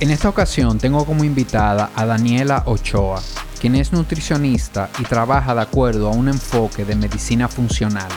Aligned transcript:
En 0.00 0.12
esta 0.12 0.28
ocasión 0.28 0.78
tengo 0.78 1.04
como 1.04 1.24
invitada 1.24 1.90
a 1.96 2.06
Daniela 2.06 2.62
Ochoa, 2.66 3.20
quien 3.60 3.74
es 3.74 3.92
nutricionista 3.92 4.90
y 5.00 5.02
trabaja 5.02 5.56
de 5.56 5.62
acuerdo 5.62 6.06
a 6.06 6.12
un 6.12 6.28
enfoque 6.28 6.84
de 6.84 6.94
medicina 6.94 7.48
funcional, 7.48 8.08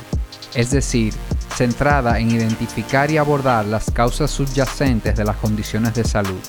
es 0.53 0.69
decir, 0.69 1.15
centrada 1.55 2.19
en 2.19 2.29
identificar 2.29 3.09
y 3.09 3.17
abordar 3.17 3.65
las 3.65 3.89
causas 3.89 4.29
subyacentes 4.29 5.15
de 5.15 5.23
las 5.23 5.37
condiciones 5.37 5.95
de 5.95 6.03
salud. 6.03 6.39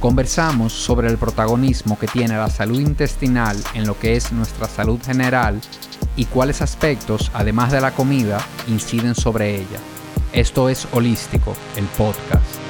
Conversamos 0.00 0.72
sobre 0.72 1.08
el 1.08 1.18
protagonismo 1.18 1.98
que 1.98 2.06
tiene 2.06 2.34
la 2.34 2.48
salud 2.48 2.80
intestinal 2.80 3.62
en 3.74 3.86
lo 3.86 3.98
que 3.98 4.16
es 4.16 4.32
nuestra 4.32 4.66
salud 4.66 4.98
general 5.04 5.60
y 6.16 6.24
cuáles 6.24 6.62
aspectos, 6.62 7.30
además 7.34 7.70
de 7.70 7.82
la 7.82 7.90
comida, 7.90 8.38
inciden 8.66 9.14
sobre 9.14 9.56
ella. 9.56 9.80
Esto 10.32 10.70
es 10.70 10.88
Holístico, 10.92 11.54
el 11.76 11.84
podcast. 11.84 12.67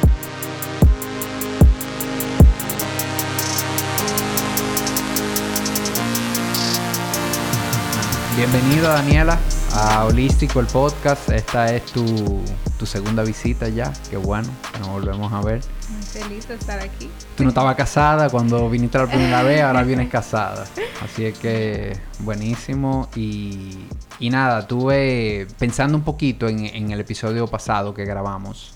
Bienvenido 8.39 8.89
Daniela 8.89 9.37
a 9.75 10.05
Holístico 10.05 10.61
el 10.61 10.67
podcast. 10.67 11.29
Esta 11.29 11.75
es 11.75 11.85
tu, 11.87 12.41
tu 12.79 12.87
segunda 12.87 13.25
visita 13.25 13.69
ya. 13.69 13.93
Qué 14.09 14.17
bueno, 14.17 14.49
nos 14.79 14.91
volvemos 14.91 15.33
a 15.33 15.41
ver. 15.41 15.61
Muy 15.89 16.03
feliz 16.05 16.47
de 16.47 16.55
estar 16.55 16.79
aquí. 16.79 17.11
Tú 17.37 17.43
no 17.43 17.49
estabas 17.49 17.75
casada 17.75 18.31
cuando 18.31 18.71
viniste 18.71 18.97
la 18.97 19.09
primera 19.09 19.43
vez, 19.43 19.63
ahora 19.63 19.83
vienes 19.83 20.09
casada. 20.13 20.67
Así 21.03 21.25
es 21.25 21.37
que 21.37 21.99
buenísimo. 22.21 23.09
Y, 23.17 23.77
y 24.21 24.31
nada, 24.31 24.69
tuve 24.69 25.49
pensando 25.59 25.99
un 25.99 26.05
poquito 26.05 26.47
en, 26.47 26.61
en 26.65 26.93
el 26.93 27.01
episodio 27.01 27.49
pasado 27.49 27.93
que 27.93 28.05
grabamos. 28.05 28.73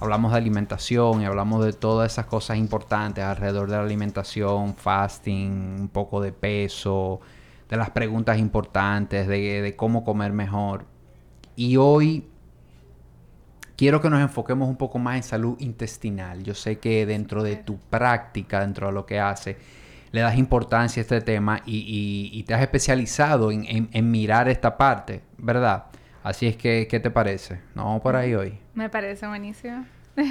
Hablamos 0.00 0.32
de 0.32 0.36
alimentación 0.36 1.22
y 1.22 1.24
hablamos 1.24 1.64
de 1.64 1.72
todas 1.72 2.12
esas 2.12 2.26
cosas 2.26 2.58
importantes 2.58 3.24
alrededor 3.24 3.70
de 3.70 3.76
la 3.78 3.84
alimentación, 3.84 4.76
fasting, 4.76 5.80
un 5.80 5.88
poco 5.88 6.20
de 6.20 6.32
peso, 6.32 7.22
de 7.68 7.76
las 7.76 7.90
preguntas 7.90 8.38
importantes, 8.38 9.26
de, 9.28 9.74
cómo 9.76 10.04
comer 10.04 10.32
mejor. 10.32 10.86
Y 11.56 11.76
hoy 11.76 12.26
quiero 13.76 14.00
que 14.00 14.08
nos 14.10 14.20
enfoquemos 14.20 14.68
un 14.68 14.76
poco 14.76 14.98
más 14.98 15.16
en 15.16 15.22
salud 15.22 15.56
intestinal. 15.60 16.42
Yo 16.42 16.54
sé 16.54 16.78
que 16.78 17.04
dentro 17.04 17.42
de 17.42 17.56
tu 17.56 17.78
práctica, 17.78 18.60
dentro 18.60 18.86
de 18.88 18.92
lo 18.92 19.04
que 19.04 19.20
haces, 19.20 19.56
le 20.10 20.22
das 20.22 20.38
importancia 20.38 21.00
a 21.00 21.02
este 21.02 21.20
tema 21.20 21.60
y, 21.66 22.42
te 22.46 22.54
has 22.54 22.62
especializado 22.62 23.50
en, 23.52 24.10
mirar 24.10 24.48
esta 24.48 24.78
parte, 24.78 25.22
¿verdad? 25.36 25.86
Así 26.22 26.46
es 26.46 26.56
que, 26.56 26.88
¿qué 26.90 27.00
te 27.00 27.10
parece? 27.10 27.60
¿No 27.74 27.84
vamos 27.84 28.00
por 28.00 28.16
ahí 28.16 28.34
hoy? 28.34 28.58
Me 28.74 28.88
parece 28.88 29.26
buenísimo. 29.26 29.84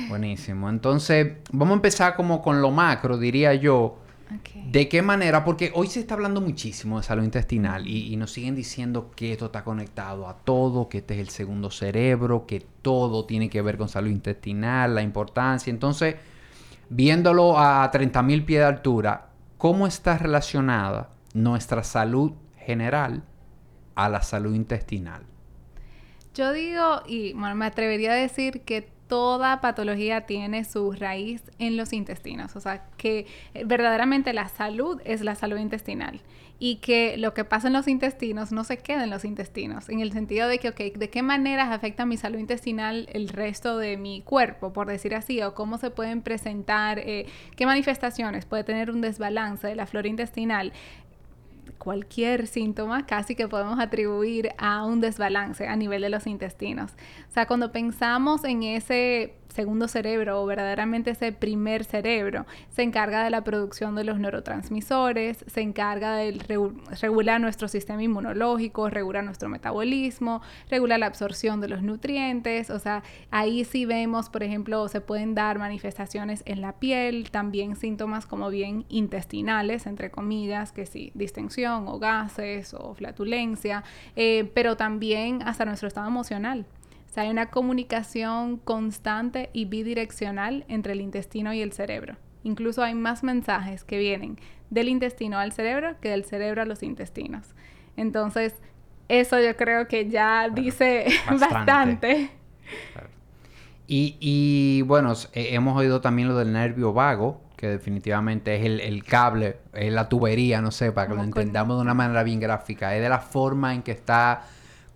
Buenísimo. 0.10 0.70
Entonces, 0.70 1.34
vamos 1.52 1.74
a 1.74 1.76
empezar 1.76 2.16
como 2.16 2.42
con 2.42 2.62
lo 2.62 2.72
macro, 2.72 3.18
diría 3.18 3.54
yo 3.54 4.00
¿De 4.66 4.90
qué 4.90 5.02
manera? 5.02 5.46
Porque 5.46 5.72
hoy 5.74 5.88
se 5.88 6.02
está 6.02 6.16
hablando 6.16 6.42
muchísimo 6.42 6.98
de 6.98 7.04
salud 7.04 7.24
intestinal 7.24 7.88
y, 7.88 8.16
nos 8.18 8.32
siguen 8.32 8.56
diciendo 8.56 9.12
que 9.16 9.32
esto 9.32 9.46
está 9.46 9.64
conectado 9.64 10.28
a 10.28 10.38
todo, 10.38 10.90
que 10.90 11.00
este 11.00 11.14
es 11.16 11.20
el 11.22 11.30
segundo 11.30 11.72
cerebro, 11.72 12.46
que 12.46 12.60
todo 12.82 13.26
tiene 13.26 13.50
que 13.50 13.62
ver 13.62 13.78
con 13.78 13.88
salud 13.88 14.10
intestinal, 14.10 14.96
la 14.96 15.02
importancia. 15.02 15.72
Entonces, 15.72 16.16
viéndolo 16.90 17.58
a 17.58 17.90
30.000 17.90 18.46
pies 18.46 18.60
de 18.60 18.66
altura, 18.66 19.30
¿cómo 19.58 19.88
está 19.88 20.18
relacionada 20.18 21.10
nuestra 21.34 21.84
salud 21.84 22.34
general 22.58 23.24
a 23.96 24.10
la 24.10 24.22
salud 24.22 24.54
intestinal? 24.54 25.24
Yo 26.34 26.52
digo, 26.52 27.02
y 27.08 27.34
bueno, 27.34 27.56
me 27.56 27.66
atrevería 27.66 28.12
a 28.12 28.16
decir 28.16 28.62
que 28.62 28.97
toda 29.08 29.62
patología 29.62 30.22
tiene 30.22 30.64
su 30.64 30.92
raíz 30.92 31.44
en 31.60 31.78
los 31.78 31.94
intestinos, 31.94 32.56
o 32.56 32.60
sea, 32.60 32.86
que 32.98 33.26
eh, 33.54 33.64
verdaderamente 33.66 34.34
la 34.34 34.50
salud 34.50 35.02
es 35.06 35.22
la 35.22 35.36
salud 35.36 35.58
intestinal 35.58 36.22
y 36.60 36.78
que 36.78 37.18
lo 37.18 37.34
que 37.34 37.44
pasa 37.44 37.68
en 37.68 37.74
los 37.74 37.88
intestinos 37.88 38.52
no 38.52 38.64
se 38.64 38.78
queda 38.78 39.04
en 39.04 39.10
los 39.10 39.26
intestinos, 39.26 39.90
en 39.90 40.00
el 40.00 40.12
sentido 40.12 40.48
de 40.48 40.58
que, 40.58 40.70
ok, 40.70 40.80
¿de 40.98 41.10
qué 41.10 41.22
maneras 41.22 41.70
afecta 41.72 42.06
mi 42.06 42.18
salud 42.18 42.40
intestinal 42.40 43.08
el 43.14 43.30
resto 43.30 43.78
de 43.78 43.98
mi 43.98 44.22
cuerpo, 44.22 44.74
por 44.74 44.88
decir 44.88 45.14
así, 45.14 45.42
o 45.42 45.54
cómo 45.54 45.78
se 45.78 45.92
pueden 45.92 46.22
presentar, 46.22 47.00
eh, 47.00 47.28
qué 47.56 47.66
manifestaciones 47.66 48.46
puede 48.46 48.64
tener 48.64 48.90
un 48.90 49.02
desbalance 49.02 49.68
de 49.68 49.76
la 49.76 49.86
flora 49.86 50.08
intestinal? 50.08 50.74
cualquier 51.78 52.48
síntoma 52.48 53.06
casi 53.06 53.36
que 53.36 53.48
podemos 53.48 53.80
atribuir 53.80 54.50
a 54.58 54.84
un 54.86 55.00
desbalance 55.00 55.68
a 55.68 55.76
nivel 55.76 56.02
de 56.02 56.10
los 56.10 56.28
intestinos. 56.28 56.92
O 57.38 57.40
sea, 57.40 57.46
cuando 57.46 57.72
pensamos 57.72 58.44
en 58.46 58.64
ese 58.64 59.36
segundo 59.50 59.88
cerebro 59.88 60.42
o 60.42 60.46
verdaderamente 60.48 61.12
ese 61.12 61.32
primer 61.32 61.84
cerebro 61.84 62.48
se 62.70 62.82
encarga 62.82 63.24
de 63.24 63.30
la 63.30 63.44
producción 63.44 63.94
de 63.94 64.04
los 64.04 64.20
neurotransmisores, 64.20 65.46
se 65.46 65.62
encarga 65.62 66.16
de 66.16 66.32
regular 67.00 67.40
nuestro 67.40 67.68
sistema 67.68 68.02
inmunológico, 68.02 68.90
regular 68.90 69.24
nuestro 69.24 69.50
metabolismo, 69.50 70.42
regular 70.72 70.98
la 70.98 71.06
absorción 71.06 71.62
de 71.62 71.68
los 71.68 71.84
nutrientes, 71.84 72.72
o 72.72 72.80
sea, 72.80 73.04
ahí 73.30 73.66
sí 73.66 73.86
vemos, 73.86 74.30
por 74.30 74.42
ejemplo, 74.42 74.88
se 74.88 75.00
pueden 75.00 75.36
dar 75.36 75.60
manifestaciones 75.60 76.42
en 76.48 76.62
la 76.62 76.74
piel, 76.80 77.30
también 77.30 77.76
síntomas 77.76 78.26
como 78.26 78.50
bien 78.50 78.86
intestinales, 78.90 79.86
entre 79.86 80.10
comillas, 80.10 80.72
que 80.72 80.88
sí, 80.88 81.12
distensión 81.14 81.88
o 81.88 82.00
gases 82.00 82.74
o 82.74 82.96
flatulencia, 82.96 83.84
eh, 84.16 84.50
pero 84.56 84.76
también 84.76 85.44
hasta 85.44 85.66
nuestro 85.66 85.88
estado 85.88 86.08
emocional 86.08 86.66
hay 87.22 87.30
una 87.30 87.50
comunicación 87.50 88.58
constante 88.58 89.50
y 89.54 89.66
bidireccional 89.66 90.66
entre 90.68 90.94
el 90.94 91.02
intestino 91.02 91.54
y 91.54 91.62
el 91.62 91.74
cerebro. 91.74 92.18
Incluso 92.44 92.84
hay 92.84 92.94
más 92.94 93.24
mensajes 93.24 93.84
que 93.84 93.98
vienen 93.98 94.38
del 94.70 94.90
intestino 94.90 95.38
al 95.38 95.52
cerebro 95.52 95.96
que 96.02 96.10
del 96.10 96.26
cerebro 96.26 96.62
a 96.62 96.66
los 96.66 96.84
intestinos. 96.84 97.56
Entonces, 97.96 98.54
eso 99.08 99.40
yo 99.40 99.56
creo 99.56 99.88
que 99.88 100.10
ya 100.10 100.50
dice 100.50 101.08
bastante. 101.40 102.30
Y, 103.90 104.82
bueno, 104.84 105.14
hemos 105.34 105.78
oído 105.78 106.02
también 106.02 106.28
lo 106.28 106.38
del 106.38 106.52
nervio 106.52 106.92
vago, 106.92 107.42
que 107.56 107.68
definitivamente 107.68 108.56
es 108.56 108.66
el, 108.66 109.04
cable, 109.06 109.58
es 109.74 109.94
la 109.94 110.10
tubería, 110.10 110.62
no 110.62 110.72
sé, 110.72 110.92
para 110.92 111.08
que 111.08 111.16
lo 111.16 111.24
entendamos 111.24 111.78
de 111.78 111.82
una 111.84 111.94
manera 111.94 112.24
bien 112.24 112.40
gráfica. 112.40 112.96
Es 112.96 113.02
de 113.02 113.10
la 113.10 113.20
forma 113.20 113.74
en 113.74 113.82
que 113.82 113.92
está 113.92 114.44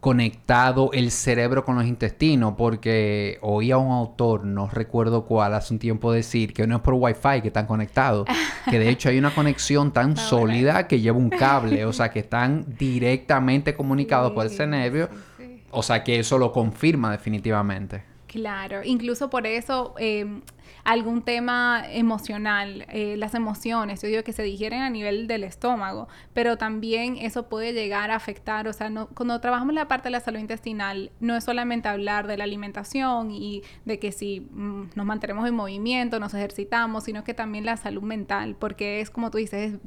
conectado 0.02 0.90
el 0.94 1.12
cerebro 1.12 1.64
con 1.64 1.76
los 1.76 1.86
intestinos, 1.86 2.56
porque 2.58 3.38
oía 3.42 3.76
a 3.76 3.78
un 3.78 3.92
autor, 3.92 4.44
no 4.46 4.68
recuerdo 4.68 5.26
cuál, 5.26 5.54
hace 5.54 5.76
un 5.76 5.80
tiempo 5.80 6.12
decir 6.12 6.54
que 6.54 6.66
no 6.66 6.78
es 6.78 6.82
por 6.82 6.96
wifi 6.96 7.42
que 7.42 7.50
están 7.50 7.68
conectados, 7.68 8.28
que 8.70 8.80
de 8.80 8.90
hecho 8.90 9.10
hay 9.10 9.20
una 9.20 9.34
conexión 9.34 9.94
tan 9.94 10.18
sólida 10.18 10.88
que 10.88 11.00
lleva 11.00 11.20
un 11.20 11.30
cable, 11.30 11.86
o 11.86 11.94
sea 11.94 12.10
que 12.10 12.20
están 12.32 12.66
directamente 12.80 13.76
comunicados 13.76 14.32
por 14.32 14.48
ese 14.48 14.66
nervio, 14.66 15.08
o 15.70 15.84
sea 15.84 16.04
que 16.04 16.20
eso 16.20 16.40
lo 16.40 16.52
confirma 16.52 17.12
definitivamente. 17.12 18.04
Claro, 18.26 18.82
incluso 18.84 19.30
por 19.30 19.46
eso 19.46 19.94
em, 20.00 20.42
algún 20.84 21.22
tema 21.22 21.84
emocional, 21.90 22.86
eh, 22.90 23.16
las 23.18 23.36
emociones, 23.36 24.02
yo 24.02 24.08
digo 24.08 24.24
que 24.24 24.34
se 24.34 24.44
digieren 24.44 24.82
a 24.82 24.90
nivel 24.90 25.28
del 25.28 25.44
estómago, 25.44 26.08
pero 26.34 26.58
también 26.58 27.18
eso 27.18 27.50
puede 27.50 27.74
llegar 27.74 28.12
a 28.12 28.16
afectar, 28.16 28.68
o 28.68 28.74
sea, 28.74 28.90
no, 28.90 29.08
cuando 29.08 29.40
trabajamos 29.42 29.74
la 29.74 29.88
parte 29.88 30.08
de 30.08 30.12
la 30.12 30.20
salud 30.20 30.40
intestinal, 30.40 31.12
no 31.20 31.36
es 31.36 31.44
solamente 31.44 31.88
hablar 31.88 32.28
de 32.28 32.38
la 32.38 32.44
alimentación 32.44 33.32
y 33.32 33.64
de 33.86 34.00
que 34.00 34.12
si 34.12 34.42
mm, 34.42 34.92
nos 34.96 35.06
mantenemos 35.06 35.48
en 35.48 35.56
movimiento, 35.56 36.20
nos 36.20 36.34
ejercitamos, 36.34 37.04
sino 37.04 37.24
que 37.24 37.34
también 37.34 37.66
la 37.66 37.78
salud 37.78 38.04
mental, 38.04 38.56
porque 38.60 39.02
es 39.02 39.10
como 39.10 39.32
tú 39.32 39.38
dices, 39.38 39.74
es 39.74 39.80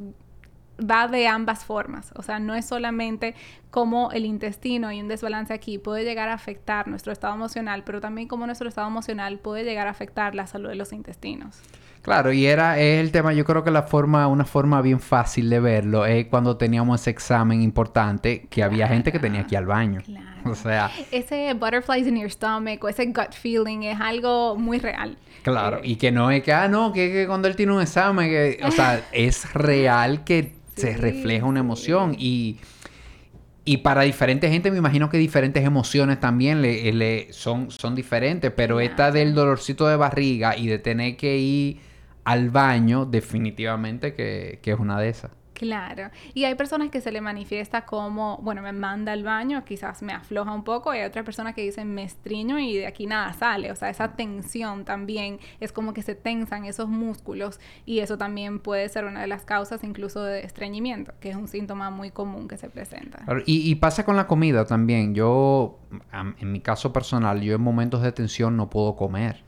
va 0.78 1.08
de 1.08 1.28
ambas 1.28 1.64
formas, 1.64 2.12
o 2.16 2.22
sea, 2.22 2.38
no 2.38 2.54
es 2.54 2.66
solamente 2.66 3.34
cómo 3.70 4.10
el 4.12 4.24
intestino 4.24 4.92
y 4.92 5.00
un 5.00 5.08
desbalance 5.08 5.52
aquí 5.52 5.78
puede 5.78 6.04
llegar 6.04 6.28
a 6.28 6.34
afectar 6.34 6.88
nuestro 6.88 7.12
estado 7.12 7.34
emocional, 7.34 7.82
pero 7.84 8.00
también 8.00 8.28
cómo 8.28 8.46
nuestro 8.46 8.68
estado 8.68 8.88
emocional 8.88 9.38
puede 9.38 9.64
llegar 9.64 9.86
a 9.86 9.90
afectar 9.90 10.34
la 10.34 10.46
salud 10.46 10.68
de 10.68 10.76
los 10.76 10.92
intestinos. 10.92 11.60
Claro, 12.04 12.34
y 12.34 12.44
era 12.44 12.78
el 12.78 13.10
tema, 13.12 13.32
yo 13.32 13.46
creo 13.46 13.64
que 13.64 13.70
la 13.70 13.82
forma, 13.82 14.26
una 14.26 14.44
forma 14.44 14.82
bien 14.82 15.00
fácil 15.00 15.48
de 15.48 15.58
verlo 15.58 16.04
es 16.04 16.26
cuando 16.26 16.58
teníamos 16.58 17.00
ese 17.00 17.08
examen 17.08 17.62
importante 17.62 18.46
que 18.50 18.62
había 18.62 18.86
gente 18.86 19.10
que 19.10 19.18
tenía 19.18 19.46
que 19.46 19.54
ir 19.54 19.58
al 19.58 19.66
baño. 19.66 20.02
O 20.44 20.54
sea, 20.54 20.90
ese 21.10 21.54
butterflies 21.54 22.06
in 22.06 22.18
your 22.18 22.30
stomach 22.30 22.84
o 22.84 22.90
ese 22.90 23.06
gut 23.06 23.32
feeling 23.32 23.84
es 23.84 23.98
algo 23.98 24.54
muy 24.54 24.78
real. 24.78 25.16
Claro, 25.42 25.78
eh, 25.78 25.88
y 25.88 25.96
que 25.96 26.12
no 26.12 26.30
es 26.30 26.42
que, 26.42 26.52
ah, 26.52 26.68
no, 26.68 26.92
que, 26.92 27.10
que 27.10 27.26
cuando 27.26 27.48
él 27.48 27.56
tiene 27.56 27.72
un 27.72 27.80
examen, 27.80 28.28
que, 28.28 28.60
o 28.62 28.70
sea, 28.70 29.02
es 29.12 29.50
real 29.54 30.24
que 30.24 30.52
se 30.74 30.96
refleja 30.96 31.46
una 31.46 31.60
emoción 31.60 32.16
y, 32.18 32.58
y 33.64 33.78
para 33.78 34.02
diferentes 34.02 34.50
gente 34.50 34.70
me 34.70 34.78
imagino 34.78 35.08
que 35.10 35.18
diferentes 35.18 35.64
emociones 35.64 36.20
también 36.20 36.62
le, 36.62 36.92
le 36.92 37.32
son, 37.32 37.70
son 37.70 37.94
diferentes, 37.94 38.50
pero 38.50 38.80
esta 38.80 39.10
del 39.10 39.34
dolorcito 39.34 39.86
de 39.86 39.96
barriga 39.96 40.56
y 40.56 40.66
de 40.66 40.78
tener 40.78 41.16
que 41.16 41.38
ir 41.38 41.80
al 42.24 42.50
baño 42.50 43.04
definitivamente 43.06 44.14
que, 44.14 44.58
que 44.62 44.72
es 44.72 44.78
una 44.78 45.00
de 45.00 45.08
esas. 45.08 45.30
Claro. 45.54 46.10
Y 46.34 46.44
hay 46.44 46.56
personas 46.56 46.90
que 46.90 47.00
se 47.00 47.12
le 47.12 47.20
manifiesta 47.20 47.86
como, 47.86 48.38
bueno, 48.42 48.60
me 48.60 48.72
manda 48.72 49.12
al 49.12 49.22
baño, 49.22 49.64
quizás 49.64 50.02
me 50.02 50.12
afloja 50.12 50.52
un 50.52 50.64
poco, 50.64 50.92
y 50.92 50.98
hay 50.98 51.06
otras 51.06 51.24
personas 51.24 51.54
que 51.54 51.62
dicen 51.62 51.94
me 51.94 52.02
estriño 52.02 52.58
y 52.58 52.76
de 52.76 52.86
aquí 52.86 53.06
nada 53.06 53.32
sale. 53.32 53.70
O 53.70 53.76
sea, 53.76 53.88
esa 53.88 54.16
tensión 54.16 54.84
también 54.84 55.38
es 55.60 55.72
como 55.72 55.94
que 55.94 56.02
se 56.02 56.14
tensan 56.14 56.64
esos 56.64 56.88
músculos 56.88 57.60
y 57.86 58.00
eso 58.00 58.18
también 58.18 58.58
puede 58.58 58.88
ser 58.88 59.04
una 59.04 59.20
de 59.20 59.28
las 59.28 59.44
causas 59.44 59.84
incluso 59.84 60.22
de 60.22 60.40
estreñimiento, 60.40 61.14
que 61.20 61.30
es 61.30 61.36
un 61.36 61.48
síntoma 61.48 61.90
muy 61.90 62.10
común 62.10 62.48
que 62.48 62.58
se 62.58 62.68
presenta. 62.68 63.24
Y, 63.46 63.70
y 63.70 63.74
pasa 63.76 64.04
con 64.04 64.16
la 64.16 64.26
comida 64.26 64.64
también. 64.66 65.14
Yo, 65.14 65.78
en 66.12 66.52
mi 66.52 66.60
caso 66.60 66.92
personal, 66.92 67.40
yo 67.40 67.54
en 67.54 67.62
momentos 67.62 68.02
de 68.02 68.10
tensión 68.12 68.56
no 68.56 68.68
puedo 68.68 68.96
comer. 68.96 69.42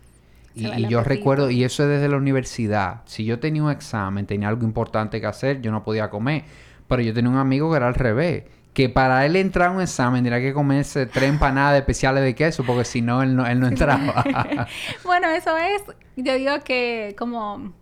Y, 0.56 0.88
yo 0.88 1.04
recuerdo, 1.04 1.50
y 1.50 1.64
eso 1.64 1.82
es 1.82 1.90
desde 1.90 2.08
la 2.08 2.16
universidad. 2.16 3.02
Si 3.04 3.26
yo 3.26 3.38
tenía 3.38 3.62
un 3.62 3.70
examen, 3.70 4.24
tenía 4.24 4.48
algo 4.48 4.64
importante 4.64 5.20
que 5.20 5.26
hacer, 5.26 5.60
yo 5.60 5.70
no 5.70 5.84
podía 5.84 6.08
comer. 6.08 6.44
Pero 6.88 7.02
yo 7.02 7.12
tenía 7.12 7.30
un 7.30 7.36
amigo 7.36 7.70
que 7.70 7.76
era 7.76 7.88
al 7.88 7.94
revés. 7.94 8.44
Que 8.72 8.88
para 8.88 9.26
él 9.26 9.36
entrar 9.36 9.68
a 9.68 9.70
un 9.72 9.82
examen 9.82 10.24
tenía 10.24 10.40
que 10.40 10.54
comerse 10.54 11.06
tres 11.06 11.28
empanadas 11.28 11.78
especiales 11.78 12.22
de 12.24 12.34
queso, 12.34 12.64
porque 12.64 12.84
si 12.84 13.02
no, 13.02 13.22
él 13.22 13.36
no, 13.36 13.46
él 13.46 13.60
no 13.60 13.68
entraba. 13.68 14.24
bueno, 15.04 15.28
eso 15.28 15.56
es, 15.58 15.82
yo 16.16 16.34
digo 16.34 16.52
que 16.64 17.14
como 17.18 17.74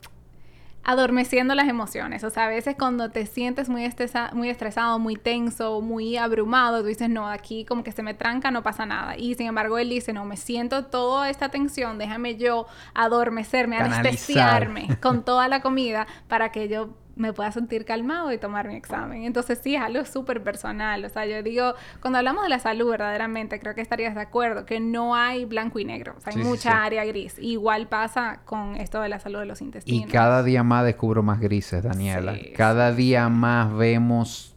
adormeciendo 0.84 1.54
las 1.54 1.68
emociones. 1.68 2.24
O 2.24 2.30
sea, 2.30 2.44
a 2.44 2.48
veces 2.48 2.76
cuando 2.78 3.10
te 3.10 3.26
sientes 3.26 3.68
muy, 3.68 3.90
muy 4.32 4.48
estresado, 4.48 4.98
muy 4.98 5.16
tenso, 5.16 5.80
muy 5.80 6.16
abrumado, 6.16 6.80
tú 6.80 6.86
dices, 6.86 7.08
no, 7.08 7.28
aquí 7.28 7.64
como 7.64 7.82
que 7.82 7.92
se 7.92 8.02
me 8.02 8.14
tranca, 8.14 8.50
no 8.50 8.62
pasa 8.62 8.86
nada. 8.86 9.16
Y 9.16 9.34
sin 9.34 9.46
embargo, 9.46 9.78
él 9.78 9.88
dice, 9.88 10.12
no, 10.12 10.24
me 10.24 10.36
siento 10.36 10.86
toda 10.86 11.30
esta 11.30 11.48
tensión, 11.48 11.98
déjame 11.98 12.36
yo 12.36 12.66
adormecerme, 12.94 13.78
anestesiarme 13.78 14.88
con 15.00 15.24
toda 15.24 15.48
la 15.48 15.60
comida 15.60 16.06
para 16.28 16.52
que 16.52 16.68
yo 16.68 16.90
me 17.16 17.32
pueda 17.32 17.52
sentir 17.52 17.84
calmado 17.84 18.32
y 18.32 18.38
tomar 18.38 18.68
mi 18.68 18.74
examen. 18.74 19.22
Entonces 19.24 19.60
sí, 19.62 19.76
es 19.76 19.82
algo 19.82 20.04
súper 20.04 20.42
personal. 20.42 21.04
O 21.04 21.08
sea, 21.08 21.26
yo 21.26 21.42
digo, 21.42 21.74
cuando 22.00 22.18
hablamos 22.18 22.42
de 22.42 22.48
la 22.48 22.58
salud 22.58 22.90
verdaderamente, 22.90 23.60
creo 23.60 23.74
que 23.74 23.80
estarías 23.80 24.14
de 24.14 24.20
acuerdo 24.20 24.66
que 24.66 24.80
no 24.80 25.14
hay 25.14 25.44
blanco 25.44 25.78
y 25.78 25.84
negro. 25.84 26.14
O 26.16 26.20
sea, 26.20 26.32
hay 26.34 26.42
mucha 26.42 26.84
área 26.84 27.04
gris. 27.04 27.36
Igual 27.38 27.88
pasa 27.88 28.40
con 28.44 28.76
esto 28.76 29.00
de 29.00 29.08
la 29.08 29.20
salud 29.20 29.38
de 29.38 29.46
los 29.46 29.60
intestinos. 29.60 30.08
Y 30.08 30.12
cada 30.12 30.42
día 30.42 30.62
más 30.62 30.84
descubro 30.84 31.22
más 31.22 31.40
grises, 31.40 31.82
Daniela. 31.82 32.34
cada 32.56 32.92
día 32.92 33.28
más 33.28 33.74
vemos 33.74 34.54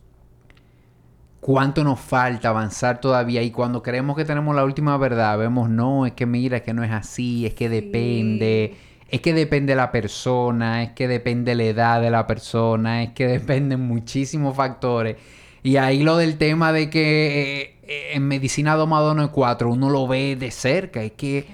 cuánto 1.39 1.83
nos 1.83 1.99
falta 1.99 2.49
avanzar 2.49 2.99
todavía 2.99 3.41
y 3.41 3.51
cuando 3.51 3.81
creemos 3.81 4.17
que 4.17 4.25
tenemos 4.25 4.55
la 4.55 4.65
última 4.65 4.97
verdad, 4.97 5.37
vemos, 5.37 5.69
no, 5.69 6.05
es 6.05 6.13
que 6.13 6.25
mira, 6.25 6.57
es 6.57 6.63
que 6.63 6.73
no 6.73 6.83
es 6.83 6.91
así, 6.91 7.45
es 7.45 7.53
que 7.53 7.69
depende 7.69 8.75
es 9.09 9.21
que 9.21 9.33
depende 9.33 9.75
la 9.75 9.91
persona, 9.91 10.83
es 10.83 10.91
que 10.91 11.07
depende 11.07 11.55
la 11.55 11.63
edad 11.63 12.01
de 12.01 12.11
la 12.11 12.27
persona, 12.27 13.03
es 13.03 13.11
que 13.11 13.27
dependen 13.39 13.81
muchísimos 13.81 14.55
factores. 14.55 15.17
Y 15.63 15.77
ahí 15.77 16.03
lo 16.03 16.17
del 16.17 16.37
tema 16.37 16.71
de 16.71 16.89
que 16.89 17.77
eh, 17.83 18.11
en 18.13 18.27
medicina 18.27 18.75
domadona 18.75 19.29
4 19.29 19.69
uno 19.69 19.89
lo 19.89 20.07
ve 20.07 20.35
de 20.35 20.51
cerca, 20.51 21.01
es 21.01 21.13
que 21.13 21.45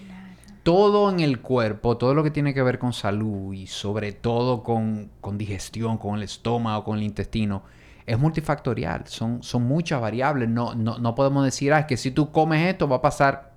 todo 0.64 1.10
en 1.10 1.20
el 1.20 1.42
cuerpo, 1.42 1.98
todo 1.98 2.14
lo 2.14 2.24
que 2.24 2.32
tiene 2.32 2.54
que 2.54 2.64
ver 2.64 2.80
con 2.80 2.94
salud 2.94 3.54
y 3.54 3.68
sobre 3.68 4.14
todo 4.14 4.64
con, 4.64 5.10
digestión, 5.34 5.98
con 5.98 6.16
el 6.16 6.24
estómago, 6.24 6.84
con 6.84 6.98
el 6.98 7.04
intestino, 7.04 7.64
es 8.06 8.18
multifactorial, 8.18 9.08
son, 9.08 9.44
son 9.44 9.64
muchas 9.64 10.02
variables. 10.02 10.50
No, 10.50 10.74
no, 10.74 10.98
no 10.98 11.16
podemos 11.16 11.44
decir, 11.44 11.74
ah, 11.74 11.80
es 11.80 11.86
que 11.86 11.98
si 11.98 12.12
tú 12.12 12.32
comes 12.32 12.66
esto 12.68 12.88
va 12.88 12.98
a 12.98 13.02
pasar 13.02 13.53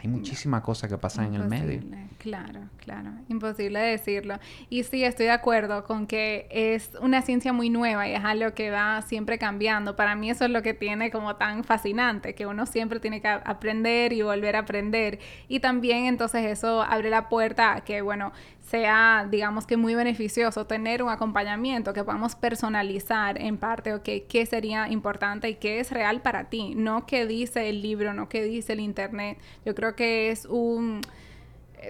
hay 0.00 0.08
muchísimas 0.08 0.62
cosas 0.62 0.88
que 0.88 0.96
pasan 0.96 1.34
en 1.34 1.42
el 1.42 1.48
medio. 1.48 1.80
Claro, 2.18 2.60
claro. 2.78 3.10
Imposible 3.28 3.78
decirlo. 3.80 4.38
Y 4.68 4.82
sí, 4.84 5.04
estoy 5.04 5.26
de 5.26 5.32
acuerdo 5.32 5.84
con 5.84 6.06
que 6.06 6.46
es 6.50 6.90
una 7.00 7.22
ciencia 7.22 7.52
muy 7.52 7.70
nueva 7.70 8.08
y 8.08 8.12
es 8.12 8.24
algo 8.24 8.54
que 8.54 8.70
va 8.70 9.02
siempre 9.02 9.38
cambiando. 9.38 9.96
Para 9.96 10.14
mí 10.14 10.30
eso 10.30 10.44
es 10.44 10.50
lo 10.50 10.62
que 10.62 10.74
tiene 10.74 11.10
como 11.10 11.36
tan 11.36 11.64
fascinante, 11.64 12.34
que 12.34 12.46
uno 12.46 12.66
siempre 12.66 13.00
tiene 13.00 13.20
que 13.20 13.28
aprender 13.28 14.12
y 14.12 14.22
volver 14.22 14.56
a 14.56 14.60
aprender. 14.60 15.18
Y 15.48 15.60
también 15.60 16.06
entonces 16.06 16.44
eso 16.44 16.82
abre 16.82 17.10
la 17.10 17.28
puerta 17.28 17.74
a 17.74 17.80
que, 17.82 18.02
bueno, 18.02 18.32
sea, 18.68 19.26
digamos 19.30 19.66
que 19.66 19.76
muy 19.76 19.94
beneficioso 19.94 20.66
tener 20.66 21.02
un 21.02 21.08
acompañamiento 21.08 21.92
que 21.92 22.04
podamos 22.04 22.34
personalizar 22.34 23.40
en 23.40 23.56
parte, 23.56 23.94
o 23.94 24.02
qué 24.02 24.46
sería 24.48 24.88
importante 24.88 25.48
y 25.48 25.54
qué 25.54 25.80
es 25.80 25.90
real 25.90 26.20
para 26.20 26.50
ti, 26.50 26.74
no 26.74 27.06
qué 27.06 27.26
dice 27.26 27.68
el 27.68 27.82
libro, 27.82 28.12
no 28.12 28.28
qué 28.28 28.44
dice 28.44 28.74
el 28.74 28.80
internet. 28.80 29.38
Yo 29.64 29.74
creo 29.74 29.87
que 29.94 30.30
es 30.30 30.46
un 30.46 31.00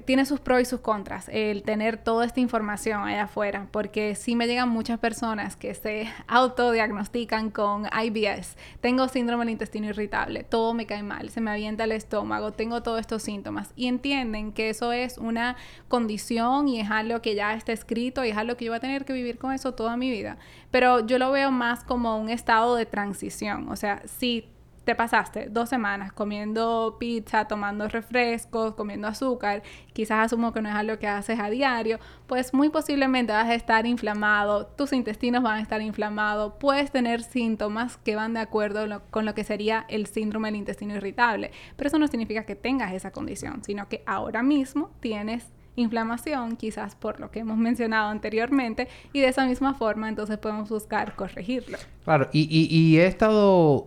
tiene 0.05 0.27
sus 0.27 0.41
pros 0.41 0.61
y 0.61 0.65
sus 0.65 0.81
contras 0.81 1.29
el 1.33 1.63
tener 1.63 1.97
toda 1.97 2.25
esta 2.27 2.41
información 2.41 3.03
allá 3.03 3.25
afuera, 3.25 3.69
porque 3.71 4.15
sí 4.15 4.37
me 4.37 4.47
llegan 4.47 4.69
muchas 4.69 4.99
personas 4.99 5.57
que 5.57 5.75
se 5.75 6.09
autodiagnostican 6.29 7.51
con 7.51 7.87
IBS, 7.87 8.57
tengo 8.81 9.09
síndrome 9.09 9.45
del 9.45 9.53
intestino 9.53 9.89
irritable, 9.89 10.45
todo 10.45 10.75
me 10.75 10.87
cae 10.87 11.03
mal, 11.03 11.31
se 11.31 11.41
me 11.41 11.51
avienta 11.51 11.85
el 11.85 11.93
estómago, 11.93 12.53
tengo 12.53 12.83
todos 12.83 13.01
estos 13.01 13.23
síntomas. 13.23 13.73
Y 13.77 13.87
entienden 13.87 14.53
que 14.53 14.71
eso 14.71 14.93
es 14.93 15.19
una 15.19 15.57
condición 15.89 16.69
y 16.69 16.81
es 16.81 16.91
algo 16.91 17.21
que 17.23 17.35
ya 17.35 17.55
está 17.55 17.73
escrito 17.73 18.25
y 18.25 18.31
es 18.31 18.37
algo 18.37 18.57
que 18.57 18.65
yo 18.65 18.73
voy 18.73 18.79
a 18.79 18.81
tener 18.81 19.05
que 19.05 19.13
vivir 19.13 19.39
con 19.39 19.53
eso 19.53 19.73
toda 19.73 19.97
mi 19.97 20.11
vida, 20.11 20.39
pero 20.71 21.07
yo 21.07 21.19
lo 21.19 21.31
veo 21.31 21.51
más 21.51 21.85
como 21.85 22.19
un 22.19 22.31
estado 22.31 22.77
de 22.77 22.87
transición, 22.87 23.69
o 23.69 23.77
sea, 23.77 24.03
si 24.07 24.49
te 24.89 24.95
pasaste 24.95 25.51
dos 25.51 25.69
semanas 25.69 26.15
comiendo 26.15 26.97
pizza, 26.99 27.45
tomando 27.45 27.87
refrescos, 27.89 28.73
comiendo 28.75 29.07
azúcar, 29.07 29.63
quizás 29.93 30.25
asumo 30.25 30.55
que 30.55 30.63
no 30.63 30.71
es 30.71 30.75
algo 30.75 30.99
que 30.99 31.07
haces 31.07 31.39
a 31.39 31.51
diario, 31.51 31.99
pues 32.27 32.55
muy 32.55 32.71
posiblemente 32.71 33.35
vas 33.35 33.51
a 33.51 33.55
estar 33.55 33.85
inflamado, 33.85 34.65
tus 34.65 34.95
intestinos 34.95 35.43
van 35.43 35.59
a 35.59 35.61
estar 35.61 35.83
inflamados, 35.83 36.55
puedes 36.59 36.91
tener 36.91 37.23
síntomas 37.23 37.99
que 37.99 38.17
van 38.17 38.33
de 38.33 38.41
acuerdo 38.41 39.03
con 39.11 39.27
lo 39.27 39.35
que 39.35 39.45
sería 39.45 39.85
el 39.91 40.07
síndrome 40.07 40.49
del 40.49 40.57
intestino 40.57 40.95
irritable, 40.95 41.51
pero 41.77 41.89
eso 41.89 41.99
no 41.99 42.09
significa 42.09 42.47
que 42.47 42.57
tengas 42.57 42.95
esa 42.95 43.11
condición, 43.11 43.63
sino 43.65 43.91
que 43.91 44.03
ahora 44.07 44.43
mismo 44.43 44.89
tienes 45.01 45.49
inflamación, 45.77 46.57
quizás 46.57 46.95
por 46.95 47.21
lo 47.21 47.31
que 47.31 47.41
hemos 47.41 47.59
mencionado 47.59 48.09
anteriormente, 48.09 48.89
y 49.13 49.21
de 49.21 49.29
esa 49.29 49.45
misma 49.45 49.75
forma 49.75 50.09
entonces 50.09 50.39
podemos 50.39 50.71
buscar 50.71 51.15
corregirlo. 51.15 51.77
Claro, 52.05 52.31
y, 52.33 52.49
y 52.49 52.99
he 52.99 53.07
estado 53.07 53.87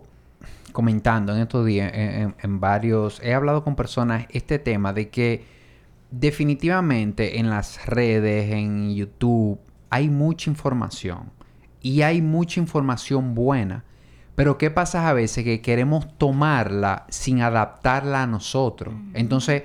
comentando 0.72 1.34
en 1.34 1.42
estos 1.42 1.64
días 1.66 1.90
en, 1.94 2.60
varios, 2.60 3.20
he 3.22 3.34
hablado 3.34 3.62
con 3.64 3.76
personas 3.76 4.26
este 4.30 4.58
tema 4.58 4.92
de 4.92 5.10
que 5.10 5.44
definitivamente 6.10 7.38
en 7.38 7.50
las 7.50 7.86
redes, 7.86 8.52
en 8.52 8.94
YouTube, 8.94 9.58
hay 9.90 10.08
mucha 10.08 10.50
información 10.50 11.30
y 11.80 12.02
hay 12.02 12.22
mucha 12.22 12.60
información 12.60 13.34
buena. 13.34 13.84
Pero 14.34 14.56
¿qué 14.56 14.70
pasa 14.70 15.08
a 15.08 15.12
veces? 15.12 15.44
Que 15.44 15.60
queremos 15.60 16.16
tomarla 16.16 17.06
sin 17.10 17.42
adaptarla 17.42 18.22
a 18.22 18.26
nosotros. 18.26 18.94
Entonces, 19.12 19.64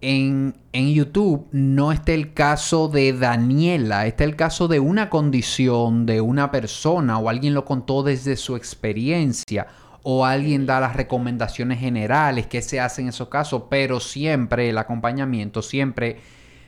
en, 0.00 0.56
en, 0.72 0.94
YouTube 0.94 1.46
no 1.52 1.92
está 1.92 2.12
el 2.12 2.32
caso 2.32 2.88
de 2.88 3.12
Daniela, 3.12 4.06
está 4.06 4.24
el 4.24 4.34
caso 4.34 4.66
de 4.66 4.80
una 4.80 5.10
condición 5.10 6.06
de 6.06 6.22
una 6.22 6.50
persona 6.50 7.18
o 7.18 7.28
alguien 7.28 7.52
lo 7.52 7.66
contó 7.66 8.02
desde 8.02 8.36
su 8.36 8.56
experiencia 8.56 9.66
o 10.02 10.24
alguien 10.24 10.66
da 10.66 10.80
las 10.80 10.96
recomendaciones 10.96 11.78
generales 11.78 12.46
que 12.46 12.62
se 12.62 12.80
hacen 12.80 13.06
en 13.06 13.08
esos 13.10 13.28
casos, 13.28 13.64
pero 13.68 14.00
siempre 14.00 14.70
el 14.70 14.78
acompañamiento, 14.78 15.62
siempre 15.62 16.18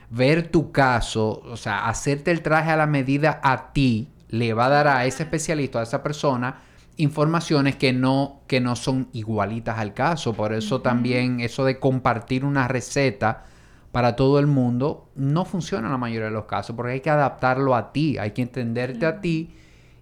ver 0.09 0.51
tu 0.51 0.71
caso, 0.71 1.41
o 1.45 1.57
sea, 1.57 1.87
hacerte 1.87 2.31
el 2.31 2.41
traje 2.41 2.69
a 2.69 2.77
la 2.77 2.85
medida 2.85 3.39
a 3.43 3.73
ti, 3.73 4.09
le 4.29 4.53
va 4.53 4.65
a 4.67 4.69
dar 4.69 4.87
a 4.87 5.05
ese 5.05 5.23
especialista, 5.23 5.79
a 5.79 5.83
esa 5.83 6.03
persona, 6.03 6.61
informaciones 6.97 7.75
que 7.75 7.93
no, 7.93 8.41
que 8.47 8.59
no 8.59 8.75
son 8.75 9.09
igualitas 9.13 9.79
al 9.79 9.93
caso. 9.93 10.33
Por 10.33 10.53
eso 10.53 10.81
también 10.81 11.39
eso 11.39 11.65
de 11.65 11.79
compartir 11.79 12.45
una 12.45 12.67
receta 12.67 13.45
para 13.91 14.15
todo 14.15 14.39
el 14.39 14.47
mundo 14.47 15.09
no 15.15 15.45
funciona 15.45 15.87
en 15.87 15.91
la 15.91 15.97
mayoría 15.97 16.25
de 16.25 16.31
los 16.31 16.45
casos, 16.45 16.75
porque 16.75 16.93
hay 16.93 17.01
que 17.01 17.09
adaptarlo 17.09 17.75
a 17.75 17.91
ti, 17.91 18.17
hay 18.17 18.31
que 18.31 18.41
entenderte 18.41 19.05
a 19.05 19.21
ti. 19.21 19.55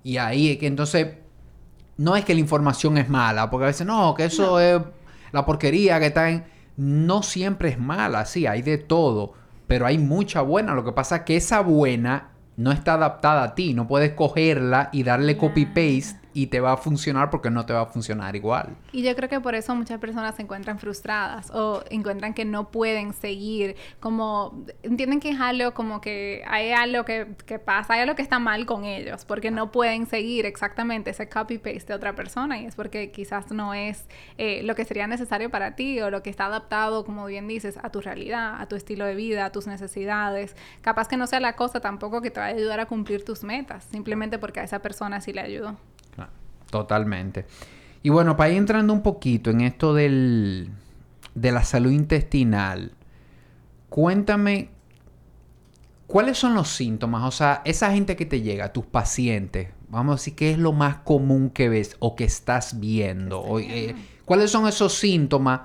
Y 0.03 0.17
ahí 0.17 0.51
es 0.51 0.57
que 0.57 0.67
entonces 0.67 1.07
no 2.01 2.15
es 2.15 2.25
que 2.25 2.34
la 2.34 2.39
información 2.39 2.98
es 2.98 3.10
mala, 3.10 3.51
porque 3.51 3.65
a 3.65 3.67
veces 3.67 3.86
no, 3.86 4.15
que 4.15 4.25
eso 4.25 4.60
es 4.60 4.81
la 5.31 5.46
porquería 5.46 6.00
que 6.00 6.08
está 6.08 6.29
en... 6.29 6.43
No 6.75 7.22
siempre 7.22 7.70
es 7.70 7.77
mala, 7.77 8.25
sí, 8.25 8.48
hay 8.48 8.63
de 8.63 8.79
todo, 8.79 9.34
pero 9.67 9.86
hay 9.86 10.00
mucha 10.00 10.41
buena. 10.41 10.74
Lo 10.74 10.84
que 10.84 10.93
pasa 10.93 11.17
es 11.17 11.22
que 11.24 11.36
esa 11.36 11.60
buena 11.60 12.29
no 12.58 12.72
está 12.72 12.96
adaptada 12.96 13.43
a 13.43 13.55
ti, 13.55 13.75
no 13.75 13.88
puedes 13.88 14.13
cogerla 14.13 14.89
y 14.91 15.03
darle 15.03 15.38
copy-paste 15.38 16.21
y 16.33 16.47
te 16.47 16.59
va 16.59 16.73
a 16.73 16.77
funcionar 16.77 17.29
porque 17.29 17.50
no 17.50 17.65
te 17.65 17.73
va 17.73 17.81
a 17.81 17.85
funcionar 17.85 18.35
igual. 18.35 18.75
Y 18.91 19.03
yo 19.03 19.15
creo 19.15 19.29
que 19.29 19.39
por 19.39 19.55
eso 19.55 19.75
muchas 19.75 20.00
personas 20.00 20.35
se 20.35 20.41
encuentran 20.41 20.79
frustradas 20.79 21.51
o 21.51 21.83
encuentran 21.89 22.33
que 22.33 22.45
no 22.45 22.71
pueden 22.71 23.13
seguir, 23.13 23.75
como 24.00 24.65
entienden 24.83 25.19
que 25.19 25.31
es 25.31 25.39
algo 25.39 25.73
como 25.73 26.01
que 26.01 26.43
hay 26.47 26.71
algo 26.71 27.05
que, 27.05 27.35
que 27.45 27.59
pasa, 27.59 27.93
hay 27.93 28.01
algo 28.01 28.15
que 28.15 28.21
está 28.21 28.39
mal 28.39 28.65
con 28.65 28.85
ellos, 28.85 29.25
porque 29.25 29.51
no 29.51 29.71
pueden 29.71 30.05
seguir 30.05 30.45
exactamente 30.45 31.11
ese 31.11 31.29
copy-paste 31.29 31.88
de 31.88 31.93
otra 31.93 32.15
persona 32.15 32.59
y 32.59 32.65
es 32.65 32.75
porque 32.75 33.11
quizás 33.11 33.51
no 33.51 33.73
es 33.73 34.05
eh, 34.38 34.61
lo 34.63 34.75
que 34.75 34.85
sería 34.85 35.07
necesario 35.07 35.50
para 35.50 35.75
ti 35.75 36.01
o 36.01 36.09
lo 36.09 36.23
que 36.23 36.29
está 36.29 36.45
adaptado, 36.45 37.05
como 37.05 37.25
bien 37.25 37.47
dices, 37.47 37.77
a 37.81 37.89
tu 37.89 38.01
realidad, 38.01 38.55
a 38.59 38.67
tu 38.67 38.75
estilo 38.75 39.05
de 39.05 39.15
vida, 39.15 39.45
a 39.45 39.51
tus 39.51 39.67
necesidades. 39.67 40.55
Capaz 40.81 41.07
que 41.07 41.17
no 41.17 41.27
sea 41.27 41.39
la 41.39 41.55
cosa 41.55 41.79
tampoco 41.79 42.21
que 42.21 42.31
te 42.31 42.39
va 42.39 42.47
a 42.47 42.50
ayudar 42.50 42.79
a 42.79 42.85
cumplir 42.85 43.23
tus 43.25 43.43
metas, 43.43 43.83
simplemente 43.85 44.39
porque 44.39 44.59
a 44.59 44.63
esa 44.63 44.79
persona 44.79 45.21
sí 45.21 45.33
le 45.33 45.41
ayudó. 45.41 45.77
Totalmente. 46.72 47.46
Y 48.01 48.10
bueno, 48.10 48.36
para 48.36 48.50
ir 48.50 48.58
entrando 48.58 48.94
un 48.94 49.04
poquito 49.04 49.51
en 49.51 49.62
esto 49.62 49.94
del, 49.94 50.70
de 51.36 51.51
la 51.51 51.63
salud 51.63 51.92
intestinal, 51.92 52.94
cuéntame 53.90 54.70
cuáles 56.08 56.38
son 56.40 56.56
los 56.56 56.70
síntomas, 56.70 57.24
o 57.24 57.32
sea, 57.32 57.62
esa 57.63 57.92
gente 57.92 58.16
que 58.16 58.25
te 58.25 58.42
llega, 58.42 58.74
tus 58.74 58.86
pacientes, 58.86 59.70
vamos 59.88 60.13
a 60.13 60.16
decir, 60.18 60.36
¿qué 60.36 60.51
es 60.51 60.58
lo 60.58 60.72
más 60.74 60.98
común 60.98 61.51
que 61.51 61.70
ves 61.70 61.96
o 62.00 62.16
que 62.16 62.24
estás 62.24 62.80
viendo? 62.80 63.60
Eh, 63.60 63.96
¿Cuáles 64.25 64.50
son 64.50 64.68
esos 64.68 64.94
síntomas 64.94 65.62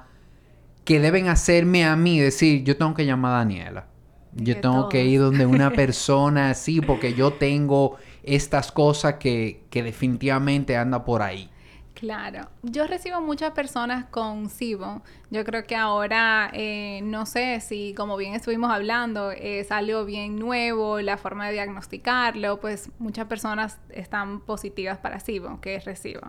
que 0.84 1.00
deben 1.00 1.28
hacerme 1.28 1.84
a 1.84 1.96
mí 1.96 2.20
decir, 2.20 2.62
yo 2.64 2.76
tengo 2.76 2.94
que 2.94 3.06
llamar 3.06 3.32
a 3.32 3.38
Daniela? 3.38 3.86
Yo 4.34 4.60
tengo 4.60 4.90
que 4.90 5.04
ir 5.06 5.20
donde 5.20 5.46
una 5.46 5.70
persona 5.72 6.50
así 6.50 6.80
porque 6.80 7.14
yo 7.14 7.32
tengo 7.32 7.96
estas 8.26 8.72
cosas 8.72 9.14
que, 9.14 9.64
que 9.70 9.82
definitivamente 9.82 10.76
anda 10.76 11.04
por 11.04 11.22
ahí. 11.22 11.50
Claro, 11.96 12.50
yo 12.62 12.86
recibo 12.86 13.22
muchas 13.22 13.52
personas 13.52 14.04
con 14.04 14.50
SIBO. 14.50 15.00
Yo 15.30 15.44
creo 15.46 15.64
que 15.64 15.76
ahora, 15.76 16.50
eh, 16.52 17.00
no 17.02 17.24
sé 17.24 17.60
si, 17.60 17.94
como 17.94 18.18
bien 18.18 18.34
estuvimos 18.34 18.70
hablando, 18.70 19.30
es 19.30 19.72
algo 19.72 20.04
bien 20.04 20.38
nuevo, 20.38 21.00
la 21.00 21.16
forma 21.16 21.46
de 21.46 21.54
diagnosticarlo, 21.54 22.60
pues 22.60 22.90
muchas 22.98 23.24
personas 23.28 23.78
están 23.88 24.40
positivas 24.40 24.98
para 24.98 25.20
SIBO, 25.20 25.62
que 25.62 25.76
es 25.76 25.86
recibo. 25.86 26.20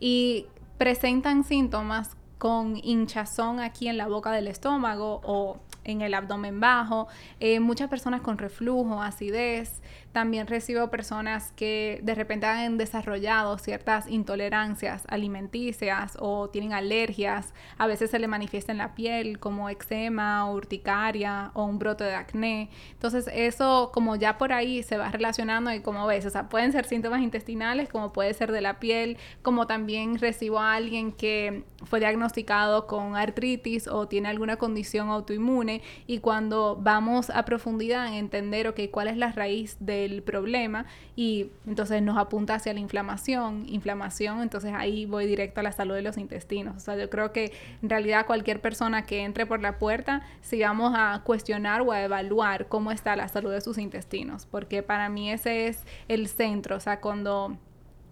Y 0.00 0.46
presentan 0.76 1.44
síntomas 1.44 2.16
con 2.38 2.76
hinchazón 2.82 3.60
aquí 3.60 3.86
en 3.86 3.98
la 3.98 4.08
boca 4.08 4.32
del 4.32 4.48
estómago 4.48 5.20
o 5.22 5.60
en 5.84 6.02
el 6.02 6.14
abdomen 6.14 6.58
bajo, 6.58 7.06
eh, 7.38 7.60
muchas 7.60 7.88
personas 7.88 8.20
con 8.20 8.38
reflujo, 8.38 9.00
acidez, 9.00 9.80
también 10.12 10.46
recibo 10.46 10.90
personas 10.90 11.52
que 11.52 12.00
de 12.02 12.14
repente 12.14 12.46
han 12.46 12.76
desarrollado 12.76 13.58
ciertas 13.58 14.06
intolerancias 14.08 15.04
alimenticias 15.08 16.16
o 16.20 16.50
tienen 16.50 16.72
alergias. 16.74 17.54
A 17.78 17.86
veces 17.86 18.10
se 18.10 18.18
le 18.18 18.28
manifiesta 18.28 18.72
en 18.72 18.78
la 18.78 18.94
piel 18.94 19.38
como 19.38 19.68
eczema, 19.70 20.50
urticaria 20.50 21.50
o 21.54 21.64
un 21.64 21.78
brote 21.78 22.04
de 22.04 22.14
acné. 22.14 22.70
Entonces 22.92 23.28
eso 23.32 23.90
como 23.92 24.16
ya 24.16 24.36
por 24.38 24.52
ahí 24.52 24.82
se 24.82 24.98
va 24.98 25.08
relacionando 25.10 25.72
y 25.72 25.80
como 25.80 26.06
ves, 26.06 26.26
o 26.26 26.30
sea, 26.30 26.48
pueden 26.48 26.72
ser 26.72 26.84
síntomas 26.84 27.22
intestinales 27.22 27.88
como 27.88 28.12
puede 28.12 28.34
ser 28.34 28.52
de 28.52 28.60
la 28.60 28.78
piel, 28.78 29.16
como 29.42 29.66
también 29.66 30.18
recibo 30.18 30.58
a 30.58 30.74
alguien 30.74 31.12
que 31.12 31.64
fue 31.84 32.00
diagnosticado 32.00 32.86
con 32.86 33.16
artritis 33.16 33.88
o 33.88 34.06
tiene 34.08 34.28
alguna 34.28 34.56
condición 34.56 35.08
autoinmune 35.08 35.82
y 36.06 36.18
cuando 36.18 36.76
vamos 36.80 37.30
a 37.30 37.44
profundidad 37.44 38.06
en 38.08 38.14
entender, 38.14 38.68
ok, 38.68 38.80
cuál 38.90 39.08
es 39.08 39.16
la 39.16 39.32
raíz 39.32 39.76
de 39.80 40.01
el 40.04 40.22
problema 40.22 40.86
y 41.16 41.50
entonces 41.66 42.02
nos 42.02 42.18
apunta 42.18 42.54
hacia 42.54 42.72
la 42.74 42.80
inflamación, 42.80 43.64
inflamación, 43.68 44.42
entonces 44.42 44.72
ahí 44.74 45.06
voy 45.06 45.26
directo 45.26 45.60
a 45.60 45.62
la 45.62 45.72
salud 45.72 45.94
de 45.94 46.02
los 46.02 46.18
intestinos. 46.18 46.76
O 46.76 46.80
sea, 46.80 46.96
yo 46.96 47.08
creo 47.10 47.32
que 47.32 47.52
en 47.82 47.90
realidad 47.90 48.26
cualquier 48.26 48.60
persona 48.60 49.04
que 49.04 49.22
entre 49.24 49.46
por 49.46 49.60
la 49.60 49.78
puerta, 49.78 50.22
si 50.40 50.60
vamos 50.60 50.92
a 50.96 51.22
cuestionar 51.24 51.82
o 51.82 51.92
a 51.92 52.02
evaluar 52.02 52.68
cómo 52.68 52.92
está 52.92 53.16
la 53.16 53.28
salud 53.28 53.52
de 53.52 53.60
sus 53.60 53.78
intestinos, 53.78 54.46
porque 54.46 54.82
para 54.82 55.08
mí 55.08 55.30
ese 55.30 55.68
es 55.68 55.84
el 56.08 56.28
centro, 56.28 56.76
o 56.76 56.80
sea, 56.80 57.00
cuando 57.00 57.56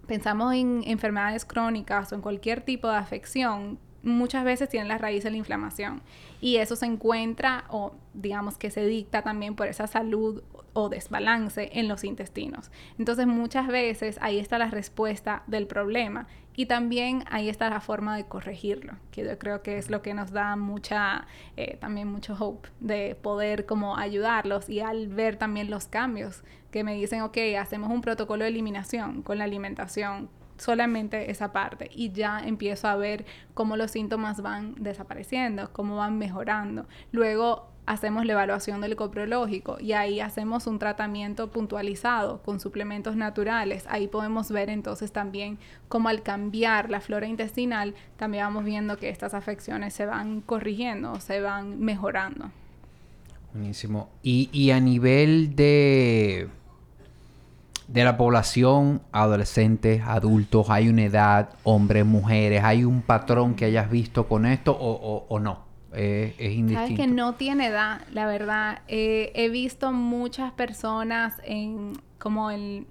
pensamos 0.07 0.55
en 0.55 0.83
enfermedades 0.87 1.45
crónicas 1.45 2.13
o 2.13 2.17
en 2.17 2.21
cualquier 2.21 2.63
tipo 2.63 2.89
de 2.89 2.97
afección, 2.97 3.79
muchas 4.03 4.45
veces 4.45 4.69
tienen 4.69 4.89
la 4.89 4.99
raíz 4.99 5.25
de 5.25 5.31
la 5.31 5.37
inflamación 5.37 6.03
y 6.41 6.57
eso 6.57 6.77
se 6.77 6.87
encuentra 6.87 7.65
o 7.69 7.93
digamos 8.15 8.57
que 8.57 8.71
se 8.71 8.85
dicta 8.87 9.23
también 9.23 9.55
por 9.55 9.67
esa 9.67 9.87
salud 9.87 10.43
o 10.73 10.89
desbalance 10.89 11.71
en 11.73 11.89
los 11.89 12.05
intestinos. 12.05 12.71
Entonces 12.99 13.27
muchas 13.27 13.67
veces 13.69 14.19
ahí 14.21 14.39
está 14.39 14.59
la 14.59 14.71
respuesta 14.71 15.43
del 15.47 15.67
problema 15.67 16.27
y 16.55 16.67
también 16.67 17.25
ahí 17.31 17.49
está 17.49 17.71
la 17.71 17.81
forma 17.81 18.17
de 18.17 18.25
corregirlo, 18.25 18.95
que 19.11 19.25
yo 19.25 19.39
creo 19.39 19.63
que 19.63 19.79
es 19.79 19.91
lo 19.91 20.03
que 20.03 20.15
nos 20.15 20.33
da 20.33 20.57
mucha, 20.57 21.27
eh, 21.57 21.77
también 21.81 22.09
mucho 22.09 22.35
hope 22.39 22.69
de 22.81 23.15
poder 23.15 23.67
como 23.67 23.97
ayudarlos 23.97 24.69
y 24.69 24.81
al 24.81 25.09
ver 25.09 25.37
también 25.37 25.71
los 25.71 25.87
cambios 25.87 26.43
que 26.71 26.85
me 26.85 26.95
dicen, 26.95 27.23
ok, 27.23 27.39
hacemos 27.59 27.91
un 27.91 28.01
protocolo 28.01 28.45
de 28.45 28.51
eliminación 28.51 29.23
con 29.23 29.39
la 29.39 29.45
alimentación, 29.45 30.29
solamente 30.59 31.31
esa 31.31 31.53
parte 31.53 31.91
y 31.93 32.13
ya 32.13 32.41
empiezo 32.41 32.89
a 32.89 32.97
ver 32.97 33.25
cómo 33.55 33.77
los 33.77 33.93
síntomas 33.93 34.43
van 34.43 34.75
desapareciendo, 34.79 35.73
cómo 35.73 35.97
van 35.97 36.19
mejorando. 36.19 36.87
Luego 37.13 37.71
hacemos 37.91 38.25
la 38.25 38.35
evaluación 38.35 38.81
del 38.81 38.95
coprológico 38.95 39.79
y 39.81 39.95
ahí 39.95 40.21
hacemos 40.21 40.69
un 40.69 40.79
tratamiento 40.79 41.51
puntualizado 41.51 42.41
con 42.45 42.61
suplementos 42.61 43.17
naturales. 43.17 43.85
Ahí 43.89 44.07
podemos 44.07 44.53
ver 44.53 44.71
entonces 44.71 45.11
también 45.11 45.59
cómo 45.89 46.09
al 46.09 46.23
cambiar 46.23 46.89
la 46.89 47.01
flora 47.01 47.27
intestinal, 47.27 47.97
también 48.17 48.45
vamos 48.45 48.65
viendo 48.65 48.97
que 48.97 49.09
estas 49.09 49.35
afecciones 49.35 49.93
se 49.93 50.07
van 50.07 50.41
corrigiendo, 50.41 51.19
se 51.19 51.41
van 51.41 51.81
mejorando. 51.81 52.53
Buenísimo. 53.53 54.09
Y, 54.23 54.71
a 54.71 54.79
nivel 54.79 55.57
de, 55.57 56.49
de 57.89 58.05
la 58.05 58.17
población, 58.17 59.03
adolescentes, 59.11 60.01
adultos, 60.05 60.71
¿hay 60.71 60.89
una 60.89 61.03
edad, 61.03 61.51
hombres, 61.65 62.07
mujeres? 62.07 62.63
¿Hay 62.63 62.85
un 62.85 63.03
patrón 63.03 63.57
que 63.57 63.65
hayas 63.65 63.91
visto 63.91 64.29
con 64.29 64.47
esto 64.47 64.77
o, 64.79 65.27
o 65.29 65.41
no? 65.41 65.70
Es 65.93 66.39
indistinto. 66.39 66.75
Sabes 66.75 66.97
que 66.99 67.07
no 67.07 67.35
tiene 67.35 67.67
edad, 67.67 68.03
la 68.13 68.27
verdad. 68.27 68.83
Eh, 68.89 69.33
he 69.35 69.49
visto 69.49 69.93
muchas 69.93 70.53
personas 70.53 71.35
en 71.45 71.95
como 72.19 72.51
en 72.51 72.87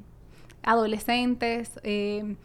adolescentes, 0.64 1.80
eh, 1.84 2.36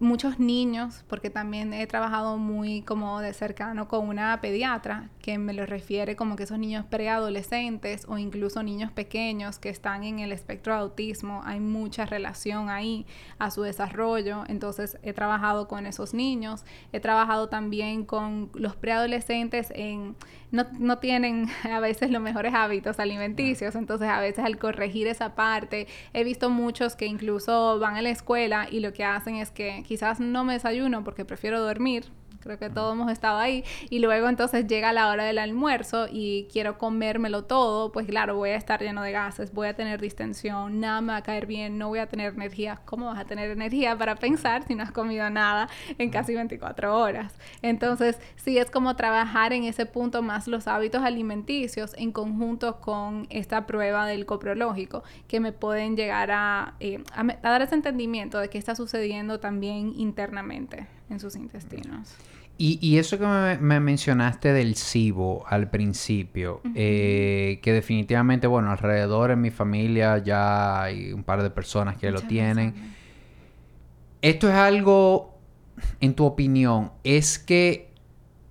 muchos 0.00 0.38
niños, 0.38 1.04
porque 1.08 1.28
también 1.28 1.72
he 1.72 1.86
trabajado 1.86 2.36
muy 2.36 2.82
como 2.82 3.20
de 3.20 3.32
cercano 3.32 3.88
con 3.88 4.08
una 4.08 4.40
pediatra 4.40 5.10
que 5.20 5.38
me 5.38 5.52
lo 5.52 5.66
refiere 5.66 6.14
como 6.14 6.36
que 6.36 6.44
esos 6.44 6.58
niños 6.58 6.84
preadolescentes 6.88 8.06
o 8.08 8.16
incluso 8.16 8.62
niños 8.62 8.92
pequeños 8.92 9.58
que 9.58 9.68
están 9.68 10.04
en 10.04 10.20
el 10.20 10.32
espectro 10.32 10.74
de 10.74 10.80
autismo, 10.80 11.42
hay 11.44 11.60
mucha 11.60 12.06
relación 12.06 12.70
ahí 12.70 13.06
a 13.38 13.50
su 13.50 13.62
desarrollo, 13.62 14.44
entonces 14.46 14.98
he 15.02 15.12
trabajado 15.12 15.66
con 15.66 15.86
esos 15.86 16.14
niños, 16.14 16.64
he 16.92 17.00
trabajado 17.00 17.48
también 17.48 18.04
con 18.04 18.50
los 18.54 18.76
preadolescentes 18.76 19.72
en 19.74 20.16
no, 20.50 20.66
no 20.78 20.98
tienen 20.98 21.46
a 21.64 21.80
veces 21.80 22.10
los 22.10 22.22
mejores 22.22 22.54
hábitos 22.54 22.98
alimenticios, 22.98 23.74
entonces 23.74 24.08
a 24.08 24.20
veces 24.20 24.44
al 24.44 24.58
corregir 24.58 25.06
esa 25.06 25.34
parte, 25.34 25.86
he 26.12 26.24
visto 26.24 26.50
muchos 26.50 26.96
que 26.96 27.06
incluso 27.06 27.78
van 27.78 27.96
a 27.96 28.02
la 28.02 28.10
escuela 28.10 28.68
y 28.70 28.80
lo 28.80 28.92
que 28.92 29.04
hacen 29.04 29.36
es 29.36 29.50
que 29.50 29.82
quizás 29.88 30.20
no 30.20 30.44
me 30.44 30.52
desayuno 30.52 31.02
porque 31.02 31.24
prefiero 31.24 31.62
dormir, 31.62 32.04
creo 32.40 32.58
que 32.58 32.70
todos 32.70 32.94
hemos 32.94 33.10
estado 33.10 33.38
ahí, 33.38 33.64
y 33.90 33.98
luego 33.98 34.28
entonces 34.28 34.66
llega 34.66 34.92
la 34.92 35.08
hora 35.08 35.24
del 35.24 35.38
almuerzo 35.38 36.06
y 36.10 36.48
quiero 36.52 36.78
comérmelo 36.78 37.44
todo, 37.44 37.92
pues 37.92 38.06
claro, 38.06 38.36
voy 38.36 38.50
a 38.50 38.56
estar 38.56 38.80
lleno 38.80 39.02
de 39.02 39.12
gases, 39.12 39.52
voy 39.52 39.68
a 39.68 39.74
tener 39.74 40.00
distensión, 40.00 40.80
nada 40.80 41.00
me 41.00 41.12
va 41.12 41.16
a 41.16 41.22
caer 41.22 41.46
bien, 41.46 41.78
no 41.78 41.88
voy 41.88 41.98
a 41.98 42.06
tener 42.06 42.34
energía. 42.34 42.80
¿Cómo 42.84 43.06
vas 43.06 43.18
a 43.18 43.24
tener 43.24 43.50
energía 43.50 43.96
para 43.96 44.16
pensar 44.16 44.66
si 44.66 44.74
no 44.74 44.82
has 44.82 44.92
comido 44.92 45.28
nada 45.30 45.68
en 45.98 46.10
casi 46.10 46.34
24 46.34 46.98
horas? 46.98 47.34
Entonces, 47.62 48.18
sí 48.36 48.58
es 48.58 48.70
como 48.70 48.96
trabajar 48.96 49.52
en 49.52 49.64
ese 49.64 49.86
punto 49.86 50.22
más 50.22 50.48
los 50.48 50.68
hábitos 50.68 51.02
alimenticios 51.02 51.94
en 51.96 52.12
conjunto 52.12 52.80
con 52.80 53.26
esta 53.30 53.66
prueba 53.66 54.06
del 54.06 54.26
coprológico, 54.26 55.02
que 55.26 55.40
me 55.40 55.52
pueden 55.52 55.96
llegar 55.96 56.30
a, 56.30 56.74
eh, 56.80 57.02
a 57.12 57.24
dar 57.50 57.62
ese 57.62 57.74
entendimiento 57.74 58.38
de 58.38 58.48
qué 58.48 58.58
está 58.58 58.74
sucediendo 58.74 59.40
también 59.40 59.92
internamente 59.96 60.97
en 61.10 61.20
sus 61.20 61.36
intestinos. 61.36 62.14
Y, 62.60 62.98
eso 62.98 63.18
que 63.20 63.24
me, 63.60 63.78
mencionaste 63.78 64.52
del 64.52 64.74
SIBO 64.74 65.46
al 65.46 65.70
principio, 65.70 66.60
eh, 66.74 67.60
que 67.62 67.72
definitivamente, 67.72 68.48
bueno, 68.48 68.72
alrededor 68.72 69.30
en 69.30 69.40
mi 69.40 69.52
familia 69.52 70.18
ya 70.18 70.82
hay 70.82 71.12
un 71.12 71.22
par 71.22 71.44
de 71.44 71.50
personas 71.50 71.96
que 71.98 72.10
lo 72.10 72.20
tienen. 72.22 72.74
Esto 74.22 74.48
es 74.48 74.56
algo, 74.56 75.38
en 76.00 76.14
tu 76.14 76.24
opinión, 76.24 76.90
¿es 77.04 77.38
que 77.38 77.92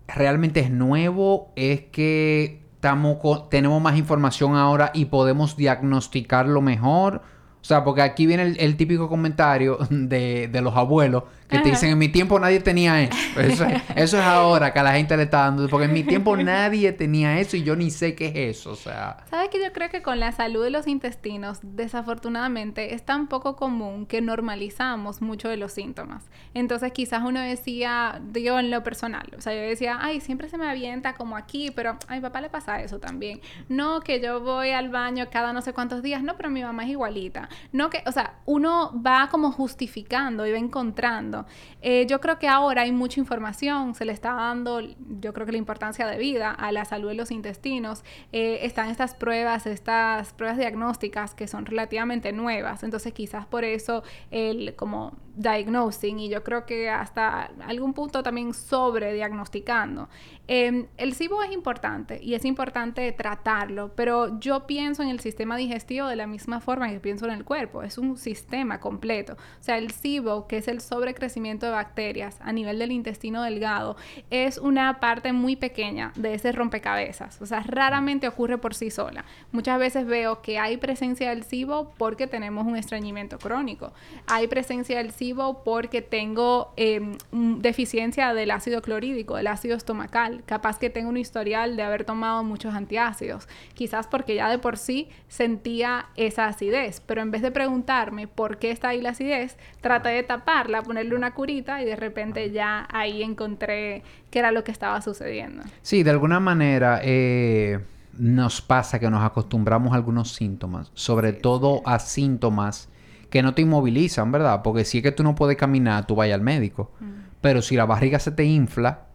realmente 0.07 0.61
es 0.61 0.71
nuevo? 0.71 1.51
¿Es 1.57 1.81
que 1.81 2.61
estamos 2.75 3.49
tenemos 3.49 3.81
más 3.81 3.97
información 3.97 4.55
ahora 4.55 4.91
y 4.93 5.05
podemos 5.05 5.57
diagnosticarlo 5.57 6.61
mejor? 6.61 7.23
O 7.59 7.65
sea, 7.65 7.83
porque 7.83 8.03
aquí 8.03 8.25
viene 8.25 8.55
el, 8.57 8.77
típico 8.77 9.09
comentario 9.09 9.79
de, 9.89 10.47
de 10.47 10.61
los 10.61 10.77
abuelos 10.77 11.23
que 11.47 11.59
te 11.59 11.69
dicen, 11.69 11.91
en 11.91 11.97
mi 11.97 12.09
tiempo 12.09 12.39
nadie 12.39 12.59
tenía 12.59 13.01
eso. 13.01 13.39
Eso 13.39 13.65
es, 13.65 13.81
eso 13.95 14.17
es, 14.17 14.23
ahora 14.23 14.73
que 14.73 14.79
a 14.79 14.83
la 14.83 14.93
gente 14.93 15.15
le 15.15 15.23
está 15.23 15.39
dando. 15.39 15.67
Porque 15.69 15.85
en 15.85 15.93
mi 15.93 16.03
tiempo 16.03 16.35
nadie 16.35 16.91
tenía 16.91 17.39
eso 17.39 17.55
y 17.55 17.63
yo 17.63 17.75
ni 17.75 17.89
sé 17.89 18.15
qué 18.15 18.27
es 18.27 18.57
eso. 18.57 18.71
O 18.71 18.75
sea... 18.75 19.17
¿Sabes 19.29 19.49
que 19.49 19.63
yo 19.63 19.71
creo 19.71 19.89
que 19.89 20.01
con 20.01 20.19
la 20.19 20.31
salud 20.31 20.63
de 20.63 20.69
los 20.69 20.87
intestinos, 20.87 21.59
desafortunadamente, 21.61 22.93
es 22.93 23.03
tan 23.03 23.27
poco 23.27 23.55
común 23.55 24.05
que 24.05 24.21
normalizamos 24.21 25.21
mucho 25.21 25.47
de 25.47 25.57
los 25.57 25.71
síntomas. 25.71 26.25
Entonces 26.53 26.91
quizás 26.91 27.23
uno 27.23 27.39
decía, 27.39 28.21
digo 28.31 28.59
en 28.59 28.71
lo 28.71 28.83
personal, 28.83 29.27
o 29.37 29.41
sea, 29.41 29.53
yo 29.53 29.61
decía, 29.61 29.97
ay, 30.01 30.19
siempre 30.19 30.49
se 30.49 30.57
me 30.57 30.69
avienta 30.69 31.13
como 31.13 31.37
aquí, 31.37 31.71
pero 31.71 31.97
a 32.07 32.15
mi 32.15 32.21
papá 32.21 32.41
le 32.41 32.49
pasa 32.49 32.81
eso 32.81 32.99
también. 32.99 33.41
No, 33.69 34.01
que 34.01 34.21
yo 34.21 34.41
voy 34.41 34.71
al 34.71 34.89
baño 34.89 35.27
cada 35.31 35.53
no 35.53 35.61
sé 35.61 35.73
cuántos 35.73 36.01
días, 36.01 36.23
no, 36.23 36.35
pero 36.35 36.49
mi 36.49 36.61
mamá 36.61 36.83
es 36.83 36.89
igualita. 36.89 37.49
No, 37.71 37.89
que, 37.89 38.03
o 38.05 38.11
sea, 38.11 38.33
uno 38.45 38.91
va 39.05 39.29
como 39.29 39.51
justificando 39.51 40.45
y 40.45 40.51
va 40.51 40.57
encontrando 40.57 41.36
eh, 41.81 42.05
yo 42.07 42.19
creo 42.21 42.39
que 42.39 42.47
ahora 42.47 42.83
hay 42.83 42.91
mucha 42.91 43.19
información, 43.19 43.93
se 43.95 44.05
le 44.05 44.13
está 44.13 44.33
dando, 44.33 44.81
yo 44.81 45.33
creo 45.33 45.45
que 45.45 45.51
la 45.51 45.57
importancia 45.57 46.07
de 46.07 46.17
vida 46.17 46.51
a 46.51 46.71
la 46.71 46.85
salud 46.85 47.09
de 47.09 47.15
los 47.15 47.31
intestinos. 47.31 48.03
Eh, 48.31 48.59
están 48.63 48.89
estas 48.89 49.13
pruebas, 49.15 49.67
estas 49.67 50.33
pruebas 50.33 50.57
diagnósticas 50.57 51.33
que 51.33 51.47
son 51.47 51.65
relativamente 51.65 52.31
nuevas, 52.31 52.83
entonces 52.83 53.13
quizás 53.13 53.45
por 53.45 53.63
eso 53.63 54.03
el 54.31 54.75
como 54.75 55.17
diagnosing 55.37 56.19
y 56.19 56.29
yo 56.29 56.43
creo 56.43 56.65
que 56.65 56.89
hasta 56.89 57.51
algún 57.65 57.93
punto 57.93 58.23
también 58.23 58.53
sobre 58.53 59.13
diagnosticando. 59.13 60.09
Em, 60.49 60.87
el 60.97 61.13
SIBO 61.13 61.43
es 61.43 61.51
importante 61.51 62.19
y 62.23 62.33
es 62.33 62.45
importante 62.45 63.11
tratarlo, 63.11 63.91
pero 63.95 64.39
yo 64.39 64.65
pienso 64.65 65.03
en 65.03 65.09
el 65.09 65.19
sistema 65.19 65.57
digestivo 65.57 66.07
de 66.07 66.15
la 66.15 66.25
misma 66.25 66.61
forma 66.61 66.89
que 66.89 66.99
pienso 66.99 67.25
en 67.25 67.31
el 67.31 67.43
cuerpo, 67.43 67.83
es 67.83 67.97
un 67.97 68.17
sistema 68.17 68.79
completo. 68.79 69.33
O 69.33 69.63
sea, 69.63 69.77
el 69.77 69.91
SIBO, 69.91 70.47
que 70.47 70.57
es 70.57 70.67
el 70.67 70.81
sobrecrecimiento 70.81 71.65
de 71.65 71.73
bacterias 71.73 72.37
a 72.41 72.53
nivel 72.53 72.79
del 72.79 72.91
intestino 72.91 73.43
delgado, 73.43 73.97
es 74.29 74.57
una 74.57 74.99
parte 74.99 75.33
muy 75.33 75.55
pequeña 75.55 76.13
de 76.15 76.33
ese 76.33 76.51
rompecabezas. 76.51 77.41
O 77.41 77.45
sea, 77.45 77.61
raramente 77.61 78.27
ocurre 78.27 78.57
por 78.57 78.73
sí 78.73 78.89
sola. 78.89 79.25
Muchas 79.51 79.77
veces 79.79 80.07
veo 80.07 80.41
que 80.41 80.59
hay 80.59 80.77
presencia 80.77 81.29
del 81.29 81.43
SIBO 81.43 81.93
porque 81.97 82.25
tenemos 82.25 82.65
un 82.65 82.77
estreñimiento 82.77 83.37
crónico. 83.37 83.91
Hay 84.27 84.47
presencia 84.47 84.97
del 84.97 85.11
SIBO 85.11 85.26
porque 85.33 86.01
tengo 86.01 86.73
em, 86.77 87.17
deficiencia 87.59 88.33
del 88.33 88.51
ácido 88.51 88.81
clorhídrico, 88.81 89.35
del 89.35 89.47
ácido 89.47 89.75
estomacal. 89.75 90.43
Capaz 90.45 90.79
que 90.79 90.89
tengo 90.89 91.09
un 91.09 91.17
historial 91.17 91.75
de 91.75 91.83
haber 91.83 92.05
tomado 92.05 92.43
muchos 92.43 92.73
antiácidos, 92.73 93.47
quizás 93.73 94.07
porque 94.07 94.35
ya 94.35 94.49
de 94.49 94.59
por 94.59 94.77
sí 94.77 95.09
sentía 95.27 96.07
esa 96.15 96.45
acidez, 96.45 97.01
pero 97.05 97.21
en 97.21 97.31
vez 97.31 97.41
de 97.41 97.51
preguntarme 97.51 98.27
por 98.27 98.57
qué 98.57 98.71
está 98.71 98.89
ahí 98.89 99.01
la 99.01 99.09
acidez, 99.09 99.57
traté 99.81 100.09
de 100.09 100.23
taparla, 100.23 100.81
ponerle 100.81 101.15
una 101.15 101.33
curita 101.33 101.81
y 101.81 101.85
de 101.85 101.95
repente 101.95 102.51
ya 102.51 102.87
ahí 102.91 103.23
encontré 103.23 104.03
qué 104.31 104.39
era 104.39 104.51
lo 104.51 104.63
que 104.63 104.71
estaba 104.71 105.01
sucediendo. 105.01 105.63
Sí, 105.81 106.03
de 106.03 106.11
alguna 106.11 106.39
manera 106.39 106.99
eh, 107.03 107.79
nos 108.17 108.61
pasa 108.61 108.99
que 108.99 109.09
nos 109.09 109.23
acostumbramos 109.23 109.93
a 109.93 109.95
algunos 109.95 110.33
síntomas, 110.33 110.91
sobre 110.93 111.33
todo 111.33 111.81
a 111.85 111.99
síntomas 111.99 112.89
que 113.29 113.43
no 113.43 113.53
te 113.53 113.61
inmovilizan, 113.61 114.31
¿verdad? 114.31 114.61
Porque 114.63 114.85
si 114.85 114.97
es 114.99 115.03
que 115.03 115.11
tú 115.11 115.23
no 115.23 115.35
puedes 115.35 115.57
caminar, 115.57 116.07
tú 116.07 116.15
vayas 116.15 116.35
al 116.35 116.41
médico. 116.41 116.91
Mm. 116.99 117.05
Pero 117.41 117.61
si 117.61 117.75
la 117.75 117.85
barriga 117.85 118.19
se 118.19 118.31
te 118.31 118.45
infla, 118.45 119.07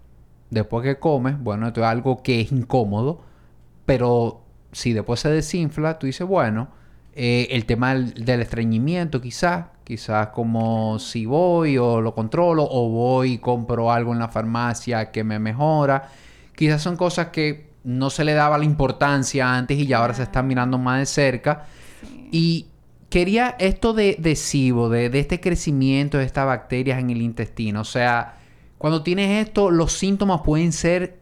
después 0.50 0.85
que 0.85 0.99
comes, 0.99 1.38
bueno, 1.38 1.66
esto 1.66 1.81
es 1.81 1.87
algo 1.87 2.23
que 2.23 2.40
es 2.40 2.52
incómodo, 2.52 3.23
pero 3.87 4.42
si 4.71 4.92
después 4.92 5.21
se 5.21 5.31
desinfla, 5.31 5.99
tú 5.99 6.07
dices, 6.07 6.26
bueno, 6.26 6.69
eh, 7.14 7.49
el 7.50 7.66
tema 7.66 7.95
del, 7.95 8.40
estreñimiento 8.40 9.21
quizás, 9.21 9.66
quizás 9.85 10.28
como 10.28 10.99
si 10.99 11.26
voy 11.26 11.76
o 11.76 12.00
lo 12.00 12.14
controlo 12.14 12.66
o 12.69 12.88
voy 12.88 13.33
y 13.33 13.38
compro 13.38 13.92
algo 13.92 14.12
en 14.12 14.19
la 14.19 14.28
farmacia 14.28 15.11
que 15.11 15.25
me 15.25 15.38
mejora, 15.38 16.09
quizás 16.54 16.83
son 16.83 16.97
cosas 16.97 17.28
que 17.28 17.73
no 17.85 18.11
se 18.11 18.25
le 18.25 18.33
daba 18.33 18.57
la 18.59 18.64
importancia 18.64 19.54
antes 19.54 19.78
y 19.78 19.87
ya 19.87 19.99
ahora 19.99 20.14
se 20.14 20.23
están 20.23 20.47
mirando 20.47 20.78
más 20.78 21.00
de 21.00 21.07
cerca. 21.07 21.66
Y 22.31 22.66
quería 23.12 23.57
esto 23.59 23.92
de, 23.92 24.16
de 24.19 24.35
de 25.11 25.19
este 25.19 25.38
crecimiento 25.38 26.16
de 26.16 26.25
estas 26.25 26.47
bacterias 26.47 26.99
en 26.99 27.11
el 27.11 27.21
intestino, 27.21 27.83
o 27.83 27.85
sea, 27.85 28.38
cuando 28.78 29.02
tienes 29.02 29.47
esto, 29.47 29.71
los 29.71 29.92
síntomas 29.92 30.40
pueden 30.40 30.73
ser 30.73 31.19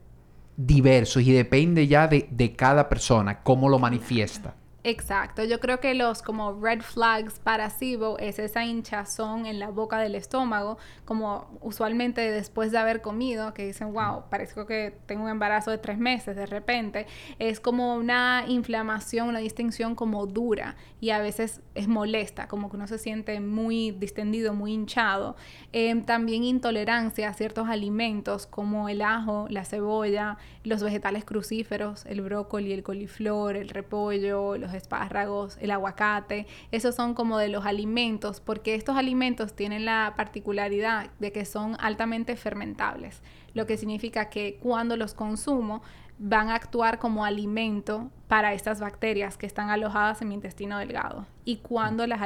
diversos 0.56 1.24
y 1.24 1.32
depende 1.32 1.88
ya 1.88 2.06
de, 2.06 2.28
de 2.30 2.52
cada 2.52 2.88
persona, 2.88 3.42
cómo 3.42 3.68
lo 3.68 3.80
manifiesta. 3.80 4.54
Exacto, 4.82 5.44
yo 5.44 5.60
creo 5.60 5.78
que 5.78 5.92
los 5.92 6.22
como 6.22 6.58
red 6.58 6.80
flags 6.80 7.38
para 7.38 7.68
SIBO 7.68 8.16
es 8.18 8.38
esa 8.38 8.64
hinchazón 8.64 9.44
en 9.44 9.58
la 9.58 9.68
boca 9.68 9.98
del 9.98 10.14
estómago, 10.14 10.78
como 11.04 11.58
usualmente 11.60 12.22
después 12.30 12.72
de 12.72 12.78
haber 12.78 13.02
comido, 13.02 13.52
que 13.52 13.66
dicen, 13.66 13.92
wow, 13.92 14.30
parezco 14.30 14.64
que 14.64 14.96
tengo 15.04 15.24
un 15.24 15.28
embarazo 15.28 15.70
de 15.70 15.76
tres 15.76 15.98
meses 15.98 16.34
de 16.34 16.46
repente, 16.46 17.06
es 17.38 17.60
como 17.60 17.94
una 17.94 18.44
inflamación, 18.48 19.28
una 19.28 19.40
distensión 19.40 19.94
como 19.94 20.24
dura 20.26 20.76
y 20.98 21.10
a 21.10 21.18
veces 21.18 21.60
es 21.74 21.86
molesta, 21.86 22.48
como 22.48 22.70
que 22.70 22.76
uno 22.76 22.86
se 22.86 22.96
siente 22.96 23.38
muy 23.40 23.90
distendido, 23.90 24.54
muy 24.54 24.72
hinchado. 24.72 25.36
Em, 25.72 26.04
también 26.06 26.42
intolerancia 26.42 27.28
a 27.28 27.34
ciertos 27.34 27.68
alimentos 27.68 28.46
como 28.46 28.88
el 28.88 29.02
ajo, 29.02 29.46
la 29.50 29.66
cebolla, 29.66 30.38
los 30.64 30.82
vegetales 30.82 31.26
crucíferos, 31.26 32.06
el 32.06 32.22
brócoli, 32.22 32.72
el 32.72 32.82
coliflor, 32.82 33.56
el 33.56 33.68
repollo, 33.68 34.56
los 34.56 34.69
espárragos, 34.74 35.56
el 35.60 35.70
aguacate, 35.70 36.46
esos 36.70 36.94
son 36.94 37.14
como 37.14 37.38
de 37.38 37.48
los 37.48 37.66
alimentos, 37.66 38.40
porque 38.40 38.74
estos 38.74 38.96
alimentos 38.96 39.54
tienen 39.54 39.84
la 39.84 40.14
particularidad 40.16 41.10
de 41.18 41.32
que 41.32 41.44
son 41.44 41.76
altamente 41.80 42.36
fermentables, 42.36 43.22
lo 43.54 43.66
que 43.66 43.76
significa 43.76 44.30
que 44.30 44.58
cuando 44.62 44.96
los 44.96 45.14
consumo 45.14 45.82
van 46.22 46.50
a 46.50 46.54
actuar 46.54 46.98
como 46.98 47.24
alimento 47.24 48.10
para 48.28 48.52
estas 48.52 48.78
bacterias 48.78 49.36
que 49.36 49.46
están 49.46 49.70
alojadas 49.70 50.22
en 50.22 50.28
mi 50.28 50.34
intestino 50.34 50.78
delgado. 50.78 51.26
Y 51.44 51.56
cuando 51.56 52.06
las, 52.06 52.20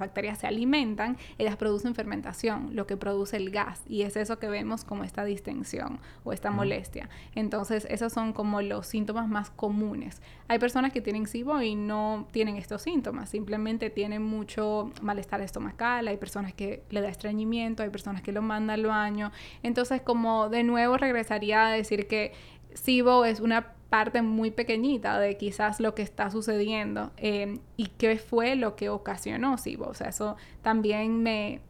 bacterias 0.00 0.38
se 0.38 0.48
alimentan, 0.48 1.16
ellas 1.38 1.54
producen 1.54 1.94
fermentación, 1.94 2.74
lo 2.74 2.88
que 2.88 2.96
produce 2.96 3.36
el 3.36 3.50
gas. 3.50 3.82
Y 3.86 4.02
es 4.02 4.16
eso 4.16 4.40
que 4.40 4.48
vemos 4.48 4.84
como 4.84 5.04
esta 5.04 5.24
distensión 5.24 6.00
o 6.24 6.32
esta 6.32 6.50
molestia. 6.50 7.08
Entonces, 7.36 7.86
esos 7.88 8.12
son 8.12 8.32
como 8.32 8.62
los 8.62 8.88
síntomas 8.88 9.28
más 9.28 9.50
comunes. 9.50 10.20
Hay 10.48 10.58
personas 10.58 10.92
que 10.92 11.00
tienen 11.00 11.26
SIBO 11.28 11.62
y 11.62 11.76
no 11.76 12.26
tienen 12.32 12.56
estos 12.56 12.82
síntomas, 12.82 13.28
simplemente 13.28 13.90
tienen 13.90 14.22
mucho 14.22 14.90
malestar 15.02 15.40
estomacal, 15.40 16.08
hay 16.08 16.16
personas 16.16 16.52
que 16.52 16.82
le 16.90 17.00
da 17.00 17.08
estreñimiento, 17.08 17.84
hay 17.84 17.90
personas 17.90 18.22
que 18.22 18.32
lo 18.32 18.42
mandan 18.42 18.80
al 18.80 18.86
baño. 18.86 19.30
Entonces, 19.62 20.02
como 20.02 20.48
de 20.48 20.64
nuevo 20.64 20.96
regresaría 20.96 21.68
a 21.68 21.70
decir 21.70 22.08
que 22.08 22.32
SIBO 22.74 23.24
es 23.24 23.40
una 23.40 23.74
parte 23.88 24.22
muy 24.22 24.50
pequeñita 24.50 25.20
de 25.20 25.36
quizás 25.36 25.78
lo 25.78 25.94
que 25.94 26.02
está 26.02 26.30
sucediendo 26.30 27.12
em, 27.16 27.60
y 27.76 27.86
qué 27.86 28.18
fue 28.18 28.56
lo 28.56 28.74
que 28.76 28.88
ocasionó 28.88 29.56
SIBO. 29.56 29.86
O 29.86 29.94
sea, 29.94 30.08
eso 30.08 30.36
también 30.62 31.22
me, 31.22 31.60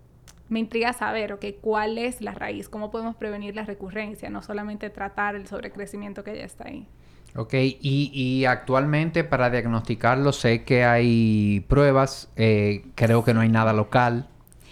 me 0.49 0.61
intriga 0.61 0.93
saber, 0.93 1.33
ok, 1.35 1.45
cuál 1.61 1.99
es 1.99 2.21
la 2.21 2.33
raíz, 2.33 2.69
cómo 2.69 2.90
podemos 2.90 3.14
prevenir 3.17 3.55
la 3.55 3.64
recurrencia, 3.64 4.31
no 4.31 4.43
solamente 4.43 4.88
tratar 4.90 5.37
el 5.37 5.47
sobrecrecimiento 5.47 6.25
que 6.25 6.37
ya 6.37 6.45
está 6.45 6.69
ahí. 6.69 6.87
Ok, 7.37 7.55
y, 7.55 8.11
y 8.14 8.45
actualmente 8.45 9.25
para 9.25 9.51
diagnosticarlo 9.51 10.33
sé 10.33 10.62
que 10.62 10.85
hay 10.85 11.64
pruebas, 11.69 12.31
eh, 12.37 12.85
creo 12.95 13.25
que 13.25 13.35
no 13.35 13.40
hay 13.40 13.49
nada 13.49 13.73
local, 13.73 14.29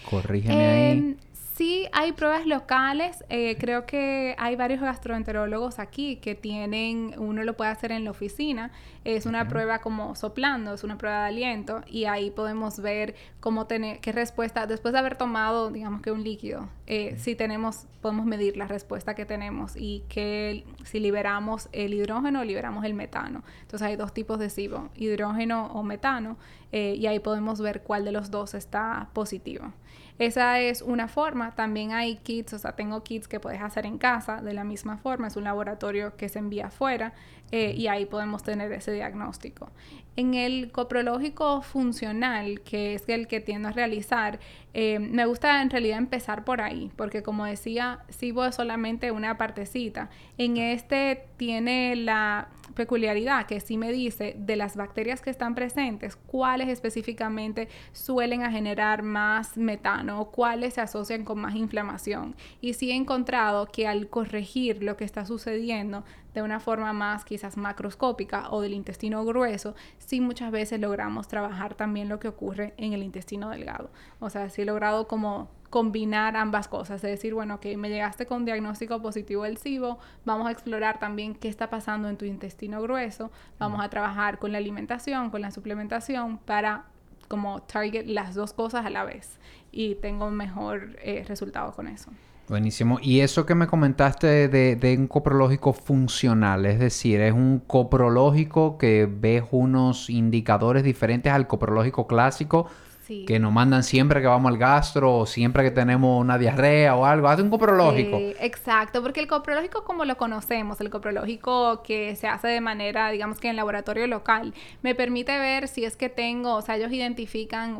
corrígeme 0.09 0.65
ahí. 0.65 1.17
Sí, 1.55 1.87
hay 1.91 2.13
pruebas 2.13 2.47
locales. 2.47 3.23
Eh, 3.29 3.57
creo 3.59 3.85
que 3.85 4.35
hay 4.39 4.55
varios 4.55 4.81
gastroenterólogos 4.81 5.77
aquí 5.77 6.15
que 6.15 6.33
tienen, 6.33 7.13
uno 7.17 7.43
lo 7.43 7.55
puede 7.55 7.69
hacer 7.69 7.91
en 7.91 8.05
la 8.05 8.11
oficina. 8.11 8.71
Es 9.03 9.27
una 9.27 9.47
prueba 9.47 9.77
como 9.79 10.15
soplando, 10.15 10.73
es 10.73 10.83
una 10.83 10.97
prueba 10.97 11.21
de 11.21 11.27
aliento 11.27 11.83
y 11.85 12.05
ahí 12.05 12.31
podemos 12.31 12.79
ver 12.79 13.13
cómo 13.39 13.67
tener, 13.67 13.99
qué 13.99 14.11
respuesta, 14.11 14.65
después 14.65 14.93
de 14.93 14.99
haber 14.99 15.15
tomado, 15.15 15.69
digamos 15.69 16.01
que 16.01 16.11
un 16.11 16.23
líquido, 16.23 16.69
eh, 16.87 17.17
si 17.19 17.35
tenemos, 17.35 17.85
podemos 18.01 18.25
medir 18.25 18.57
la 18.57 18.65
respuesta 18.65 19.13
que 19.13 19.25
tenemos 19.25 19.75
y 19.75 20.03
que 20.09 20.65
si 20.85 20.99
liberamos 20.99 21.69
el 21.71 21.93
hidrógeno 21.93 22.39
o 22.39 22.43
liberamos 22.45 22.83
el 22.85 22.95
metano. 22.95 23.43
Entonces 23.61 23.87
hay 23.87 23.95
dos 23.95 24.13
tipos 24.13 24.39
de 24.39 24.49
SIBO, 24.49 24.89
hidrógeno 24.95 25.67
o 25.67 25.83
metano, 25.83 26.37
eh, 26.71 26.95
y 26.97 27.05
ahí 27.05 27.19
podemos 27.19 27.61
ver 27.61 27.83
cuál 27.83 28.05
de 28.05 28.11
los 28.11 28.31
dos 28.31 28.55
está 28.55 29.09
positivo. 29.13 29.71
Esa 30.19 30.59
es 30.59 30.81
una 30.81 31.07
forma. 31.07 31.55
También 31.55 31.91
hay 31.91 32.17
kits, 32.17 32.53
o 32.53 32.59
sea, 32.59 32.73
tengo 32.75 33.03
kits 33.03 33.27
que 33.27 33.39
puedes 33.39 33.61
hacer 33.61 33.85
en 33.85 33.97
casa 33.97 34.41
de 34.41 34.53
la 34.53 34.63
misma 34.63 34.97
forma. 34.97 35.27
Es 35.27 35.35
un 35.35 35.43
laboratorio 35.43 36.15
que 36.15 36.29
se 36.29 36.39
envía 36.39 36.67
afuera 36.67 37.13
eh, 37.55 37.75
y 37.77 37.85
ahí 37.85 38.07
podemos 38.07 38.41
tener 38.41 38.71
ese 38.71 38.91
diagnóstico. 38.91 39.69
En 40.15 40.33
el 40.33 40.71
coprológico 40.71 41.61
funcional, 41.61 42.61
que 42.61 42.95
es 42.95 43.07
el 43.07 43.27
que 43.27 43.41
tiendo 43.41 43.67
a 43.67 43.71
realizar, 43.71 44.39
eh, 44.73 44.97
me 44.97 45.27
gusta 45.27 45.61
en 45.61 45.69
realidad 45.69 45.99
empezar 45.99 46.45
por 46.45 46.61
ahí, 46.61 46.91
porque 46.95 47.21
como 47.21 47.45
decía, 47.45 47.99
SIBO 48.09 48.45
es 48.45 48.55
solamente 48.55 49.11
una 49.11 49.37
partecita. 49.37 50.09
En 50.39 50.57
este 50.57 51.27
tiene 51.37 51.95
la 51.95 52.47
peculiaridad 52.73 53.45
que 53.45 53.59
sí 53.59 53.77
me 53.77 53.91
dice 53.91 54.35
de 54.35 54.55
las 54.55 54.75
bacterias 54.75 55.21
que 55.21 55.29
están 55.29 55.53
presentes, 55.53 56.15
cuáles 56.15 56.69
específicamente 56.69 57.67
suelen 57.91 58.41
a 58.41 58.51
generar 58.51 59.03
más 59.03 59.57
metano, 59.57 60.25
cuáles 60.31 60.73
se 60.73 60.81
asocian 60.81 61.23
con 61.23 61.39
más 61.39 61.53
inflamación. 61.53 62.35
Y 62.61 62.73
sí 62.73 62.89
he 62.89 62.95
encontrado 62.95 63.67
que 63.67 63.87
al 63.87 64.09
corregir 64.09 64.81
lo 64.81 64.97
que 64.97 65.05
está 65.05 65.25
sucediendo 65.27 66.03
de 66.33 66.41
una 66.41 66.59
forma 66.59 66.93
más 66.93 67.25
quizás 67.25 67.57
macroscópica 67.57 68.49
o 68.49 68.61
del 68.61 68.73
intestino 68.73 69.23
grueso, 69.25 69.75
sí 69.97 70.21
muchas 70.21 70.51
veces 70.51 70.79
logramos 70.79 71.27
trabajar 71.27 71.75
también 71.75 72.09
lo 72.09 72.19
que 72.19 72.27
ocurre 72.27 72.73
en 72.77 72.93
el 72.93 73.03
intestino 73.03 73.49
delgado. 73.49 73.89
O 74.19 74.29
sea, 74.29 74.49
sí 74.49 74.63
he 74.63 74.65
logrado 74.65 75.07
como 75.07 75.49
combinar 75.69 76.37
ambas 76.37 76.67
cosas, 76.67 77.03
es 77.03 77.09
decir, 77.09 77.33
bueno, 77.33 77.59
que 77.59 77.77
me 77.77 77.89
llegaste 77.89 78.27
con 78.27 78.45
diagnóstico 78.45 79.01
positivo 79.01 79.43
del 79.43 79.57
SIBO, 79.57 79.97
vamos 80.23 80.47
a 80.47 80.51
explorar 80.51 80.99
también 80.99 81.33
qué 81.33 81.47
está 81.47 81.71
pasando 81.71 82.09
en 82.09 82.17
tu 82.17 82.25
intestino 82.25 82.79
grueso, 82.79 83.31
vamos 83.57 83.83
a 83.83 83.89
trabajar 83.89 84.37
con 84.37 84.51
la 84.51 84.59
alimentación, 84.59 85.31
con 85.31 85.41
la 85.41 85.49
suplementación 85.49 86.37
para 86.37 86.85
como 87.27 87.63
target 87.63 88.05
las 88.05 88.35
dos 88.35 88.53
cosas 88.53 88.85
a 88.85 88.91
la 88.91 89.03
vez 89.03 89.39
y 89.71 89.95
tengo 89.95 90.29
mejor 90.29 90.95
eh, 91.01 91.25
resultado 91.27 91.71
con 91.71 91.87
eso. 91.87 92.11
Buenísimo. 92.49 92.99
Y 93.01 93.21
eso 93.21 93.45
que 93.45 93.55
me 93.55 93.67
comentaste 93.67 94.49
de, 94.49 94.75
de, 94.75 94.97
un 94.97 95.07
coprológico 95.07 95.71
funcional, 95.71 96.65
es 96.65 96.77
decir, 96.77 97.21
es 97.21 97.33
un 97.33 97.59
coprológico 97.59 98.77
que 98.77 99.07
ves 99.09 99.43
unos 99.51 100.09
indicadores 100.09 100.83
diferentes 100.83 101.31
al 101.31 101.47
coprológico 101.47 102.05
clásico 102.05 102.67
que 103.07 103.39
nos 103.39 103.51
mandan 103.51 103.83
siempre 103.83 104.21
que 104.21 104.27
vamos 104.27 104.51
al 104.51 104.57
gastro 104.57 105.19
o 105.19 105.25
siempre 105.25 105.63
que 105.63 105.71
tenemos 105.71 106.21
una 106.21 106.37
diarrea 106.37 106.95
o 106.95 107.05
algo. 107.05 107.27
Hace 107.27 107.41
un 107.41 107.49
coprológico. 107.49 108.17
exacto, 108.39 109.01
porque 109.01 109.19
el 109.19 109.27
coprológico 109.27 109.83
como 109.83 110.05
lo 110.05 110.17
conocemos, 110.17 110.79
el 110.81 110.89
coprológico 110.89 111.83
que 111.83 112.15
se 112.15 112.27
hace 112.27 112.47
de 112.47 112.61
manera, 112.61 113.09
digamos 113.09 113.39
que 113.39 113.49
en 113.49 113.55
laboratorio 113.55 114.07
local, 114.07 114.53
me 114.81 114.95
permite 114.95 115.37
ver 115.37 115.67
si 115.67 115.85
es 115.85 115.95
que 115.95 116.09
tengo, 116.09 116.55
o 116.55 116.61
sea, 116.61 116.77
ellos 116.77 116.91
identifican 116.91 117.75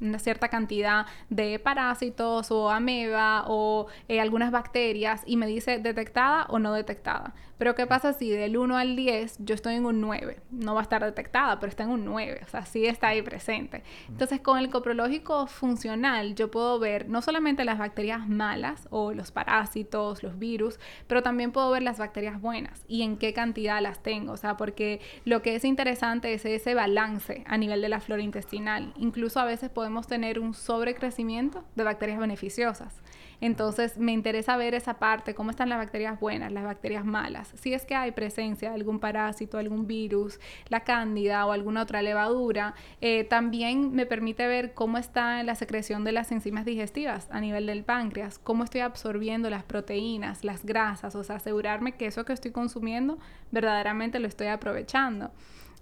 una 0.00 0.18
cierta 0.18 0.48
cantidad 0.48 1.06
de 1.30 1.58
parásitos 1.58 2.50
o 2.50 2.70
ameba 2.70 3.44
o 3.46 3.86
eh, 4.08 4.20
algunas 4.20 4.50
bacterias 4.50 5.22
y 5.26 5.36
me 5.36 5.46
dice 5.46 5.78
detectada 5.78 6.46
o 6.48 6.58
no 6.58 6.72
detectada. 6.72 7.34
Pero 7.58 7.74
¿qué 7.74 7.86
pasa 7.86 8.12
si 8.12 8.30
del 8.30 8.56
1 8.56 8.76
al 8.76 8.96
10 8.96 9.36
yo 9.38 9.54
estoy 9.54 9.74
en 9.74 9.86
un 9.86 10.00
9? 10.00 10.40
No 10.50 10.74
va 10.74 10.80
a 10.80 10.82
estar 10.82 11.04
detectada, 11.04 11.60
pero 11.60 11.70
está 11.70 11.84
en 11.84 11.90
un 11.90 12.04
9, 12.04 12.40
o 12.44 12.48
sea, 12.48 12.64
sí 12.66 12.86
está 12.86 13.08
ahí 13.08 13.22
presente. 13.22 13.82
Entonces, 14.08 14.40
con 14.40 14.58
el 14.58 14.70
coprológico 14.70 15.46
funcional 15.46 16.34
yo 16.34 16.50
puedo 16.50 16.78
ver 16.78 17.08
no 17.08 17.22
solamente 17.22 17.64
las 17.64 17.78
bacterias 17.78 18.28
malas 18.28 18.88
o 18.90 19.12
los 19.12 19.30
parásitos, 19.30 20.22
los 20.22 20.38
virus, 20.38 20.78
pero 21.06 21.22
también 21.22 21.52
puedo 21.52 21.70
ver 21.70 21.82
las 21.82 21.98
bacterias 21.98 22.40
buenas 22.40 22.84
y 22.88 23.02
en 23.02 23.16
qué 23.16 23.32
cantidad 23.32 23.80
las 23.80 24.02
tengo, 24.02 24.32
o 24.32 24.36
sea, 24.36 24.56
porque 24.56 25.00
lo 25.24 25.42
que 25.42 25.54
es 25.54 25.64
interesante 25.64 26.32
es 26.34 26.44
ese 26.44 26.74
balance 26.74 27.44
a 27.46 27.56
nivel 27.56 27.80
de 27.80 27.88
la 27.88 28.00
flora 28.00 28.22
intestinal. 28.22 28.92
Incluso 28.96 29.40
a 29.40 29.44
veces 29.44 29.70
podemos 29.70 30.06
tener 30.06 30.38
un 30.38 30.54
sobrecrecimiento 30.54 31.64
de 31.74 31.84
bacterias 31.84 32.18
beneficiosas. 32.18 33.00
Entonces 33.44 33.98
me 33.98 34.12
interesa 34.12 34.56
ver 34.56 34.74
esa 34.74 34.94
parte, 34.94 35.34
cómo 35.34 35.50
están 35.50 35.68
las 35.68 35.76
bacterias 35.76 36.18
buenas, 36.18 36.50
las 36.50 36.64
bacterias 36.64 37.04
malas. 37.04 37.52
Si 37.60 37.74
es 37.74 37.84
que 37.84 37.94
hay 37.94 38.10
presencia 38.10 38.70
de 38.70 38.74
algún 38.74 39.00
parásito, 39.00 39.58
algún 39.58 39.86
virus, 39.86 40.40
la 40.70 40.80
cándida 40.80 41.44
o 41.44 41.52
alguna 41.52 41.82
otra 41.82 42.00
levadura, 42.00 42.74
eh, 43.02 43.24
también 43.24 43.92
me 43.92 44.06
permite 44.06 44.46
ver 44.46 44.72
cómo 44.72 44.96
está 44.96 45.42
la 45.42 45.56
secreción 45.56 46.04
de 46.04 46.12
las 46.12 46.32
enzimas 46.32 46.64
digestivas 46.64 47.28
a 47.30 47.38
nivel 47.38 47.66
del 47.66 47.84
páncreas, 47.84 48.38
cómo 48.38 48.64
estoy 48.64 48.80
absorbiendo 48.80 49.50
las 49.50 49.62
proteínas, 49.62 50.42
las 50.42 50.64
grasas, 50.64 51.14
o 51.14 51.22
sea, 51.22 51.36
asegurarme 51.36 51.92
que 51.92 52.06
eso 52.06 52.24
que 52.24 52.32
estoy 52.32 52.50
consumiendo 52.50 53.18
verdaderamente 53.50 54.20
lo 54.20 54.26
estoy 54.26 54.46
aprovechando. 54.46 55.32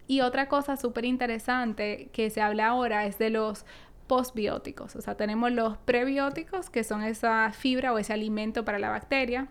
Y 0.08 0.20
otra 0.20 0.48
cosa 0.48 0.76
súper 0.76 1.04
interesante 1.04 2.10
que 2.12 2.28
se 2.28 2.40
habla 2.40 2.66
ahora 2.66 3.06
es 3.06 3.18
de 3.18 3.30
los 3.30 3.64
postbióticos. 4.12 4.94
O 4.94 5.00
sea, 5.00 5.16
tenemos 5.16 5.50
los 5.52 5.78
prebióticos, 5.78 6.68
que 6.68 6.84
son 6.84 7.02
esa 7.02 7.50
fibra 7.52 7.94
o 7.94 7.98
ese 7.98 8.12
alimento 8.12 8.62
para 8.62 8.78
la 8.78 8.90
bacteria, 8.90 9.48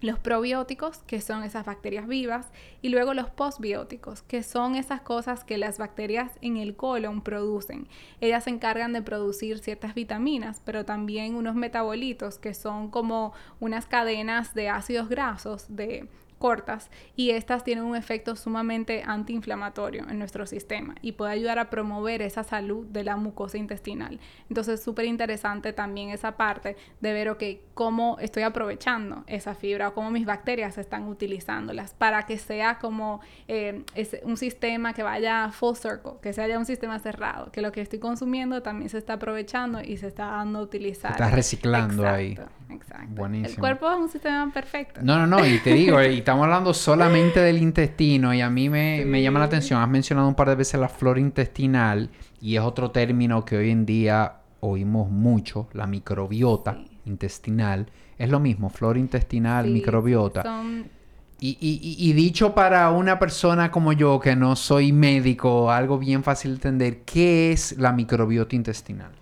los 0.00 0.20
probióticos, 0.20 0.98
que 0.98 1.20
son 1.20 1.42
esas 1.42 1.66
bacterias 1.66 2.06
vivas, 2.06 2.52
y 2.82 2.90
luego 2.90 3.14
los 3.14 3.30
postbióticos, 3.30 4.22
que 4.22 4.44
son 4.44 4.76
esas 4.76 5.00
cosas 5.00 5.42
que 5.42 5.58
las 5.58 5.78
bacterias 5.78 6.30
en 6.40 6.56
el 6.56 6.76
colon 6.76 7.20
producen. 7.20 7.88
Ellas 8.20 8.44
se 8.44 8.50
encargan 8.50 8.92
de 8.92 9.02
producir 9.02 9.58
ciertas 9.58 9.96
vitaminas, 9.96 10.62
pero 10.64 10.84
también 10.84 11.34
unos 11.34 11.56
metabolitos, 11.56 12.38
que 12.38 12.54
son 12.54 12.92
como 12.92 13.32
unas 13.58 13.86
cadenas 13.86 14.54
de 14.54 14.68
ácidos 14.68 15.08
grasos, 15.08 15.66
de 15.74 16.08
cortas 16.38 16.90
y 17.14 17.30
estas 17.30 17.64
tienen 17.64 17.84
un 17.84 17.96
efecto 17.96 18.36
sumamente 18.36 19.02
antiinflamatorio 19.04 20.08
en 20.08 20.18
nuestro 20.18 20.46
sistema 20.46 20.94
y 21.00 21.12
puede 21.12 21.32
ayudar 21.32 21.58
a 21.58 21.70
promover 21.70 22.22
esa 22.22 22.44
salud 22.44 22.86
de 22.86 23.04
la 23.04 23.16
mucosa 23.16 23.58
intestinal. 23.58 24.20
Entonces 24.48 24.80
es 24.80 24.84
súper 24.84 25.06
interesante 25.06 25.72
también 25.72 26.10
esa 26.10 26.36
parte 26.36 26.76
de 27.00 27.12
ver, 27.12 27.28
ok, 27.30 27.42
cómo 27.74 28.16
estoy 28.20 28.42
aprovechando 28.42 29.24
esa 29.26 29.54
fibra 29.54 29.88
o 29.88 29.94
cómo 29.94 30.10
mis 30.10 30.26
bacterias 30.26 30.78
están 30.78 31.08
utilizándolas 31.08 31.94
para 31.94 32.24
que 32.24 32.38
sea 32.38 32.78
como 32.78 33.20
eh, 33.48 33.84
un 34.24 34.36
sistema 34.36 34.92
que 34.92 35.02
vaya 35.02 35.50
full 35.50 35.74
circle, 35.74 36.12
que 36.22 36.32
sea 36.32 36.46
un 36.58 36.66
sistema 36.66 36.98
cerrado, 36.98 37.50
que 37.50 37.60
lo 37.60 37.72
que 37.72 37.80
estoy 37.80 37.98
consumiendo 37.98 38.62
también 38.62 38.88
se 38.88 38.98
está 38.98 39.14
aprovechando 39.14 39.80
y 39.80 39.96
se 39.96 40.06
está 40.08 40.26
dando 40.26 40.60
a 40.60 40.62
utilizar. 40.62 41.12
Estás 41.12 41.32
reciclando 41.32 42.06
ahí. 42.08 42.38
Exacto. 42.68 43.06
Buenísimo. 43.10 43.54
El 43.54 43.60
cuerpo 43.60 43.90
es 43.90 43.98
un 43.98 44.08
sistema 44.08 44.50
perfecto. 44.52 45.00
No, 45.02 45.18
no, 45.18 45.26
no, 45.26 45.46
y 45.46 45.58
te 45.58 45.72
digo, 45.72 46.02
y 46.16 46.22
estamos 46.26 46.42
hablando 46.42 46.74
solamente 46.74 47.38
del 47.38 47.58
intestino 47.62 48.34
y 48.34 48.40
a 48.40 48.50
mí 48.50 48.68
me, 48.68 49.04
me, 49.04 49.22
llama 49.22 49.38
la 49.38 49.44
atención, 49.44 49.80
has 49.80 49.88
mencionado 49.88 50.26
un 50.26 50.34
par 50.34 50.48
de 50.48 50.56
veces 50.56 50.80
la 50.80 50.88
flora 50.88 51.20
intestinal 51.20 52.10
y 52.40 52.56
es 52.56 52.62
otro 52.62 52.90
término 52.90 53.44
que 53.44 53.56
hoy 53.56 53.70
en 53.70 53.86
día 53.86 54.38
oímos 54.58 55.08
mucho, 55.08 55.68
la 55.72 55.86
microbiota 55.86 56.78
intestinal. 57.04 57.86
Es 58.18 58.28
lo 58.28 58.40
mismo, 58.40 58.70
flora 58.70 58.98
intestinal, 58.98 59.68
microbiota. 59.68 60.64
Y, 61.38 61.58
y, 61.60 62.08
y, 62.10 62.12
dicho 62.14 62.56
para 62.56 62.90
una 62.90 63.20
persona 63.20 63.70
como 63.70 63.92
yo, 63.92 64.18
que 64.18 64.34
no 64.34 64.56
soy 64.56 64.90
médico, 64.90 65.70
algo 65.70 65.96
bien 65.96 66.24
fácil 66.24 66.52
de 66.52 66.54
entender, 66.56 67.02
¿qué 67.02 67.52
es 67.52 67.78
la 67.78 67.92
microbiota 67.92 68.56
intestinal? 68.56 69.12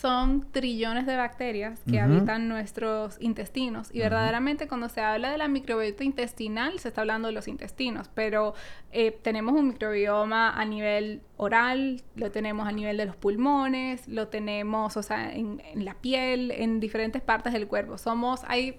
Son 0.00 0.46
trillones 0.52 1.06
de 1.06 1.16
bacterias 1.16 1.80
que 1.90 1.98
habitan 1.98 2.48
nuestros 2.48 3.20
intestinos. 3.20 3.88
Y 3.92 3.98
verdaderamente 3.98 4.68
cuando 4.68 4.88
se 4.88 5.00
habla 5.00 5.32
de 5.32 5.38
la 5.38 5.48
microbiota 5.48 6.04
intestinal, 6.04 6.78
se 6.78 6.88
está 6.88 7.00
hablando 7.00 7.26
de 7.26 7.34
los 7.34 7.48
intestinos, 7.48 8.08
pero 8.14 8.54
eh, 8.92 9.10
tenemos 9.10 9.54
un 9.54 9.68
microbioma 9.68 10.50
a 10.50 10.64
nivel 10.64 11.22
oral, 11.36 12.02
lo 12.14 12.30
tenemos 12.30 12.68
a 12.68 12.72
nivel 12.72 12.96
de 12.96 13.06
los 13.06 13.16
pulmones, 13.16 14.06
lo 14.06 14.28
tenemos, 14.28 14.96
o 14.96 15.02
sea, 15.02 15.32
en, 15.34 15.60
en 15.72 15.84
la 15.84 15.94
piel, 15.94 16.52
en 16.52 16.78
diferentes 16.78 17.20
partes 17.20 17.52
del 17.52 17.66
cuerpo. 17.66 17.98
Somos, 17.98 18.42
hay 18.46 18.78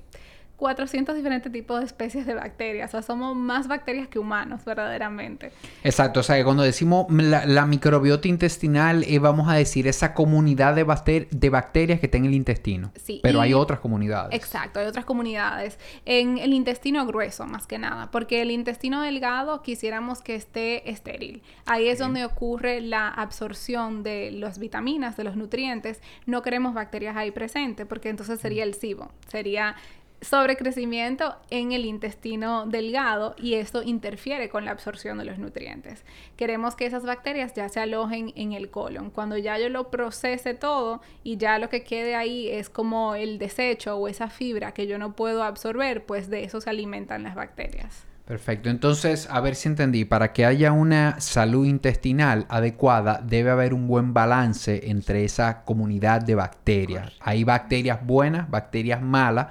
400 0.60 1.16
diferentes 1.16 1.52
tipos 1.52 1.80
de 1.80 1.86
especies 1.86 2.26
de 2.26 2.34
bacterias. 2.34 2.90
O 2.90 2.92
sea, 2.92 3.02
somos 3.02 3.36
más 3.36 3.68
bacterias 3.68 4.10
que 4.10 4.20
humanos, 4.20 4.66
verdaderamente. 4.66 5.54
Exacto. 5.84 6.20
O 6.20 6.24
sea, 6.24 6.36
que 6.36 6.44
cuando 6.44 6.64
decimos 6.64 7.08
la, 7.10 7.66
microbiota 7.66 8.28
intestinal, 8.28 9.04
eh, 9.04 9.20
vamos 9.20 9.48
a 9.48 9.54
decir 9.54 9.88
esa 9.88 10.14
comunidad 10.14 10.76
de, 10.76 11.28
de 11.32 11.50
bacterias 11.50 12.02
que 12.02 12.08
está 12.08 12.18
en 12.18 12.26
el 12.26 12.34
intestino. 12.34 12.92
Sí. 12.96 13.22
Pero 13.24 13.40
hay 13.40 13.54
otras 13.54 13.80
comunidades. 13.80 14.36
Exacto, 14.36 14.80
hay 14.80 14.88
otras 14.88 15.06
comunidades. 15.06 15.80
En 16.06 16.38
el 16.38 16.54
intestino 16.54 17.06
grueso, 17.06 17.46
más 17.46 17.66
que 17.66 17.78
nada. 17.78 18.12
Porque 18.12 18.42
el 18.42 18.52
intestino 18.52 19.02
delgado 19.02 19.62
quisiéramos 19.62 20.22
que 20.22 20.36
esté 20.36 20.90
estéril. 20.90 21.42
Ahí 21.66 21.88
es 21.88 22.00
donde 22.00 22.26
ocurre 22.26 22.82
la 22.82 23.08
absorción 23.08 24.04
de 24.04 24.32
las 24.32 24.60
vitaminas, 24.60 25.16
de 25.16 25.24
los 25.24 25.38
nutrientes. 25.38 26.02
No 26.26 26.42
queremos 26.42 26.74
bacterias 26.74 27.16
ahí 27.16 27.32
presentes, 27.32 27.88
porque 27.88 28.10
entonces 28.10 28.42
sería 28.42 28.64
el 28.64 28.74
SIBO. 28.74 29.10
Sería 29.30 29.76
sobrecrecimiento 30.22 31.36
en 31.50 31.72
el 31.72 31.86
intestino 31.86 32.66
delgado 32.66 33.36
y 33.38 33.56
esto 33.56 33.84
interfiere 33.84 34.50
con 34.50 34.66
la 34.66 34.72
absorción 34.72 35.18
de 35.18 35.26
los 35.26 35.40
nutrientes. 35.40 36.04
Queremos 36.36 36.76
que 36.76 36.86
esas 36.86 37.04
bacterias 37.04 37.54
ya 37.54 37.70
se 37.70 37.80
alojen 37.80 38.34
en 38.36 38.54
el 38.54 38.70
colon. 38.70 39.12
Cuando 39.12 39.38
ya 39.38 39.58
yo 39.58 39.70
lo 39.70 39.90
procese 39.90 40.54
todo 40.54 41.02
y 41.24 41.38
ya 41.38 41.60
lo 41.60 41.70
que 41.70 41.84
quede 41.84 42.16
ahí 42.16 42.50
es 42.50 42.70
como 42.70 43.16
el 43.16 43.38
desecho 43.38 43.96
o 43.96 44.08
esa 44.08 44.30
fibra 44.30 44.74
que 44.74 44.88
yo 44.88 44.98
no 44.98 45.16
puedo 45.16 45.44
absorber, 45.44 46.06
pues 46.06 46.30
de 46.30 46.44
eso 46.44 46.62
se 46.62 46.70
alimentan 46.70 47.24
las 47.24 47.36
bacterias. 47.36 48.06
Perfecto, 48.30 48.70
entonces 48.70 49.28
a 49.32 49.42
ver 49.42 49.56
si 49.56 49.70
entendí, 49.70 50.06
para 50.06 50.34
que 50.34 50.46
haya 50.46 50.72
una 50.72 51.20
salud 51.20 51.66
intestinal 51.66 52.46
adecuada 52.48 53.24
debe 53.26 53.50
haber 53.50 53.74
un 53.74 53.88
buen 53.88 54.14
balance 54.14 54.92
entre 54.92 55.24
esa 55.24 55.64
comunidad 55.64 56.22
de 56.22 56.36
bacterias. 56.36 57.14
Hay 57.22 57.44
bacterias 57.44 58.06
buenas, 58.06 58.48
bacterias 58.48 59.02
malas, 59.02 59.48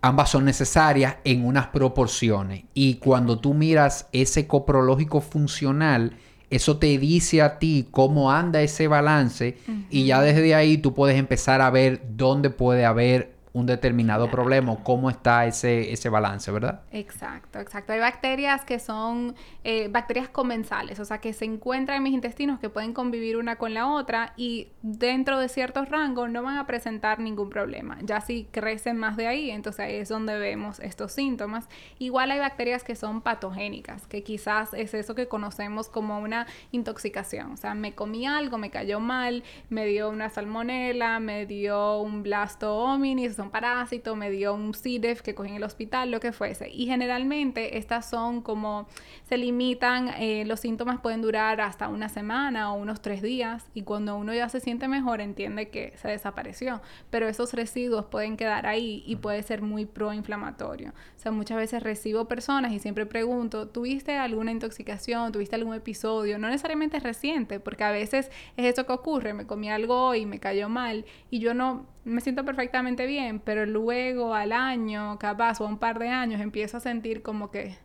ambas 0.00 0.30
son 0.30 0.44
necesarias 0.44 1.16
en 1.24 1.44
unas 1.44 1.68
proporciones. 1.68 2.64
Y 2.74 2.94
cuando 2.94 3.38
tú 3.38 3.54
miras 3.54 4.08
ese 4.12 4.46
coprológico 4.46 5.20
funcional, 5.20 6.16
eso 6.50 6.78
te 6.78 6.96
dice 6.98 7.42
a 7.42 7.58
ti 7.58 7.88
cómo 7.90 8.32
anda 8.32 8.62
ese 8.62 8.88
balance 8.88 9.58
y 9.90 10.06
ya 10.06 10.22
desde 10.22 10.54
ahí 10.54 10.78
tú 10.78 10.94
puedes 10.94 11.18
empezar 11.18 11.60
a 11.60 11.70
ver 11.70 12.02
dónde 12.16 12.48
puede 12.48 12.86
haber 12.86 13.34
un 13.58 13.66
determinado 13.66 14.30
problema, 14.30 14.76
cómo 14.82 15.10
está 15.10 15.46
ese, 15.46 15.92
ese 15.92 16.08
balance, 16.08 16.50
¿verdad? 16.50 16.82
Exacto, 16.92 17.58
exacto. 17.58 17.92
Hay 17.92 18.00
bacterias 18.00 18.64
que 18.64 18.78
son 18.78 19.34
eh, 19.64 19.88
bacterias 19.88 20.28
comensales, 20.28 21.00
o 21.00 21.04
sea, 21.04 21.18
que 21.18 21.32
se 21.32 21.44
encuentran 21.44 21.98
en 21.98 22.02
mis 22.04 22.14
intestinos, 22.14 22.58
que 22.58 22.68
pueden 22.68 22.92
convivir 22.92 23.36
una 23.36 23.56
con 23.56 23.74
la 23.74 23.88
otra 23.88 24.32
y 24.36 24.68
dentro 24.82 25.38
de 25.38 25.48
ciertos 25.48 25.88
rangos 25.88 26.30
no 26.30 26.42
van 26.42 26.56
a 26.56 26.66
presentar 26.66 27.18
ningún 27.18 27.50
problema. 27.50 27.98
Ya 28.02 28.20
si 28.20 28.44
crecen 28.50 28.96
más 28.96 29.16
de 29.16 29.26
ahí, 29.26 29.50
entonces 29.50 29.80
ahí 29.80 29.94
es 29.96 30.08
donde 30.08 30.38
vemos 30.38 30.80
estos 30.80 31.12
síntomas. 31.12 31.68
Igual 31.98 32.30
hay 32.30 32.38
bacterias 32.38 32.84
que 32.84 32.94
son 32.94 33.20
patogénicas, 33.20 34.06
que 34.06 34.22
quizás 34.22 34.72
es 34.74 34.94
eso 34.94 35.14
que 35.14 35.28
conocemos 35.28 35.88
como 35.88 36.18
una 36.18 36.46
intoxicación. 36.70 37.52
O 37.52 37.56
sea, 37.56 37.74
me 37.74 37.94
comí 37.94 38.26
algo, 38.26 38.58
me 38.58 38.70
cayó 38.70 39.00
mal, 39.00 39.42
me 39.68 39.86
dio 39.86 40.10
una 40.10 40.30
salmonela, 40.30 41.20
me 41.20 41.46
dio 41.46 42.00
un 42.00 42.22
blasto 42.22 42.76
hominis, 42.76 43.34
son 43.34 43.47
parásitos, 43.50 44.16
me 44.16 44.30
dio 44.30 44.54
un 44.54 44.74
C. 44.74 45.00
que 45.22 45.34
cogí 45.34 45.50
en 45.50 45.56
el 45.56 45.64
hospital, 45.64 46.10
lo 46.10 46.20
que 46.20 46.32
fuese. 46.32 46.68
Y 46.70 46.86
generalmente 46.86 47.78
estas 47.78 48.08
son 48.08 48.42
como, 48.42 48.88
se 49.28 49.36
limitan, 49.36 50.08
eh, 50.18 50.44
los 50.46 50.60
síntomas 50.60 51.00
pueden 51.00 51.22
durar 51.22 51.60
hasta 51.60 51.88
una 51.88 52.08
semana 52.08 52.72
o 52.72 52.76
unos 52.76 53.00
tres 53.02 53.22
días 53.22 53.66
y 53.74 53.82
cuando 53.82 54.16
uno 54.16 54.32
ya 54.34 54.48
se 54.48 54.60
siente 54.60 54.88
mejor 54.88 55.20
entiende 55.20 55.68
que 55.68 55.92
se 55.96 56.08
desapareció. 56.08 56.80
Pero 57.10 57.28
esos 57.28 57.52
residuos 57.52 58.06
pueden 58.06 58.36
quedar 58.36 58.66
ahí 58.66 59.02
y 59.06 59.16
puede 59.16 59.42
ser 59.42 59.62
muy 59.62 59.86
proinflamatorio. 59.86 60.90
O 60.90 61.20
sea, 61.20 61.32
muchas 61.32 61.58
veces 61.58 61.82
recibo 61.82 62.26
personas 62.26 62.72
y 62.72 62.78
siempre 62.78 63.06
pregunto, 63.06 63.68
¿tuviste 63.68 64.16
alguna 64.16 64.52
intoxicación? 64.52 65.32
¿Tuviste 65.32 65.56
algún 65.56 65.74
episodio? 65.74 66.38
No 66.38 66.48
necesariamente 66.48 67.00
reciente, 67.00 67.60
porque 67.60 67.84
a 67.84 67.90
veces 67.90 68.30
es 68.56 68.66
eso 68.66 68.86
que 68.86 68.92
ocurre, 68.92 69.34
me 69.34 69.46
comí 69.46 69.70
algo 69.70 70.14
y 70.14 70.26
me 70.26 70.38
cayó 70.38 70.68
mal 70.68 71.04
y 71.30 71.40
yo 71.40 71.54
no 71.54 71.86
me 72.08 72.20
siento 72.20 72.44
perfectamente 72.44 73.06
bien, 73.06 73.40
pero 73.40 73.66
luego 73.66 74.34
al 74.34 74.52
año, 74.52 75.18
capaz, 75.18 75.60
o 75.60 75.66
a 75.66 75.68
un 75.68 75.78
par 75.78 75.98
de 75.98 76.08
años, 76.08 76.40
empiezo 76.40 76.78
a 76.78 76.80
sentir 76.80 77.22
como 77.22 77.50
que 77.50 77.76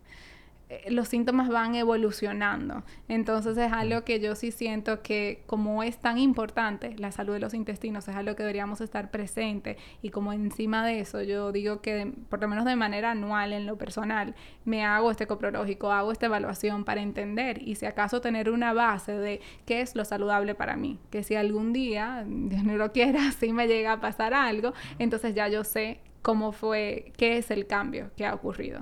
los 0.90 1.08
síntomas 1.08 1.50
van 1.50 1.76
evolucionando. 1.76 2.84
Entonces 3.08 3.58
es 3.58 3.72
algo 3.72 4.04
que 4.04 4.20
yo 4.20 4.36
sí 4.36 4.52
siento 4.52 5.02
que 5.02 5.44
como 5.46 5.84
es 5.84 5.98
tan 5.98 6.18
importante 6.18 6.96
la 6.98 7.12
salud 7.12 7.34
de 7.34 7.40
los 7.40 7.54
intestinos, 7.54 8.08
es 8.08 8.16
algo 8.16 8.36
que 8.36 8.44
deberíamos 8.44 8.82
estar 8.82 9.12
presente 9.12 9.78
y 10.02 10.10
como 10.10 10.34
encima 10.34 10.86
de 10.86 11.00
eso 11.00 11.22
yo 11.22 11.52
digo 11.52 11.82
que 11.82 12.12
por 12.30 12.42
lo 12.42 12.48
menos 12.48 12.66
de 12.66 12.76
manera 12.76 13.12
anual 13.12 13.54
en 13.54 13.66
lo 13.66 13.78
personal 13.78 14.36
me 14.66 14.84
hago 14.84 15.12
este 15.12 15.28
coprológico, 15.28 15.92
hago 15.92 16.12
esta 16.12 16.28
evaluación 16.28 16.84
para 16.86 17.02
entender 17.02 17.62
y 17.62 17.76
si 17.76 17.86
acaso 17.86 18.22
tener 18.22 18.50
una 18.50 18.74
base 18.74 19.14
de 19.14 19.42
qué 19.66 19.82
es 19.82 19.96
lo 19.96 20.06
saludable 20.06 20.56
para 20.56 20.76
mí, 20.76 21.00
que 21.10 21.24
si 21.24 21.36
algún 21.36 21.74
día, 21.74 22.26
Dios 22.28 22.64
no 22.64 22.76
lo 22.76 22.92
quiera, 22.92 23.32
si 23.40 23.54
me 23.54 23.68
llega 23.68 23.94
a 23.94 24.02
pasar 24.02 24.34
algo, 24.34 24.74
entonces 25.00 25.36
ya 25.36 25.48
yo 25.48 25.64
sé 25.64 26.00
cómo 26.22 26.52
fue, 26.52 27.12
qué 27.18 27.38
es 27.38 27.52
el 27.52 27.68
cambio 27.68 28.12
que 28.16 28.26
ha 28.26 28.34
ocurrido. 28.34 28.82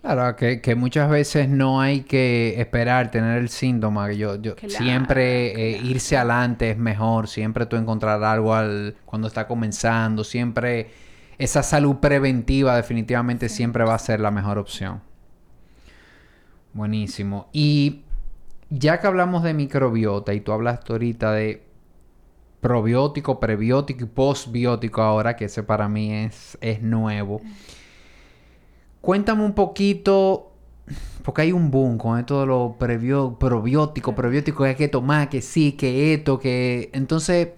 Claro, 0.00 0.34
que, 0.34 0.62
que, 0.62 0.74
muchas 0.74 1.10
veces 1.10 1.48
no 1.48 1.80
hay 1.80 2.02
que 2.02 2.58
esperar 2.58 3.10
tener 3.10 3.38
el 3.38 3.50
síntoma. 3.50 4.10
Yo, 4.12 4.36
yo 4.40 4.54
siempre 4.66 5.72
eh, 5.72 5.80
irse 5.84 6.16
adelante 6.16 6.70
es 6.70 6.78
mejor. 6.78 7.28
Siempre 7.28 7.66
tú 7.66 7.76
encontrar 7.76 8.22
algo 8.24 8.54
al, 8.54 8.96
cuando 9.04 9.28
está 9.28 9.46
comenzando. 9.46 10.24
Siempre 10.24 10.90
esa 11.36 11.62
salud 11.62 11.96
preventiva 11.96 12.76
definitivamente 12.76 13.48
siempre 13.48 13.84
va 13.84 13.94
a 13.94 13.98
ser 13.98 14.20
la 14.20 14.30
mejor 14.30 14.58
opción. 14.58 15.02
Buenísimo. 16.72 17.48
Y 17.52 18.02
ya 18.70 19.00
que 19.00 19.06
hablamos 19.06 19.42
de 19.42 19.52
microbiota 19.52 20.32
y 20.32 20.40
tú 20.40 20.52
hablaste 20.52 20.92
ahorita 20.92 21.32
de 21.32 21.62
probiótico, 22.60 23.40
prebiótico 23.40 24.04
y 24.04 24.06
postbiótico 24.06 25.02
ahora, 25.02 25.36
que 25.36 25.46
ese 25.46 25.62
para 25.62 25.88
mí 25.88 26.12
es, 26.12 26.56
es 26.60 26.82
nuevo. 26.82 27.42
Cuéntame 29.00 29.44
un 29.44 29.54
poquito, 29.54 30.52
porque 31.24 31.42
hay 31.42 31.52
un 31.52 31.70
boom 31.70 31.96
con 31.96 32.18
esto 32.18 32.40
de 32.40 32.46
los 32.46 32.76
probióticos, 32.76 34.14
probióticos 34.14 34.64
que 34.64 34.68
hay 34.68 34.76
que 34.76 34.88
tomar, 34.88 35.28
que 35.28 35.40
sí, 35.40 35.72
que 35.72 36.14
esto, 36.14 36.38
que... 36.38 36.90
Entonces, 36.92 37.48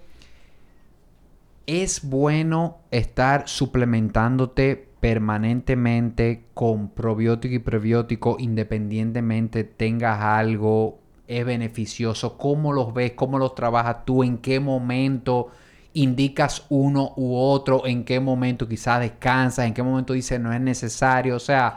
es 1.66 2.02
bueno 2.08 2.78
estar 2.90 3.48
suplementándote 3.48 4.88
permanentemente 5.00 6.44
con 6.54 6.90
probiótico 6.90 7.54
y 7.54 7.58
prebiótico 7.58 8.36
independientemente 8.38 9.64
tengas 9.64 10.20
algo, 10.20 11.00
es 11.26 11.44
beneficioso, 11.44 12.38
cómo 12.38 12.72
los 12.72 12.94
ves, 12.94 13.12
cómo 13.12 13.38
los 13.38 13.56
trabajas 13.56 14.04
tú, 14.04 14.22
en 14.22 14.38
qué 14.38 14.60
momento 14.60 15.48
indicas 15.94 16.64
uno 16.68 17.12
u 17.16 17.36
otro, 17.36 17.86
en 17.86 18.04
qué 18.04 18.20
momento 18.20 18.68
quizás 18.68 19.00
descansas, 19.00 19.66
en 19.66 19.74
qué 19.74 19.82
momento 19.82 20.12
dices 20.12 20.40
no 20.40 20.52
es 20.52 20.60
necesario. 20.60 21.36
O 21.36 21.40
sea, 21.40 21.76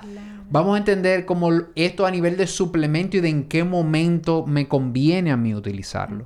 vamos 0.50 0.76
a 0.76 0.78
entender 0.78 1.26
como 1.26 1.50
esto 1.76 2.06
a 2.06 2.12
nivel 2.12 2.38
de 2.38 2.48
suplemento 2.48 3.18
y 3.18 3.22
de 3.22 3.30
en 3.30 3.44
qué 3.46 3.64
momento 3.64 4.46
me 4.46 4.68
conviene 4.68 5.32
a 5.32 5.38
mí 5.38 5.54
utilizarlo. 5.54 6.26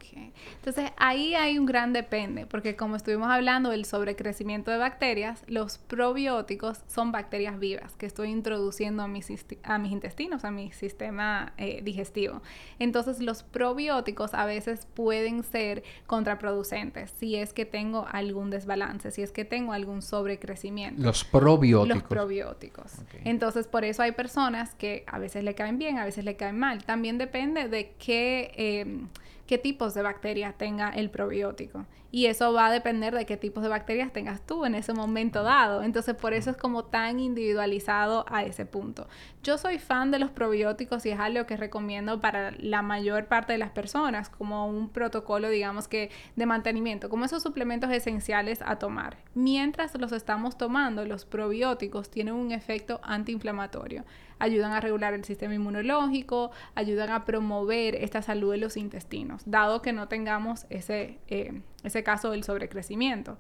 Entonces 0.70 0.94
ahí 0.98 1.34
hay 1.34 1.58
un 1.58 1.66
gran 1.66 1.94
depende, 1.94 2.46
porque 2.46 2.76
como 2.76 2.96
estuvimos 2.96 3.32
hablando 3.32 3.72
del 3.72 3.86
sobrecrecimiento 3.86 4.70
de 4.70 4.78
bacterias, 4.78 5.44
los 5.48 5.80
probióticos 5.80 6.84
son 6.86 7.12
bacterias 7.12 7.58
vivas 7.58 7.96
que 7.96 8.06
estoy 8.06 8.30
introduciendo 8.30 9.02
a 9.02 9.08
mis, 9.08 9.32
a 9.64 9.80
mis 9.80 9.92
intestinos, 9.92 10.46
a 10.46 10.52
mi 10.52 10.72
sistema 10.72 11.54
eh, 11.58 11.82
digestivo. 11.82 12.44
Entonces 12.78 13.20
los 13.20 13.42
probióticos 13.42 14.36
a 14.36 14.46
veces 14.46 14.86
pueden 14.94 15.42
ser 15.42 15.82
contraproducentes 16.06 17.16
si 17.18 17.36
es 17.36 17.52
que 17.52 17.66
tengo 17.66 18.06
algún 18.12 18.52
desbalance, 18.52 19.10
si 19.10 19.24
es 19.24 19.32
que 19.32 19.46
tengo 19.46 19.74
algún 19.74 20.04
sobrecrecimiento. 20.04 21.02
Los 21.02 21.24
probióticos. 21.24 21.98
Los 21.98 22.04
probióticos. 22.08 22.92
Entonces 23.26 23.66
por 23.66 23.86
eso 23.86 24.04
hay 24.04 24.12
personas 24.12 24.76
que 24.76 25.04
a 25.08 25.18
veces 25.18 25.44
le 25.44 25.56
caen 25.56 25.80
bien, 25.80 25.98
a 25.98 26.06
veces 26.06 26.26
le 26.26 26.36
caen 26.36 26.60
mal. 26.60 26.84
También 26.84 27.18
depende 27.18 27.70
de 27.70 27.96
qué... 27.98 28.52
Eh, 28.56 29.08
qué 29.50 29.58
tipos 29.58 29.96
de 29.96 30.04
bacterias 30.04 30.56
tenga 30.60 30.92
el 30.92 31.10
probiótico. 31.10 31.88
Y 32.12 32.28
eso 32.28 32.54
va 32.54 32.68
a 32.68 32.72
depender 32.72 33.16
de 33.16 33.26
qué 33.26 33.36
tipos 33.36 33.64
de 33.64 33.70
bacterias 33.70 34.14
tengas 34.14 34.46
tú 34.46 34.64
en 34.64 34.76
ese 34.76 34.94
momento 34.94 35.42
dado. 35.42 35.82
Entonces, 35.82 36.14
por 36.14 36.36
eso 36.36 36.52
es 36.52 36.58
como 36.58 36.86
tan 36.86 37.20
individualizado 37.20 38.26
a 38.30 38.44
ese 38.44 38.68
punto. 38.68 39.08
Yo 39.42 39.58
soy 39.58 39.80
fan 39.80 40.12
de 40.12 40.20
los 40.20 40.30
probióticos 40.30 41.04
y 41.08 41.10
es 41.10 41.20
algo 41.20 41.48
que 41.48 41.58
recomiendo 41.58 42.22
para 42.22 42.52
la 42.60 42.84
mayor 42.84 43.26
parte 43.26 43.54
de 43.54 43.58
las 43.58 43.72
personas 43.72 44.30
como 44.30 44.68
un 44.68 44.90
protocolo, 44.90 45.50
digamos 45.50 45.88
que, 45.88 46.12
de 46.36 46.46
mantenimiento, 46.46 47.10
como 47.10 47.26
esos 47.26 47.42
suplementos 47.42 47.90
esenciales 47.90 48.62
a 48.64 48.76
tomar. 48.78 49.18
Mientras 49.34 49.96
los 50.00 50.12
estamos 50.12 50.60
tomando, 50.60 51.06
los 51.06 51.26
probióticos 51.26 52.12
tienen 52.12 52.36
un 52.36 52.52
efecto 52.52 53.00
antiinflamatorio 53.02 54.06
ayudan 54.40 54.72
a 54.72 54.80
regular 54.80 55.14
el 55.14 55.24
sistema 55.24 55.54
inmunológico, 55.54 56.52
ayudan 56.76 57.12
a 57.12 57.26
promover 57.26 57.96
esta 57.96 58.22
salud 58.22 58.52
de 58.52 58.58
los 58.58 58.78
intestinos, 58.78 59.44
dado 59.46 59.82
que 59.82 59.94
no 59.94 60.08
tengamos 60.08 60.66
ese, 60.70 61.20
eh, 61.28 61.62
ese 61.84 62.04
caso 62.04 62.32
del 62.32 62.44
sobrecrecimiento. 62.44 63.38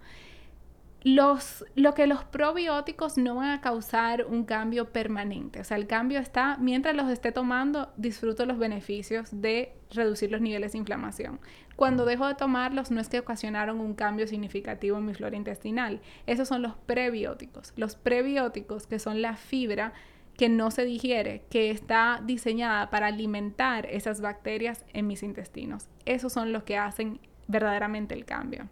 Los, 1.01 1.63
lo 1.75 1.93
que 1.93 2.07
los 2.07 2.25
probióticos 2.25 3.17
no 3.17 3.35
van 3.35 3.51
a 3.51 3.61
causar 3.61 4.25
un 4.25 4.43
cambio 4.43 4.89
permanente. 4.91 5.61
O 5.61 5.63
sea, 5.63 5.77
el 5.77 5.87
cambio 5.87 6.19
está, 6.19 6.57
mientras 6.57 6.93
los 6.93 7.09
esté 7.09 7.31
tomando, 7.31 7.93
disfruto 7.95 8.45
los 8.45 8.57
beneficios 8.57 9.29
de 9.31 9.71
reducir 9.91 10.29
los 10.29 10.41
niveles 10.41 10.73
de 10.73 10.79
inflamación. 10.79 11.39
Cuando 11.77 12.03
dejo 12.03 12.27
de 12.27 12.35
tomarlos, 12.35 12.91
no 12.91 12.99
es 12.99 13.07
que 13.07 13.19
ocasionaron 13.19 13.79
un 13.79 13.93
cambio 13.93 14.27
significativo 14.27 14.97
en 14.97 15.05
mi 15.05 15.13
flora 15.13 15.37
intestinal. 15.37 16.01
Esos 16.27 16.49
son 16.49 16.61
los 16.61 16.75
prebióticos. 16.75 17.71
Los 17.77 17.95
prebióticos, 17.95 18.85
que 18.85 18.99
son 18.99 19.21
la 19.21 19.37
fibra 19.37 19.93
que 20.39 20.47
no 20.47 20.71
se 20.71 20.85
digiere, 20.85 21.43
que 21.49 21.69
está 21.69 22.21
diseñada 22.23 22.89
para 22.89 23.07
alimentar 23.07 23.85
esas 23.87 24.21
bacterias 24.21 24.85
en 24.93 25.05
mis 25.05 25.21
intestinos. 25.21 25.89
Esos 26.05 26.31
son 26.31 26.53
los 26.53 26.63
que 26.63 26.77
hacen 26.77 27.19
verdaderamente 27.49 28.15
el 28.15 28.23
cambio. 28.23 28.69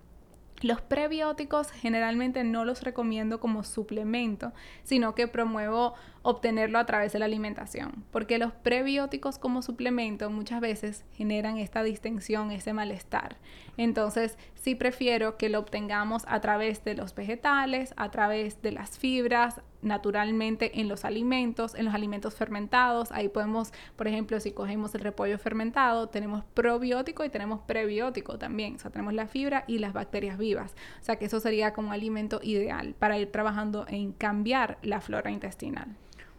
Los 0.62 0.80
prebióticos 0.80 1.70
generalmente 1.72 2.46
no 2.46 2.64
los 2.64 2.84
recomiendo 2.84 3.42
como 3.42 3.66
suplemento, 3.66 4.54
sino 4.84 5.14
que 5.14 5.28
promuevo 5.28 5.96
obtenerlo 6.30 6.78
a 6.78 6.86
través 6.86 7.14
de 7.14 7.20
la 7.20 7.26
alimentación, 7.26 8.04
porque 8.12 8.38
los 8.38 8.52
prebióticos 8.52 9.40
como 9.40 9.62
suplemento 9.62 10.30
muchas 10.30 10.60
veces 10.60 11.06
generan 11.14 11.58
esta 11.58 11.84
distensión, 11.84 12.52
ese 12.52 12.74
malestar. 12.74 13.38
Entonces, 13.78 14.38
sí 14.56 14.76
prefiero 14.76 15.38
que 15.38 15.48
lo 15.48 15.60
obtengamos 15.60 16.26
a 16.28 16.42
través 16.42 16.84
de 16.84 16.96
los 16.96 17.16
vegetales, 17.16 17.94
a 17.96 18.12
través 18.12 18.62
de 18.62 18.74
las 18.74 19.00
fibras 19.00 19.62
naturalmente 19.82 20.82
en 20.82 20.90
los 20.90 21.06
alimentos, 21.06 21.76
en 21.76 21.86
los 21.86 21.94
alimentos 21.94 22.36
fermentados. 22.36 23.14
Ahí 23.14 23.30
podemos, 23.30 23.72
por 23.96 24.10
ejemplo, 24.10 24.38
si 24.42 24.52
cogemos 24.52 24.94
el 24.96 25.02
repollo 25.02 25.38
fermentado, 25.38 26.10
tenemos 26.10 26.44
probiótico 26.54 27.24
y 27.24 27.30
tenemos 27.30 27.62
prebiótico 27.62 28.38
también. 28.38 28.76
O 28.76 28.80
sea, 28.80 28.92
tenemos 28.92 29.14
la 29.14 29.28
fibra 29.28 29.64
y 29.66 29.78
las 29.78 29.94
bacterias 29.94 30.38
vivas. 30.38 30.76
O 31.00 31.04
sea, 31.04 31.16
que 31.16 31.26
eso 31.26 31.40
sería 31.40 31.72
como 31.72 31.94
alimento 31.94 32.42
ideal 32.44 32.96
para 33.00 33.18
ir 33.18 33.32
trabajando 33.32 33.86
en 33.88 34.12
cambiar 34.12 34.78
la 34.82 35.00
flora 35.00 35.32
intestinal. 35.32 35.96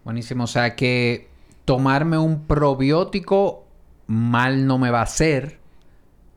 Buenísimo. 0.09 0.45
O 0.45 0.47
sea, 0.47 0.75
que 0.75 1.29
tomarme 1.67 2.17
un 2.17 2.47
probiótico 2.47 3.67
mal 4.07 4.67
no 4.67 4.79
me 4.79 4.89
va 4.91 5.01
a 5.01 5.03
hacer. 5.03 5.59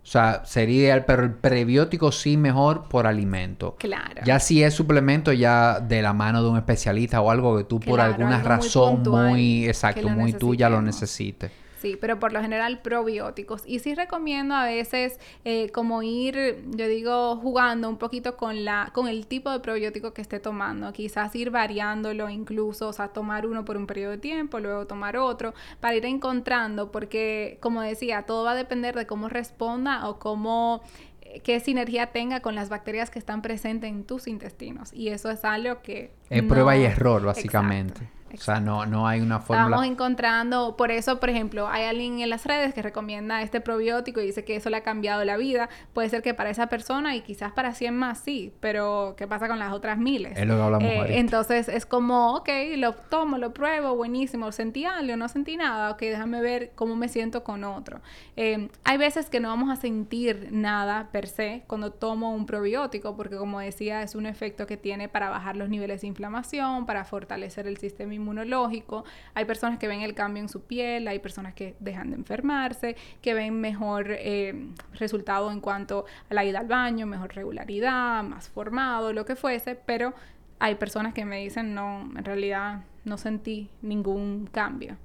O 0.04 0.06
sea, 0.06 0.44
sería 0.44 0.82
ideal, 0.82 1.06
pero 1.06 1.24
el 1.24 1.32
prebiótico 1.32 2.12
sí 2.12 2.36
mejor 2.36 2.90
por 2.90 3.08
alimento. 3.08 3.78
Claro. 3.80 4.24
Ya 4.26 4.42
si 4.42 4.62
es 4.62 4.74
suplemento, 4.74 5.32
ya 5.32 5.80
de 5.80 6.02
la 6.02 6.12
mano 6.12 6.44
de 6.44 6.50
un 6.50 6.58
especialista 6.58 7.22
o 7.22 7.32
algo 7.32 7.58
que 7.58 7.64
tú 7.64 7.80
por 7.80 8.02
alguna 8.02 8.44
razón 8.44 9.04
muy, 9.04 9.66
exacto, 9.66 10.10
muy 10.10 10.34
tuya 10.34 10.70
lo 10.70 10.82
necesites. 10.82 11.54
Sí, 11.82 11.98
pero 12.00 12.20
por 12.20 12.32
lo 12.32 12.42
general 12.42 12.80
probióticos. 12.84 13.64
Y 13.66 13.80
sí 13.80 13.96
recomiendo 13.96 14.54
a 14.54 14.66
veces 14.66 15.20
eh, 15.46 15.72
como 15.72 16.04
ir, 16.04 16.64
yo 16.68 16.88
digo, 16.88 17.38
jugando 17.38 17.90
un 17.90 17.98
poquito 17.98 18.38
con, 18.38 18.66
la, 18.66 18.92
con 18.94 19.08
el 19.08 19.26
tipo 19.26 19.50
de 19.50 19.62
probiótico 19.62 20.14
que 20.14 20.22
esté 20.22 20.40
tomando. 20.40 20.94
Quizás 20.94 21.36
ir 21.36 21.50
variándolo 21.50 22.30
incluso, 22.30 22.90
o 22.90 22.94
sea, 22.94 23.08
tomar 23.08 23.48
uno 23.48 23.66
por 23.66 23.78
un 23.78 23.88
periodo 23.88 24.12
de 24.12 24.20
tiempo, 24.20 24.60
luego 24.60 24.86
tomar 24.86 25.18
otro, 25.18 25.56
para 25.80 25.96
ir 25.96 26.06
encontrando, 26.06 26.92
porque 26.92 27.58
como 27.62 27.82
decía, 27.82 28.28
todo 28.28 28.44
va 28.44 28.52
a 28.52 28.56
depender 28.56 28.94
de 28.94 29.08
cómo 29.08 29.28
responda 29.28 30.08
o 30.08 30.20
cómo 30.20 30.84
eh, 31.24 31.40
qué 31.40 31.60
sinergia 31.60 32.12
tenga 32.12 32.42
con 32.42 32.54
las 32.54 32.70
bacterias 32.70 33.10
que 33.10 33.18
están 33.18 33.42
presentes 33.42 33.90
en 33.90 34.04
tus 34.04 34.28
intestinos. 34.28 34.94
Y 34.94 35.10
eso 35.10 35.32
es 35.32 35.44
algo 35.44 35.82
que... 35.82 36.12
Es 36.30 36.44
prueba 36.44 36.78
y 36.78 36.84
error, 36.84 37.24
básicamente. 37.24 38.08
O 38.40 38.44
sea, 38.44 38.60
no, 38.60 38.86
no 38.86 39.08
hay 39.08 39.22
una 39.22 39.40
fórmula. 39.40 39.68
Estamos 39.68 39.86
encontrando, 39.86 40.76
por 40.78 40.92
eso, 40.92 41.20
por 41.20 41.30
ejemplo, 41.30 41.68
hay 41.68 41.86
alguien 41.86 42.20
en 42.20 42.30
las 42.30 42.46
redes 42.46 42.74
que 42.74 42.82
recomienda 42.82 43.42
este 43.42 43.62
probiótico 43.62 44.22
y 44.22 44.26
dice 44.26 44.44
que 44.44 44.56
eso 44.56 44.70
le 44.70 44.78
ha 44.78 44.84
cambiado 44.84 45.24
la 45.24 45.38
vida. 45.38 45.70
Puede 45.94 46.10
ser 46.10 46.22
que 46.22 46.34
para 46.34 46.50
esa 46.50 46.68
persona 46.68 47.16
y 47.16 47.22
quizás 47.22 47.52
para 47.52 47.74
100 47.74 47.96
más 47.96 48.20
sí, 48.20 48.54
pero 48.60 49.16
¿qué 49.18 49.28
pasa 49.28 49.48
con 49.48 49.60
las 49.60 49.74
otras 49.74 49.98
miles? 49.98 50.38
Es 50.38 50.46
lo 50.46 50.56
que 50.56 50.62
hablamos 50.62 50.88
eh, 50.88 51.20
Entonces 51.20 51.68
es 51.68 51.86
como, 51.86 52.36
ok, 52.36 52.50
lo 52.78 52.94
tomo, 52.94 53.38
lo 53.38 53.54
pruebo, 53.54 53.96
buenísimo, 53.96 54.52
sentí 54.52 54.86
algo, 54.86 55.16
no 55.18 55.28
sentí 55.28 55.58
nada, 55.58 55.92
ok, 55.92 56.00
déjame 56.00 56.42
ver 56.42 56.72
cómo 56.76 56.96
me 56.96 57.08
siento 57.08 57.44
con 57.44 57.64
otro. 57.64 58.02
Eh, 58.36 58.70
hay 58.84 58.98
veces 58.98 59.30
que 59.30 59.40
no 59.40 59.50
vamos 59.50 59.70
a 59.70 59.76
sentir 59.76 60.50
nada 60.52 61.10
per 61.12 61.28
se 61.28 61.64
cuando 61.68 61.92
tomo 61.92 62.34
un 62.34 62.46
probiótico, 62.46 63.16
porque 63.16 63.38
como 63.38 63.60
decía, 63.60 64.02
es 64.04 64.16
un 64.16 64.26
efecto 64.26 64.68
que 64.68 64.78
tiene 64.78 65.10
para 65.10 65.30
bajar 65.30 65.56
los 65.56 65.70
niveles 65.70 66.02
de 66.02 66.08
inflamación, 66.08 66.86
para 66.86 67.06
fortalecer 67.06 67.68
el 67.68 67.78
sistema 67.78 68.14
inmunológico. 68.22 69.04
Hay 69.34 69.46
personas 69.46 69.80
que 69.80 69.88
ven 69.88 70.02
el 70.02 70.14
cambio 70.14 70.42
en 70.42 70.50
su 70.50 70.62
piel, 70.62 71.08
hay 71.08 71.20
personas 71.20 71.54
que 71.54 71.76
dejan 71.80 72.12
de 72.12 72.16
enfermarse, 72.16 72.96
que 73.22 73.34
ven 73.34 73.60
mejor 73.60 74.08
eh, 74.10 74.70
resultado 74.94 75.52
en 75.52 75.60
cuanto 75.60 76.06
a 76.30 76.34
la 76.34 76.46
ida 76.46 76.60
al 76.60 76.68
baño, 76.68 77.06
mejor 77.06 77.36
regularidad, 77.36 78.24
más 78.24 78.50
formado, 78.50 79.14
lo 79.14 79.26
que 79.26 79.36
fuese, 79.36 79.76
pero 79.76 80.14
hay 80.60 80.76
personas 80.76 81.14
que 81.14 81.26
me 81.26 81.40
dicen, 81.40 81.74
no, 81.74 82.02
en 82.16 82.24
realidad 82.24 82.84
no 83.04 83.18
sentí 83.18 83.70
ningún 83.82 84.48
cambio. 84.52 84.96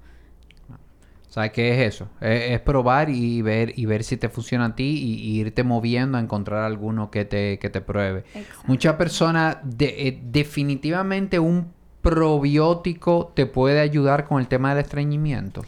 ¿Sabes 1.29 1.51
qué 1.51 1.73
es 1.73 1.93
eso? 1.95 2.09
Es, 2.21 2.59
probar 2.61 3.09
y 3.09 3.41
ver 3.41 3.77
y 3.77 3.85
ver 3.85 4.03
si 4.03 4.17
te 4.17 4.29
funciona 4.29 4.65
a 4.65 4.75
ti 4.75 4.97
y, 4.97 5.39
irte 5.39 5.63
moviendo 5.63 6.17
a 6.17 6.21
encontrar 6.21 6.63
alguno 6.63 7.11
que 7.11 7.25
te, 7.25 7.59
que 7.59 7.69
te 7.69 7.81
pruebe. 7.81 8.23
Muchas 8.65 8.95
personas, 8.95 9.57
de, 9.63 10.07
eh, 10.07 10.19
definitivamente 10.23 11.37
un 11.37 11.73
probiótico 12.07 13.33
te 13.33 13.45
puede 13.45 13.81
ayudar 13.81 14.25
con 14.29 14.39
el 14.39 14.47
tema 14.47 14.73
del 14.73 14.85
estreñimiento? 14.85 15.65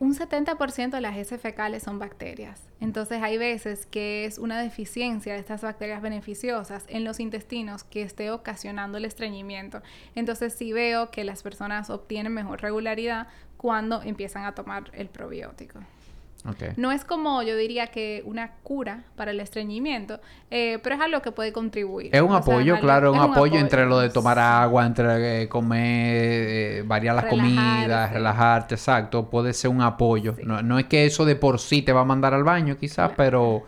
Un 0.00 0.16
70% 0.16 0.90
de 0.90 1.00
las 1.00 1.16
heces 1.16 1.40
fecales 1.40 1.84
son 1.84 2.00
bacterias. 2.00 2.60
Entonces 2.80 3.22
hay 3.22 3.38
veces 3.38 3.86
que 3.86 4.24
es 4.24 4.38
una 4.38 4.60
deficiencia 4.60 5.34
de 5.34 5.38
estas 5.38 5.62
bacterias 5.62 6.02
beneficiosas 6.02 6.86
en 6.88 7.04
los 7.04 7.20
intestinos 7.20 7.84
que 7.84 8.02
esté 8.02 8.32
ocasionando 8.32 8.98
el 8.98 9.04
estreñimiento. 9.04 9.80
Entonces 10.16 10.54
sí 10.54 10.72
veo 10.72 11.12
que 11.12 11.22
las 11.22 11.44
personas 11.44 11.88
obtienen 11.88 12.34
mejor 12.34 12.62
regularidad 12.62 13.28
cuando 13.56 14.02
empiezan 14.02 14.46
a 14.46 14.56
tomar 14.56 14.90
el 14.92 15.08
probiótico. 15.08 15.78
No 16.76 16.92
es 16.92 17.04
como 17.04 17.42
yo 17.42 17.56
diría 17.56 17.88
que 17.88 18.22
una 18.24 18.52
cura 18.62 19.04
para 19.16 19.30
el 19.30 19.40
estreñimiento, 19.40 20.20
eh, 20.50 20.78
pero 20.82 20.94
es 20.94 21.00
algo 21.00 21.20
que 21.20 21.32
puede 21.32 21.52
contribuir. 21.52 22.14
Es 22.14 22.22
un 22.22 22.32
apoyo, 22.32 22.78
claro, 22.80 23.12
un, 23.12 23.18
apoyo, 23.18 23.58
entre 23.58 23.86
lo 23.86 23.98
de 23.98 24.10
tomar 24.10 24.38
agua, 24.38 24.86
entre 24.86 25.42
eh, 25.42 25.48
comer, 25.48 25.80
eh, 25.80 26.82
variar 26.86 27.16
las 27.16 27.26
comidas, 27.26 28.12
relajarte, 28.12 28.74
exacto, 28.74 29.28
puede 29.28 29.52
ser 29.52 29.70
un 29.70 29.82
apoyo. 29.82 30.34
No, 30.42 30.62
no, 30.62 30.78
es 30.78 30.86
que 30.86 31.04
eso 31.04 31.24
de 31.24 31.36
por 31.36 31.58
sí 31.58 31.82
te 31.82 31.92
va 31.92 32.00
a 32.00 32.04
mandar 32.04 32.34
al 32.34 32.44
baño 32.44 32.76
quizás, 32.78 33.12
pero 33.16 33.64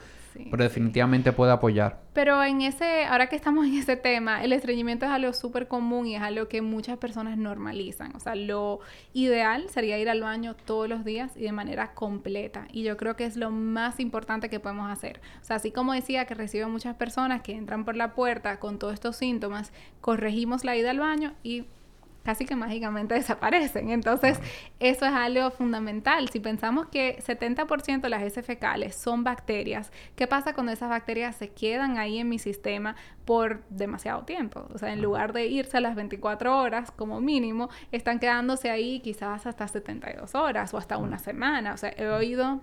pero 0.51 0.65
definitivamente 0.65 1.33
puede 1.33 1.53
apoyar. 1.53 2.01
Pero 2.13 2.43
en 2.43 2.61
ese, 2.63 3.05
ahora 3.05 3.29
que 3.29 3.37
estamos 3.37 3.67
en 3.67 3.75
ese 3.75 3.97
tema, 3.97 4.45
el 4.45 4.53
estreñimiento 4.53 5.07
es 5.07 5.13
algo 5.13 5.33
súper 5.33 5.69
común 5.69 6.07
y 6.07 6.17
es 6.17 6.23
algo 6.23 6.49
que 6.49 6.63
muchas 6.63 6.99
personas 6.99 7.39
normalizan. 7.39 8.15
O 8.15 8.21
sea, 8.21 8.35
lo 8.35 8.81
ideal 9.13 9.69
sería 9.71 9.99
ir 9.99 10.09
al 10.09 10.21
baño 10.21 10.55
todos 10.55 10.89
los 10.89 11.05
días 11.05 11.37
y 11.37 11.43
de 11.43 11.53
manera 11.53 11.95
completa. 11.95 12.67
Y 12.71 12.83
yo 12.83 12.97
creo 12.97 13.17
que 13.17 13.25
es 13.25 13.37
lo 13.37 13.51
más 13.51 14.01
importante 14.01 14.51
que 14.51 14.61
podemos 14.61 14.91
hacer. 14.91 15.21
O 15.41 15.45
sea, 15.45 15.57
así 15.57 15.71
como 15.71 15.93
decía 15.93 16.27
que 16.27 16.35
recibo 16.35 16.69
muchas 16.69 16.97
personas 16.97 17.43
que 17.43 17.53
entran 17.53 17.85
por 17.85 17.97
la 17.97 18.15
puerta 18.15 18.59
con 18.61 18.79
todos 18.79 18.95
estos 18.95 19.17
síntomas, 19.17 19.73
corregimos 20.01 20.65
la 20.65 20.77
ida 20.77 20.91
al 20.91 20.99
baño 20.99 21.35
y 21.43 21.67
casi 22.23 22.45
que 22.45 22.57
mágicamente 22.57 23.15
desaparecen. 23.15 23.91
Entonces, 23.91 24.41
eso 24.81 25.07
es 25.07 25.13
algo 25.13 25.51
fundamental. 25.51 26.29
Si 26.29 26.41
pensamos 26.41 26.87
que 26.87 27.19
70% 27.19 28.01
de 28.01 28.09
las 28.09 28.23
heces 28.23 28.45
fecales 28.45 28.95
son 28.95 29.25
bacterias, 29.25 29.93
¿qué 30.17 30.27
pasa 30.27 30.55
cuando 30.55 30.73
esas 30.73 30.91
bacterias 30.91 31.37
se 31.37 31.51
quedan 31.51 31.99
ahí 31.99 32.19
en 32.19 32.29
mi 32.29 32.39
sistema 32.39 32.97
por 33.25 33.65
demasiado 33.69 34.25
tiempo? 34.25 34.67
O 34.73 34.79
sea, 34.79 34.93
en 34.93 35.03
lugar 35.03 35.33
de 35.33 35.47
irse 35.47 35.77
a 35.77 35.81
las 35.81 35.95
24 35.95 36.59
horas 36.59 36.91
como 36.91 37.21
mínimo, 37.21 37.69
están 37.91 38.19
quedándose 38.19 38.71
ahí 38.71 39.01
quizás 39.01 39.47
hasta 39.47 39.67
72 39.69 40.35
horas 40.35 40.73
o 40.75 40.79
hasta 40.79 40.97
una 40.97 41.19
semana. 41.19 41.75
O 41.75 41.77
sea, 41.77 41.93
he 41.97 42.09
oído 42.09 42.61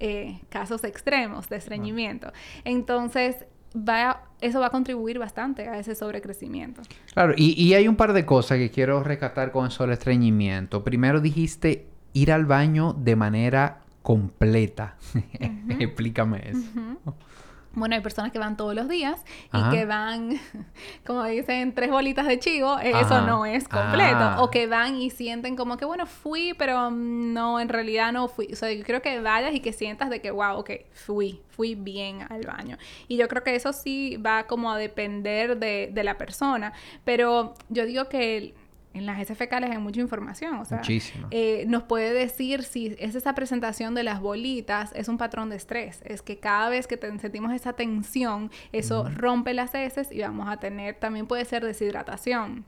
eh, 0.00 0.40
casos 0.48 0.84
extremos 0.84 1.48
de 1.48 1.56
estreñimiento. 1.56 2.32
Entonces, 2.64 3.46
va 3.76 4.22
eso 4.42 4.58
va 4.58 4.66
a 4.66 4.70
contribuir 4.70 5.18
bastante 5.20 5.68
a 5.68 5.78
ese 5.78 5.94
sobrecrecimiento. 5.94 6.82
Claro, 7.14 7.32
y, 7.36 7.72
hay 7.74 7.86
un 7.86 7.94
par 7.94 8.12
de 8.12 8.26
cosas 8.26 8.58
que 8.58 8.70
quiero 8.70 9.02
rescatar 9.02 9.52
con 9.52 9.68
eso 9.68 9.84
del 9.84 9.92
estreñimiento. 9.92 10.82
Primero 10.82 11.20
dijiste 11.20 11.86
ir 12.12 12.32
al 12.32 12.44
baño 12.44 12.92
de 12.92 13.14
manera 13.14 13.82
completa. 14.02 14.96
Explícame 15.78 16.50
eso. 16.50 17.16
Bueno, 17.74 17.94
hay 17.94 18.02
personas 18.02 18.32
que 18.32 18.38
van 18.38 18.56
todos 18.56 18.74
los 18.74 18.88
días 18.88 19.24
y 19.52 19.70
que 19.70 19.86
van, 19.86 20.38
como 21.06 21.24
dicen, 21.24 21.74
tres 21.74 21.90
bolitas 21.90 22.26
de 22.26 22.38
chivo, 22.38 22.78
eso 22.78 23.22
no 23.22 23.46
es 23.46 23.68
completo. 23.68 24.16
Ah. 24.18 24.36
O 24.40 24.50
que 24.50 24.66
van 24.66 24.96
y 24.96 25.10
sienten 25.10 25.56
como 25.56 25.76
que, 25.76 25.84
bueno, 25.84 26.06
fui, 26.06 26.54
pero 26.54 26.90
no, 26.90 27.60
en 27.60 27.68
realidad 27.68 28.12
no 28.12 28.28
fui. 28.28 28.48
O 28.52 28.56
sea, 28.56 28.72
yo 28.72 28.84
creo 28.84 29.00
que 29.00 29.20
vayas 29.20 29.54
y 29.54 29.60
que 29.60 29.72
sientas 29.72 30.10
de 30.10 30.20
que, 30.20 30.30
wow, 30.30 30.58
ok, 30.58 30.70
fui, 30.92 31.40
fui 31.48 31.74
bien 31.74 32.26
al 32.28 32.42
baño. 32.46 32.76
Y 33.08 33.16
yo 33.16 33.28
creo 33.28 33.42
que 33.42 33.54
eso 33.54 33.72
sí 33.72 34.16
va 34.16 34.46
como 34.46 34.70
a 34.70 34.76
depender 34.76 35.58
de, 35.58 35.90
de 35.92 36.04
la 36.04 36.18
persona. 36.18 36.72
Pero 37.04 37.54
yo 37.70 37.86
digo 37.86 38.08
que 38.08 38.54
en 38.94 39.06
las 39.06 39.20
heces 39.20 39.36
fecales 39.38 39.70
hay 39.70 39.78
mucha 39.78 40.00
información, 40.00 40.56
o 40.56 40.64
sea, 40.64 40.82
eh, 41.30 41.64
nos 41.66 41.84
puede 41.84 42.12
decir 42.12 42.62
si 42.62 42.94
es 42.98 43.14
esa 43.14 43.34
presentación 43.34 43.94
de 43.94 44.02
las 44.02 44.20
bolitas, 44.20 44.92
es 44.94 45.08
un 45.08 45.18
patrón 45.18 45.50
de 45.50 45.56
estrés, 45.56 46.00
es 46.04 46.22
que 46.22 46.38
cada 46.38 46.68
vez 46.68 46.86
que 46.86 46.98
sentimos 47.18 47.52
esa 47.52 47.72
tensión, 47.72 48.50
eso 48.72 49.08
rompe 49.08 49.54
las 49.54 49.74
heces 49.74 50.10
y 50.12 50.20
vamos 50.20 50.48
a 50.48 50.58
tener, 50.58 50.94
también 50.96 51.26
puede 51.26 51.44
ser 51.44 51.64
deshidratación. 51.64 52.64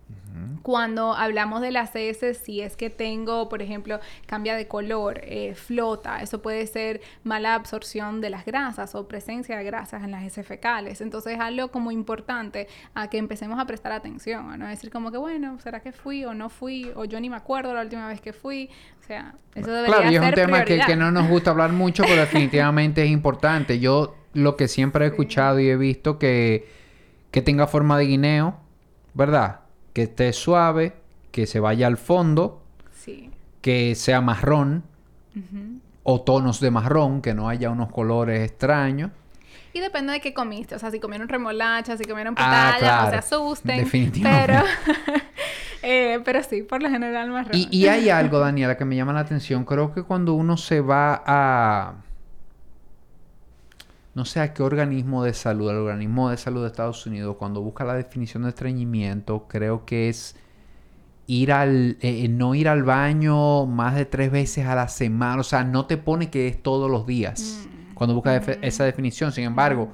Cuando 0.62 1.14
hablamos 1.14 1.60
de 1.60 1.70
las 1.70 1.94
heces, 1.94 2.38
si 2.38 2.60
es 2.60 2.76
que 2.76 2.90
tengo, 2.90 3.48
por 3.48 3.62
ejemplo, 3.62 4.00
cambia 4.26 4.56
de 4.56 4.66
color, 4.66 5.20
eh, 5.22 5.54
flota, 5.54 6.22
eso 6.22 6.42
puede 6.42 6.66
ser 6.66 7.02
mala 7.22 7.54
absorción 7.54 8.20
de 8.20 8.30
las 8.30 8.44
grasas 8.44 8.94
o 8.94 9.06
presencia 9.06 9.56
de 9.56 9.64
grasas 9.64 10.02
en 10.02 10.10
las 10.10 10.24
heces 10.24 10.46
fecales. 10.46 11.00
Entonces 11.00 11.34
es 11.34 11.40
algo 11.40 11.68
como 11.68 11.92
importante 11.92 12.66
a 12.94 13.10
que 13.10 13.18
empecemos 13.18 13.60
a 13.60 13.66
prestar 13.66 13.92
atención, 13.92 14.50
a 14.50 14.56
no 14.56 14.66
decir 14.66 14.90
como 14.90 15.12
que, 15.12 15.18
bueno, 15.18 15.60
¿será 15.60 15.80
que 15.80 15.92
fui 15.92 16.13
o 16.22 16.34
no 16.34 16.50
fui? 16.50 16.92
O 16.94 17.04
yo 17.04 17.18
ni 17.18 17.30
me 17.30 17.36
acuerdo 17.36 17.74
la 17.74 17.80
última 17.80 18.06
vez 18.06 18.20
que 18.20 18.32
fui. 18.32 18.70
O 19.02 19.06
sea, 19.06 19.34
eso 19.54 19.72
debería 19.72 19.96
claro, 19.96 20.12
y 20.12 20.16
es 20.16 20.22
un 20.22 20.32
tema 20.32 20.64
que, 20.64 20.78
que, 20.78 20.94
no 20.94 21.10
nos 21.10 21.28
gusta 21.28 21.50
hablar 21.50 21.72
mucho, 21.72 22.04
pero 22.04 22.20
definitivamente 22.20 23.02
es 23.02 23.10
importante. 23.10 23.80
Yo 23.80 24.14
lo 24.34 24.56
que 24.56 24.68
siempre 24.68 25.06
he 25.06 25.08
escuchado 25.08 25.58
y 25.58 25.68
he 25.68 25.76
visto 25.76 26.18
que, 26.18 26.68
que 27.30 27.42
tenga 27.42 27.66
forma 27.66 27.98
de 27.98 28.04
guineo, 28.04 28.60
¿verdad? 29.14 29.60
que 29.94 30.02
esté 30.02 30.32
suave, 30.34 30.92
que 31.30 31.46
se 31.46 31.60
vaya 31.60 31.86
al 31.86 31.96
fondo, 31.96 32.60
que 33.62 33.94
sea 33.94 34.20
marrón 34.20 34.84
o 36.02 36.20
tonos 36.20 36.60
de 36.60 36.70
marrón, 36.70 37.22
que 37.22 37.32
no 37.32 37.48
haya 37.48 37.70
unos 37.70 37.90
colores 37.90 38.44
extraños. 38.44 39.10
Y 39.72 39.80
depende 39.80 40.12
de 40.12 40.20
qué 40.20 40.34
comiste. 40.34 40.74
O 40.74 40.78
sea, 40.78 40.90
si 40.90 41.00
comieron 41.00 41.28
remolacha, 41.28 41.96
si 41.96 42.04
comieron 42.04 42.34
ah, 42.36 42.74
pitaya, 42.76 43.04
no 43.04 43.10
se 43.10 43.16
asusten. 43.16 43.78
Definitivamente. 43.78 44.46
Pero 44.46 44.64
Eh, 45.86 46.20
pero 46.24 46.42
sí, 46.42 46.62
por 46.62 46.82
lo 46.82 46.88
general 46.88 47.30
más 47.30 47.46
y, 47.52 47.68
y 47.70 47.88
hay 47.88 48.08
algo, 48.10 48.38
Daniela, 48.38 48.76
que 48.76 48.86
me 48.86 48.96
llama 48.96 49.12
la 49.12 49.20
atención. 49.20 49.64
Creo 49.64 49.92
que 49.92 50.02
cuando 50.02 50.32
uno 50.32 50.56
se 50.56 50.80
va 50.80 51.22
a... 51.26 51.96
No 54.14 54.24
sé 54.24 54.40
a 54.40 54.54
qué 54.54 54.62
organismo 54.62 55.24
de 55.24 55.34
salud, 55.34 55.70
el 55.70 55.76
organismo 55.76 56.30
de 56.30 56.36
salud 56.36 56.62
de 56.62 56.68
Estados 56.68 57.04
Unidos, 57.04 57.36
cuando 57.36 57.60
busca 57.60 57.84
la 57.84 57.94
definición 57.94 58.44
de 58.44 58.50
estreñimiento, 58.50 59.46
creo 59.48 59.84
que 59.84 60.08
es 60.08 60.36
ir 61.26 61.52
al, 61.52 61.98
eh, 62.00 62.24
eh, 62.24 62.28
no 62.28 62.54
ir 62.54 62.68
al 62.68 62.84
baño 62.84 63.66
más 63.66 63.94
de 63.94 64.04
tres 64.04 64.30
veces 64.30 64.66
a 64.66 64.74
la 64.74 64.88
semana. 64.88 65.40
O 65.40 65.44
sea, 65.44 65.64
no 65.64 65.86
te 65.86 65.96
pone 65.96 66.30
que 66.30 66.48
es 66.48 66.62
todos 66.62 66.90
los 66.90 67.06
días 67.06 67.66
mm. 67.66 67.94
cuando 67.94 68.14
buscas 68.14 68.48
esa 68.62 68.84
definición. 68.84 69.32
Sin 69.32 69.44
embargo, 69.44 69.92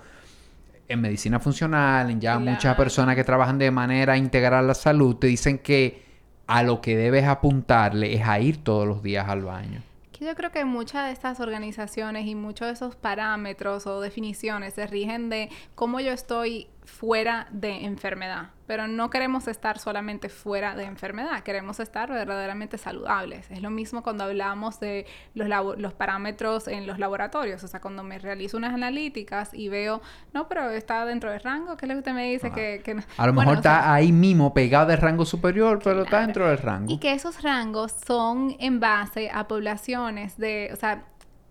en 0.90 1.00
medicina 1.00 1.38
funcional, 1.38 2.10
en 2.10 2.20
ya 2.20 2.38
muchas 2.38 2.74
personas 2.74 3.14
que 3.14 3.22
trabajan 3.22 3.58
de 3.58 3.70
manera 3.70 4.16
integral 4.16 4.66
la 4.66 4.74
salud, 4.74 5.16
te 5.16 5.28
dicen 5.28 5.58
que 5.58 6.02
a 6.48 6.64
lo 6.64 6.80
que 6.80 6.96
debes 6.96 7.24
apuntarle 7.26 8.12
es 8.12 8.26
a 8.26 8.40
ir 8.40 8.64
todos 8.64 8.88
los 8.88 9.00
días 9.00 9.28
al 9.28 9.44
baño. 9.44 9.82
Yo 10.18 10.34
creo 10.34 10.50
que 10.50 10.64
muchas 10.66 11.06
de 11.06 11.12
estas 11.12 11.40
organizaciones 11.40 12.26
y 12.26 12.34
muchos 12.34 12.66
de 12.66 12.74
esos 12.74 12.94
parámetros 12.94 13.86
o 13.86 14.00
definiciones 14.00 14.74
se 14.74 14.86
rigen 14.86 15.30
de 15.30 15.48
cómo 15.74 16.00
yo 16.00 16.12
estoy 16.12 16.66
fuera 16.90 17.46
de 17.50 17.84
enfermedad. 17.84 18.50
Pero 18.66 18.86
no 18.86 19.10
queremos 19.10 19.48
estar 19.48 19.78
solamente 19.78 20.28
fuera 20.28 20.76
de 20.76 20.84
enfermedad, 20.84 21.42
queremos 21.42 21.80
estar 21.80 22.08
verdaderamente 22.08 22.78
saludables. 22.78 23.50
Es 23.50 23.62
lo 23.62 23.70
mismo 23.70 24.02
cuando 24.02 24.24
hablamos 24.24 24.78
de 24.78 25.06
los, 25.34 25.48
los 25.78 25.92
parámetros 25.94 26.68
en 26.68 26.86
los 26.86 26.98
laboratorios. 26.98 27.64
O 27.64 27.68
sea, 27.68 27.80
cuando 27.80 28.04
me 28.04 28.18
realizo 28.18 28.56
unas 28.56 28.72
analíticas 28.74 29.52
y 29.54 29.68
veo, 29.68 30.02
no, 30.32 30.46
pero 30.46 30.70
está 30.70 31.04
dentro 31.04 31.30
del 31.30 31.40
rango, 31.40 31.76
¿qué 31.76 31.86
es 31.86 31.88
lo 31.88 31.94
que 31.94 31.98
usted 31.98 32.12
me 32.12 32.30
dice? 32.30 32.52
Que, 32.52 32.82
que 32.84 32.96
A 33.16 33.26
lo 33.26 33.32
mejor 33.32 33.56
está 33.56 33.92
ahí 33.92 34.12
mismo 34.12 34.54
pegado 34.54 34.86
del 34.86 34.98
rango 34.98 35.24
superior, 35.24 35.80
pero 35.82 36.02
está 36.02 36.20
dentro 36.20 36.46
del 36.46 36.58
rango. 36.58 36.92
Y 36.92 36.98
que 36.98 37.12
esos 37.12 37.42
rangos 37.42 37.92
son 38.06 38.54
en 38.60 38.78
base 38.78 39.30
a 39.32 39.48
poblaciones 39.48 40.36
de, 40.36 40.70
o 40.72 40.76
sea, 40.76 41.04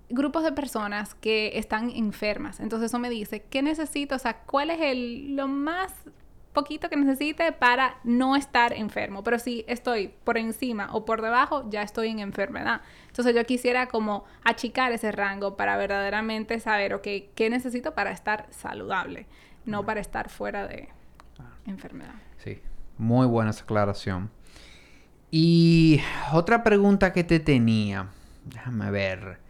grupos 0.10 0.44
de 0.44 0.52
personas 0.52 1.16
que 1.16 1.52
están 1.58 1.90
enfermas. 1.92 2.60
Entonces 2.60 2.88
eso 2.88 3.00
me 3.00 3.10
dice, 3.10 3.44
¿qué 3.50 3.62
necesito? 3.62 4.16
O 4.16 4.20
sea, 4.20 4.42
¿cuál 4.42 4.70
es 4.72 4.80
el, 4.82 5.36
lo 5.36 5.48
más 5.48 5.94
poquito 6.54 6.90
que 6.90 6.98
necesite 6.98 7.52
para 7.52 7.98
no 8.04 8.36
estar 8.36 8.74
enfermo? 8.74 9.24
Pero 9.24 9.40
si 9.40 9.64
estoy 9.68 10.14
por 10.24 10.38
encima 10.38 10.90
o 10.94 11.06
por 11.06 11.22
debajo, 11.22 11.70
ya 11.70 11.84
estoy 11.84 12.10
en 12.10 12.20
enfermedad. 12.20 12.82
Entonces 13.08 13.36
yo 13.36 13.46
quisiera 13.46 13.88
como 13.88 14.26
achicar 14.44 14.92
ese 14.92 15.12
rango 15.12 15.56
para 15.56 15.78
verdaderamente 15.78 16.60
saber, 16.60 16.96
ok, 16.96 17.08
¿qué 17.36 17.50
necesito 17.50 17.94
para 17.94 18.12
estar 18.12 18.48
saludable? 18.50 19.28
No 19.66 19.86
para 19.86 20.02
estar 20.02 20.30
fuera 20.30 20.68
de 20.68 20.90
enfermedad. 21.68 22.16
Sí, 22.38 22.62
muy 22.98 23.28
buena 23.28 23.52
esa 23.52 23.64
aclaración. 23.64 24.32
Y 25.32 26.02
otra 26.34 26.64
pregunta 26.64 27.14
que 27.14 27.24
te 27.24 27.40
tenía, 27.40 28.08
déjame 28.46 28.90
ver. 28.90 29.49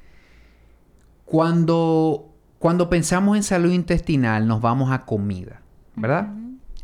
Cuando, 1.30 2.34
cuando 2.58 2.90
pensamos 2.90 3.38
en 3.38 3.44
salud 3.44 3.72
intestinal, 3.72 4.48
nos 4.48 4.62
vamos 4.62 4.92
a 4.92 5.06
comida, 5.06 5.62
¿verdad? 5.96 6.34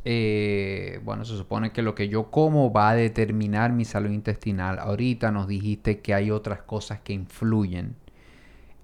Eh, 0.04 1.02
bueno, 1.04 1.26
se 1.26 1.36
supone 1.36 1.72
que 1.72 1.82
lo 1.82 1.96
que 1.96 2.10
yo 2.10 2.30
como 2.30 2.72
va 2.72 2.92
a 2.92 2.96
determinar 2.96 3.74
mi 3.74 3.86
salud 3.86 4.12
intestinal. 4.12 4.78
Ahorita 4.78 5.32
nos 5.32 5.48
dijiste 5.48 6.00
que 6.02 6.14
hay 6.14 6.30
otras 6.30 6.62
cosas 6.62 7.00
que 7.00 7.14
influyen 7.14 7.96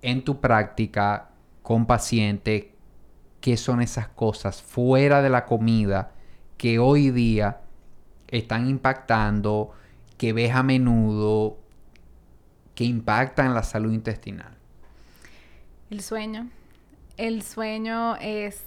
en 0.01 0.24
tu 0.24 0.41
práctica 0.41 1.30
con 1.62 1.86
pacientes. 1.86 2.66
¿Qué 3.39 3.55
son 3.55 3.84
esas 3.84 4.07
cosas 4.07 4.64
fuera 4.64 5.22
de 5.22 5.30
la 5.30 5.45
comida 5.45 6.14
que 6.57 6.80
hoy 6.80 7.12
día 7.12 7.62
están 8.30 8.68
impactando, 8.68 9.74
que 10.18 10.34
ves 10.34 10.55
a 10.55 10.64
menudo, 10.64 11.59
que 12.74 12.84
impactan 12.84 13.53
la 13.53 13.62
salud 13.62 13.93
intestinal? 13.93 14.61
El 15.92 16.00
sueño. 16.00 16.48
El 17.18 17.42
sueño 17.42 18.16
es, 18.16 18.64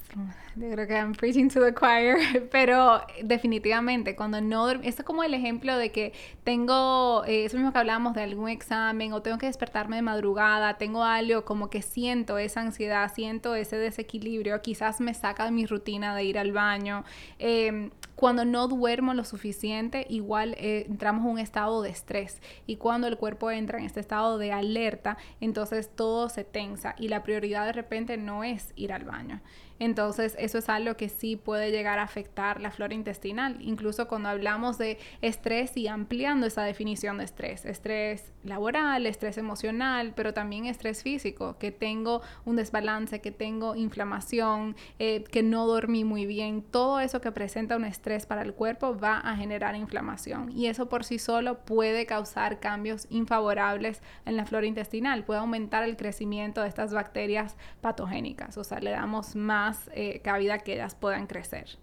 yo 0.55 0.69
creo 0.71 0.87
que 0.87 0.93
I'm 0.93 1.13
preaching 1.13 1.49
to 1.49 1.59
the 1.59 1.73
choir, 1.73 2.47
pero 2.51 3.01
definitivamente 3.23 4.15
cuando 4.15 4.39
no, 4.41 4.69
esto 4.69 5.01
es 5.01 5.03
como 5.03 5.23
el 5.23 5.33
ejemplo 5.33 5.75
de 5.75 5.91
que 5.91 6.13
tengo, 6.43 7.25
eh, 7.25 7.45
eso 7.45 7.57
mismo 7.57 7.73
que 7.73 7.79
hablamos 7.79 8.13
de 8.13 8.21
algún 8.21 8.47
examen 8.47 9.11
o 9.11 9.23
tengo 9.23 9.39
que 9.39 9.47
despertarme 9.47 9.95
de 9.95 10.03
madrugada, 10.03 10.77
tengo 10.77 11.03
algo 11.03 11.45
como 11.45 11.71
que 11.71 11.81
siento 11.81 12.37
esa 12.37 12.61
ansiedad, 12.61 13.11
siento 13.11 13.55
ese 13.55 13.77
desequilibrio, 13.77 14.61
quizás 14.61 15.01
me 15.01 15.15
saca 15.15 15.45
de 15.45 15.51
mi 15.51 15.65
rutina 15.65 16.15
de 16.15 16.25
ir 16.25 16.37
al 16.37 16.51
baño. 16.51 17.03
Eh, 17.39 17.89
cuando 18.15 18.45
no 18.45 18.67
duermo 18.67 19.13
lo 19.13 19.23
suficiente, 19.23 20.05
igual 20.09 20.55
eh, 20.57 20.85
entramos 20.87 21.25
en 21.25 21.31
un 21.31 21.39
estado 21.39 21.81
de 21.81 21.89
estrés. 21.89 22.41
Y 22.65 22.77
cuando 22.77 23.07
el 23.07 23.17
cuerpo 23.17 23.51
entra 23.51 23.79
en 23.79 23.85
este 23.85 23.99
estado 23.99 24.37
de 24.37 24.51
alerta, 24.51 25.17
entonces 25.41 25.89
todo 25.93 26.29
se 26.29 26.43
tensa 26.43 26.95
y 26.97 27.09
la 27.09 27.23
prioridad 27.23 27.65
de 27.65 27.73
repente 27.73 28.17
no 28.17 28.43
es 28.43 28.71
ir 28.75 28.93
al 28.93 29.03
baño. 29.03 29.41
Entonces, 29.79 30.35
eso 30.39 30.57
es 30.57 30.69
algo 30.69 30.95
que 30.95 31.09
sí 31.09 31.35
puede 31.35 31.71
llegar 31.71 31.99
a 31.99 32.03
afectar 32.03 32.61
la 32.61 32.71
flora 32.71 32.93
intestinal. 32.93 33.57
Incluso 33.59 34.07
cuando 34.07 34.29
hablamos 34.29 34.77
de 34.77 34.97
estrés 35.21 35.75
y 35.75 35.87
ampliando 35.87 36.47
esa 36.47 36.63
definición 36.63 37.17
de 37.17 37.25
estrés. 37.25 37.65
Estrés 37.65 38.31
laboral, 38.43 39.05
estrés 39.05 39.37
emocional, 39.37 40.13
pero 40.15 40.33
también 40.33 40.65
estrés 40.65 41.03
físico, 41.03 41.57
que 41.57 41.71
tengo 41.71 42.21
un 42.45 42.55
desbalance, 42.55 43.19
que 43.19 43.31
tengo 43.31 43.75
inflamación, 43.75 44.75
eh, 44.99 45.23
que 45.23 45.43
no 45.43 45.67
dormí 45.67 46.03
muy 46.03 46.25
bien. 46.25 46.61
Todo 46.61 46.99
eso 46.99 47.19
que 47.19 47.31
presenta 47.31 47.75
un 47.75 47.85
estrés 47.85 48.25
para 48.25 48.43
el 48.43 48.53
cuerpo 48.53 48.97
va 48.97 49.17
a 49.17 49.35
generar 49.35 49.75
inflamación. 49.75 50.51
Y 50.51 50.67
eso 50.67 50.87
por 50.87 51.03
sí 51.03 51.19
solo 51.19 51.59
puede 51.65 52.05
causar 52.05 52.59
cambios 52.59 53.07
infavorables 53.09 54.01
en 54.25 54.37
la 54.37 54.45
flora 54.45 54.67
intestinal. 54.67 55.23
Puede 55.25 55.39
aumentar 55.39 55.83
el 55.83 55.97
crecimiento 55.97 56.61
de 56.61 56.69
estas 56.69 56.93
bacterias 56.93 57.57
patogénicas. 57.81 58.57
O 58.57 58.63
sea, 58.63 58.79
le 58.79 58.91
damos 58.91 59.35
más 59.35 59.64
eh, 59.93 60.21
cabida 60.23 60.59
que 60.59 60.73
ellas 60.73 60.95
puedan 60.95 61.27
crecer. 61.27 61.77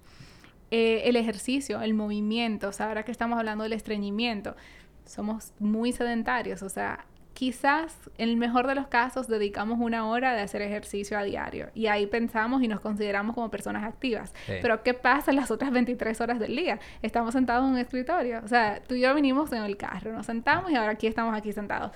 Eh, 0.70 1.03
el 1.09 1.16
ejercicio, 1.16 1.83
el 1.83 1.95
movimiento, 1.95 2.68
o 2.68 2.72
sea, 2.72 2.89
ahora 2.89 3.05
que 3.05 3.12
estamos 3.12 3.39
hablando 3.39 3.64
del 3.64 3.74
estreñimiento, 3.74 4.57
somos 5.05 5.53
muy 5.59 5.93
sedentarios, 5.93 6.62
o 6.62 6.68
sea, 6.68 7.05
quizás 7.35 7.95
en 8.18 8.28
el 8.28 8.37
mejor 8.37 8.66
de 8.66 8.74
los 8.74 8.87
casos 8.87 9.26
dedicamos 9.26 9.78
una 9.80 10.07
hora 10.07 10.35
de 10.35 10.43
hacer 10.43 10.62
ejercicio 10.62 11.18
a 11.18 11.22
diario 11.22 11.70
y 11.74 11.87
ahí 11.87 12.07
pensamos 12.07 12.62
y 12.62 12.68
nos 12.68 12.80
consideramos 12.80 13.35
como 13.35 13.51
personas 13.51 13.85
activas. 13.85 14.33
Pero 14.47 14.83
¿qué 14.83 14.95
pasa 14.95 15.30
en 15.30 15.37
las 15.37 15.51
otras 15.51 15.72
23 15.72 16.20
horas 16.20 16.39
del 16.39 16.55
día? 16.57 16.78
Estamos 17.03 17.33
sentados 17.33 17.64
en 17.64 17.72
un 17.72 17.78
escritorio, 17.78 18.41
o 18.45 18.49
sea, 18.49 18.80
tú 18.87 18.95
y 18.95 19.01
yo 19.01 19.14
vinimos 19.14 19.53
en 19.53 19.62
el 19.62 19.76
carro, 19.76 20.12
nos 20.12 20.26
sentamos 20.26 20.70
y 20.70 20.76
ahora 20.76 20.93
aquí 20.93 21.07
estamos 21.07 21.37
aquí 21.37 21.53
sentados 21.53 21.93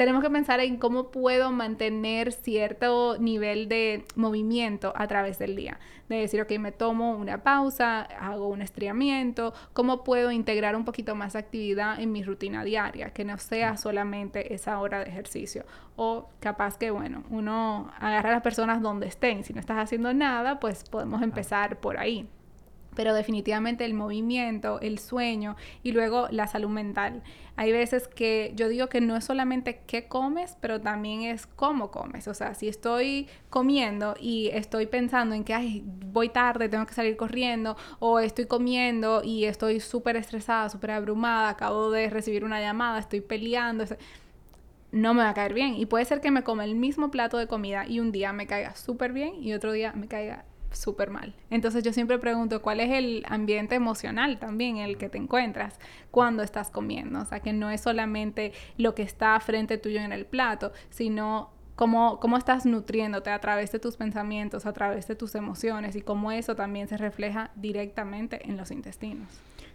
tenemos 0.00 0.22
que 0.22 0.30
pensar 0.30 0.60
en 0.60 0.78
cómo 0.78 1.10
puedo 1.10 1.52
mantener 1.52 2.32
cierto 2.32 3.18
nivel 3.18 3.68
de 3.68 4.06
movimiento 4.16 4.94
a 4.96 5.06
través 5.06 5.38
del 5.38 5.54
día. 5.54 5.78
De 6.08 6.16
decir, 6.16 6.40
ok, 6.40 6.52
me 6.52 6.72
tomo 6.72 7.12
una 7.12 7.42
pausa, 7.42 8.00
hago 8.00 8.48
un 8.48 8.62
estriamiento, 8.62 9.52
cómo 9.74 10.02
puedo 10.02 10.30
integrar 10.30 10.74
un 10.74 10.86
poquito 10.86 11.14
más 11.16 11.36
actividad 11.36 12.00
en 12.00 12.12
mi 12.12 12.22
rutina 12.22 12.64
diaria, 12.64 13.10
que 13.10 13.26
no 13.26 13.36
sea 13.36 13.76
solamente 13.76 14.54
esa 14.54 14.80
hora 14.80 15.00
de 15.00 15.10
ejercicio. 15.10 15.66
O 15.96 16.30
capaz 16.40 16.78
que, 16.78 16.90
bueno, 16.90 17.22
uno 17.28 17.92
agarra 17.98 18.30
a 18.30 18.32
las 18.32 18.42
personas 18.42 18.80
donde 18.80 19.06
estén. 19.06 19.44
Si 19.44 19.52
no 19.52 19.60
estás 19.60 19.76
haciendo 19.76 20.14
nada, 20.14 20.60
pues 20.60 20.82
podemos 20.88 21.20
empezar 21.20 21.78
por 21.78 21.98
ahí 21.98 22.26
pero 22.94 23.14
definitivamente 23.14 23.84
el 23.84 23.94
movimiento, 23.94 24.80
el 24.80 24.98
sueño 24.98 25.56
y 25.82 25.92
luego 25.92 26.28
la 26.30 26.46
salud 26.46 26.70
mental. 26.70 27.22
Hay 27.56 27.72
veces 27.72 28.08
que 28.08 28.52
yo 28.56 28.68
digo 28.68 28.88
que 28.88 29.00
no 29.00 29.16
es 29.16 29.24
solamente 29.24 29.82
qué 29.86 30.08
comes, 30.08 30.56
pero 30.60 30.80
también 30.80 31.22
es 31.22 31.46
cómo 31.46 31.90
comes. 31.90 32.26
O 32.26 32.34
sea, 32.34 32.54
si 32.54 32.68
estoy 32.68 33.28
comiendo 33.50 34.14
y 34.18 34.48
estoy 34.48 34.86
pensando 34.86 35.34
en 35.34 35.44
que 35.44 35.54
Ay, 35.54 35.84
voy 35.84 36.30
tarde, 36.30 36.68
tengo 36.68 36.86
que 36.86 36.94
salir 36.94 37.16
corriendo, 37.16 37.76
o 37.98 38.18
estoy 38.18 38.46
comiendo 38.46 39.22
y 39.22 39.44
estoy 39.44 39.80
súper 39.80 40.16
estresada, 40.16 40.68
súper 40.70 40.92
abrumada, 40.92 41.50
acabo 41.50 41.90
de 41.90 42.08
recibir 42.08 42.44
una 42.44 42.60
llamada, 42.60 42.98
estoy 42.98 43.20
peleando, 43.20 43.84
no 44.92 45.14
me 45.14 45.22
va 45.22 45.30
a 45.30 45.34
caer 45.34 45.54
bien. 45.54 45.74
Y 45.74 45.86
puede 45.86 46.04
ser 46.04 46.20
que 46.20 46.30
me 46.30 46.42
coma 46.42 46.64
el 46.64 46.74
mismo 46.74 47.10
plato 47.10 47.36
de 47.36 47.46
comida 47.46 47.86
y 47.86 48.00
un 48.00 48.12
día 48.12 48.32
me 48.32 48.46
caiga 48.46 48.74
súper 48.74 49.12
bien 49.12 49.34
y 49.42 49.52
otro 49.52 49.72
día 49.72 49.92
me 49.92 50.08
caiga 50.08 50.44
súper 50.70 51.10
mal. 51.10 51.34
Entonces 51.50 51.82
yo 51.82 51.92
siempre 51.92 52.18
pregunto 52.18 52.62
cuál 52.62 52.80
es 52.80 52.90
el 52.90 53.24
ambiente 53.28 53.74
emocional 53.74 54.38
también 54.38 54.76
en 54.76 54.84
el 54.84 54.98
que 54.98 55.08
te 55.08 55.18
encuentras 55.18 55.78
cuando 56.10 56.42
estás 56.42 56.70
comiendo. 56.70 57.20
O 57.20 57.24
sea, 57.24 57.40
que 57.40 57.52
no 57.52 57.70
es 57.70 57.80
solamente 57.80 58.52
lo 58.76 58.94
que 58.94 59.02
está 59.02 59.38
frente 59.40 59.78
tuyo 59.78 60.00
en 60.00 60.12
el 60.12 60.26
plato, 60.26 60.72
sino 60.90 61.50
cómo, 61.76 62.20
cómo 62.20 62.36
estás 62.36 62.66
nutriéndote 62.66 63.30
a 63.30 63.40
través 63.40 63.72
de 63.72 63.78
tus 63.78 63.96
pensamientos, 63.96 64.66
a 64.66 64.72
través 64.72 65.08
de 65.08 65.16
tus 65.16 65.34
emociones 65.34 65.96
y 65.96 66.02
cómo 66.02 66.30
eso 66.30 66.54
también 66.54 66.88
se 66.88 66.96
refleja 66.96 67.50
directamente 67.56 68.48
en 68.48 68.56
los 68.56 68.70
intestinos. 68.70 69.28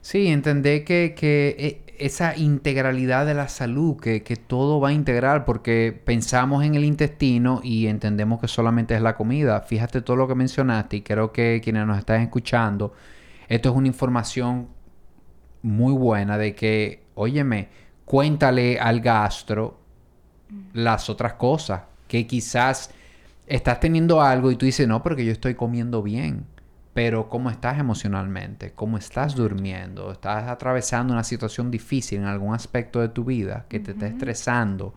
Sí, 0.06 0.28
entender 0.28 0.84
que, 0.84 1.16
que 1.18 1.56
eh, 1.58 1.95
esa 1.97 2.38
integralidad 2.38 3.26
de 3.26 3.34
la 3.34 3.47
salud, 3.47 3.97
que, 3.97 4.22
que, 4.22 4.36
todo 4.36 4.80
va 4.80 4.89
a 4.89 4.93
integrar, 4.93 5.45
porque 5.45 5.99
pensamos 6.06 6.64
en 6.64 6.76
el 6.76 6.86
intestino 6.86 7.60
y 7.64 7.88
entendemos 7.88 8.39
que 8.39 8.47
solamente 8.47 8.93
es 8.93 9.01
la 9.01 9.16
comida. 9.16 9.62
Fíjate 9.62 10.01
todo 10.01 10.16
lo 10.16 10.28
que 10.28 10.36
mencionaste 10.36 10.97
y 10.97 11.01
creo 11.01 11.32
que 11.32 11.60
quienes 11.64 11.88
nos 11.88 11.97
están 11.97 12.22
escuchando, 12.22 12.93
esto 13.47 13.70
es 13.70 13.76
una 13.76 13.88
información 13.88 14.68
muy 15.64 15.93
buena 15.93 16.38
de 16.38 16.53
que, 16.53 17.06
óyeme, 17.16 17.70
cuéntale 18.06 18.80
al 18.80 19.01
gastro 19.01 19.80
las 20.74 21.10
otras 21.10 21.34
cosas, 21.34 21.82
que 22.08 22.28
quizás 22.28 22.91
estás 23.47 23.80
teniendo 23.80 24.22
algo 24.22 24.51
y 24.51 24.56
tú 24.56 24.68
dices, 24.68 24.88
no, 24.88 25.01
porque 25.01 25.26
yo 25.26 25.32
estoy 25.32 25.56
comiendo 25.56 26.03
bien. 26.03 26.45
Pero 26.95 27.27
cómo 27.27 27.49
estás 27.49 27.77
emocionalmente, 27.77 28.71
cómo 28.71 28.97
estás 28.97 29.35
durmiendo, 29.35 30.13
estás 30.13 30.47
atravesando 30.47 31.11
una 31.11 31.25
situación 31.25 31.69
difícil 31.69 32.19
en 32.19 32.25
algún 32.25 32.55
aspecto 32.55 33.01
de 33.01 33.09
tu 33.09 33.25
vida 33.25 33.65
que 33.67 33.81
te 33.81 33.91
está 33.91 34.07
estresando, 34.07 34.93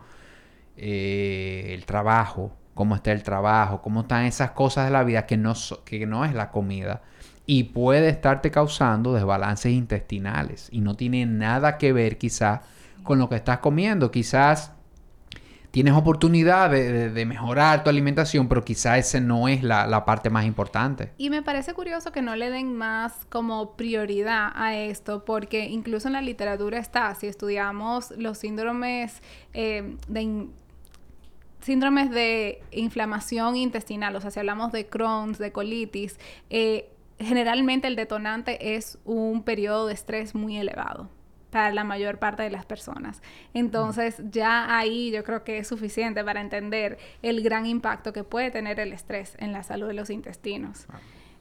eh, 0.77 1.71
el 1.75 1.85
trabajo, 1.85 2.53
cómo 2.73 2.95
está 2.95 3.11
el 3.11 3.21
trabajo, 3.21 3.81
cómo 3.81 4.03
están 4.03 4.23
esas 4.23 4.51
cosas 4.51 4.85
de 4.85 4.91
la 4.91 5.03
vida 5.03 5.25
que 5.25 5.35
no, 5.35 5.53
que 5.83 6.05
no 6.05 6.23
es 6.23 6.33
la 6.33 6.51
comida 6.51 7.01
y 7.45 7.65
puede 7.65 8.07
estarte 8.07 8.49
causando 8.49 9.13
desbalances 9.13 9.73
intestinales 9.73 10.69
y 10.71 10.79
no 10.79 10.95
tiene 10.95 11.25
nada 11.25 11.77
que 11.77 11.91
ver 11.91 12.17
quizás 12.17 12.61
con 13.03 13.19
lo 13.19 13.27
que 13.27 13.35
estás 13.35 13.57
comiendo, 13.57 14.09
quizás 14.09 14.71
tienes 15.71 15.93
oportunidad 15.93 16.71
de, 16.71 17.25
mejorar 17.25 17.83
tu 17.83 17.89
alimentación, 17.89 18.47
pero 18.47 18.63
quizá 18.63 18.97
esa 18.97 19.19
no 19.19 19.47
es 19.47 19.63
la, 19.63 20.05
parte 20.05 20.29
más 20.29 20.45
importante. 20.45 21.11
Y 21.17 21.29
me 21.29 21.43
parece 21.43 21.73
curioso 21.73 22.11
que 22.11 22.21
no 22.21 22.35
le 22.35 22.49
den 22.49 22.75
más 22.75 23.25
como 23.29 23.75
prioridad 23.75 24.51
a 24.55 24.75
esto, 24.75 25.25
porque 25.25 25.65
incluso 25.65 26.07
en 26.07 26.13
la 26.13 26.21
literatura 26.21 26.79
está, 26.79 27.13
si 27.15 27.27
estudiamos 27.27 28.11
los 28.17 28.39
síndromes 28.39 29.21
eh, 29.53 29.97
de... 30.07 30.47
síndromes 31.61 32.09
de 32.09 32.61
inflamación 32.71 33.55
intestinal, 33.55 34.15
o 34.15 34.21
sea, 34.21 34.31
si 34.31 34.39
hablamos 34.39 34.71
de 34.71 34.87
Crohn's, 34.87 35.37
de 35.37 35.51
colitis, 35.51 36.17
eh, 36.49 36.89
generalmente 37.19 37.87
el 37.87 37.95
detonante 37.95 38.75
es 38.75 38.97
un 39.05 39.43
periodo 39.43 39.87
de 39.87 39.93
estrés 39.93 40.33
muy 40.33 40.57
elevado 40.57 41.09
para 41.51 41.73
la 41.73 41.83
mayor 41.83 42.19
parte 42.19 42.43
de 42.43 42.49
las 42.49 42.65
personas. 42.65 43.21
Entonces, 43.53 44.21
ya 44.31 44.77
ahí 44.77 45.11
yo 45.11 45.23
creo 45.23 45.43
que 45.43 45.57
es 45.57 45.67
suficiente 45.67 46.23
para 46.23 46.41
entender 46.41 46.97
el 47.21 47.41
gran 47.41 47.65
impacto 47.65 48.13
que 48.13 48.23
puede 48.23 48.51
tener 48.51 48.79
el 48.79 48.93
estrés 48.93 49.35
en 49.39 49.51
la 49.51 49.63
salud 49.63 49.87
de 49.87 49.93
los 49.93 50.09
intestinos. 50.09 50.85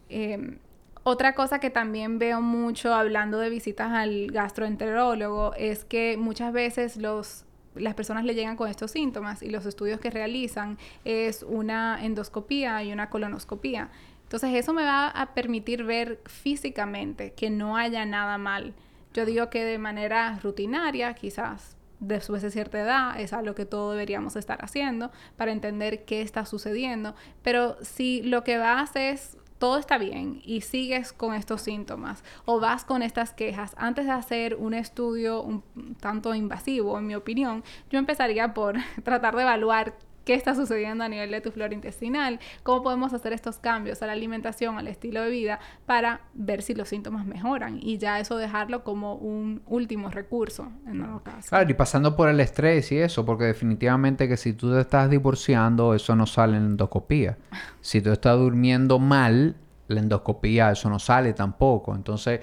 Em, 0.09 0.59
otra 1.03 1.35
cosa 1.35 1.59
que 1.59 1.71
también 1.71 2.19
veo 2.19 2.41
mucho 2.41 2.95
hablando 2.95 3.39
de 3.39 3.51
visitas 3.51 3.93
al 3.93 4.31
gastroenterólogo 4.31 5.55
es 5.55 5.85
que 5.85 6.17
muchas 6.17 6.53
veces 6.53 6.97
los 6.97 7.45
las 7.75 7.95
personas 7.95 8.25
le 8.25 8.35
llegan 8.35 8.57
con 8.57 8.69
estos 8.69 8.91
síntomas 8.91 9.43
y 9.43 9.51
los 9.51 9.65
estudios 9.65 10.01
que 10.01 10.11
realizan 10.11 10.79
es 11.05 11.45
una 11.45 12.05
endoscopía 12.05 12.83
y 12.83 12.93
una 12.93 13.09
colonoscopía. 13.09 13.91
Entonces 14.25 14.55
eso 14.55 14.73
me 14.73 14.83
va 14.83 15.09
a 15.09 15.33
permitir 15.35 15.85
ver 15.85 16.21
físicamente 16.27 17.33
que 17.33 17.51
no 17.51 17.77
haya 17.77 18.05
nada 18.05 18.37
mal 18.37 18.75
yo 19.19 19.27
digo 19.27 19.51
que 19.51 19.65
de 19.65 19.79
manera 19.79 20.39
rutinaria, 20.41 21.13
quizás 21.15 21.77
después 21.99 22.41
de 22.41 22.53
cierta 22.53 22.81
edad, 22.81 23.21
es 23.21 23.33
algo 23.33 23.57
que 23.57 23.67
todos 23.67 23.95
deberíamos 23.95 24.37
estar 24.37 24.65
haciendo 24.65 25.11
para 25.37 25.51
entender 25.51 26.05
qué 26.05 26.23
está 26.23 26.47
sucediendo. 26.47 27.17
Pero 27.43 27.77
si 27.83 28.23
lo 28.23 28.45
que 28.45 28.59
vas 28.59 28.95
es 28.95 29.37
todo 29.59 29.79
está 29.79 29.99
bien 29.99 30.41
y 30.45 30.61
sigues 30.61 31.13
con 31.13 31.35
estos 31.35 31.63
síntomas 31.63 32.23
o 32.45 32.61
vas 32.61 32.85
con 32.85 33.03
estas 33.03 33.33
quejas, 33.33 33.75
antes 33.77 34.07
de 34.07 34.13
hacer 34.13 34.55
un 34.55 34.73
estudio 34.73 35.43
un 35.43 35.65
tanto 36.01 36.33
invasivo, 36.33 36.97
en 36.97 37.09
mi 37.09 37.17
opinión, 37.17 37.65
yo 37.91 37.99
empezaría 37.99 38.55
por 38.55 38.77
tratar 39.03 39.35
de 39.35 39.43
evaluar 39.43 39.97
qué 40.29 40.35
está 40.35 40.55
sucediendo 40.55 41.05
a 41.05 41.09
nivel 41.09 41.31
de 41.31 41.41
tu 41.41 41.51
flora 41.51 41.73
intestinal, 41.73 42.39
cómo 42.63 42.83
podemos 42.83 43.15
hacer 43.15 43.33
estos 43.33 43.57
cambios 43.57 44.03
a 44.03 44.07
la 44.07 44.13
alimentación, 44.13 44.77
al 44.77 44.87
estilo 44.87 45.23
de 45.23 45.31
vida, 45.31 45.59
para 45.87 46.21
ver 46.35 46.61
si 46.61 46.75
los 46.75 46.91
síntomas 46.91 47.25
mejoran 47.25 47.79
y 47.81 47.97
ya 47.97 48.21
eso 48.21 48.37
dejarlo 48.37 48.85
como 48.85 49.15
un 49.15 49.63
último 49.65 50.11
recurso 50.11 50.71
en 50.87 50.99
nuevo 50.99 51.21
caso. 51.21 51.49
Claro, 51.49 51.71
y 51.71 51.73
pasando 51.73 52.15
por 52.15 52.29
el 52.29 52.41
estrés 52.41 52.93
y 52.93 52.99
eso, 52.99 53.25
porque 53.25 53.45
definitivamente 53.45 54.29
que 54.29 54.37
si 54.37 54.53
tú 54.53 54.71
te 54.71 54.83
estás 54.83 55.09
divorciando, 55.09 55.95
eso 55.95 56.15
no 56.15 56.27
sale 56.27 56.59
en 56.59 56.65
endoscopía. 56.65 57.39
Si 57.81 58.03
tú 58.03 58.13
estás 58.13 58.37
durmiendo 58.37 58.99
mal, 58.99 59.57
la 59.87 60.01
endoscopía, 60.01 60.73
eso 60.73 60.91
no 60.91 60.99
sale 60.99 61.33
tampoco. 61.33 61.95
Entonces, 61.95 62.41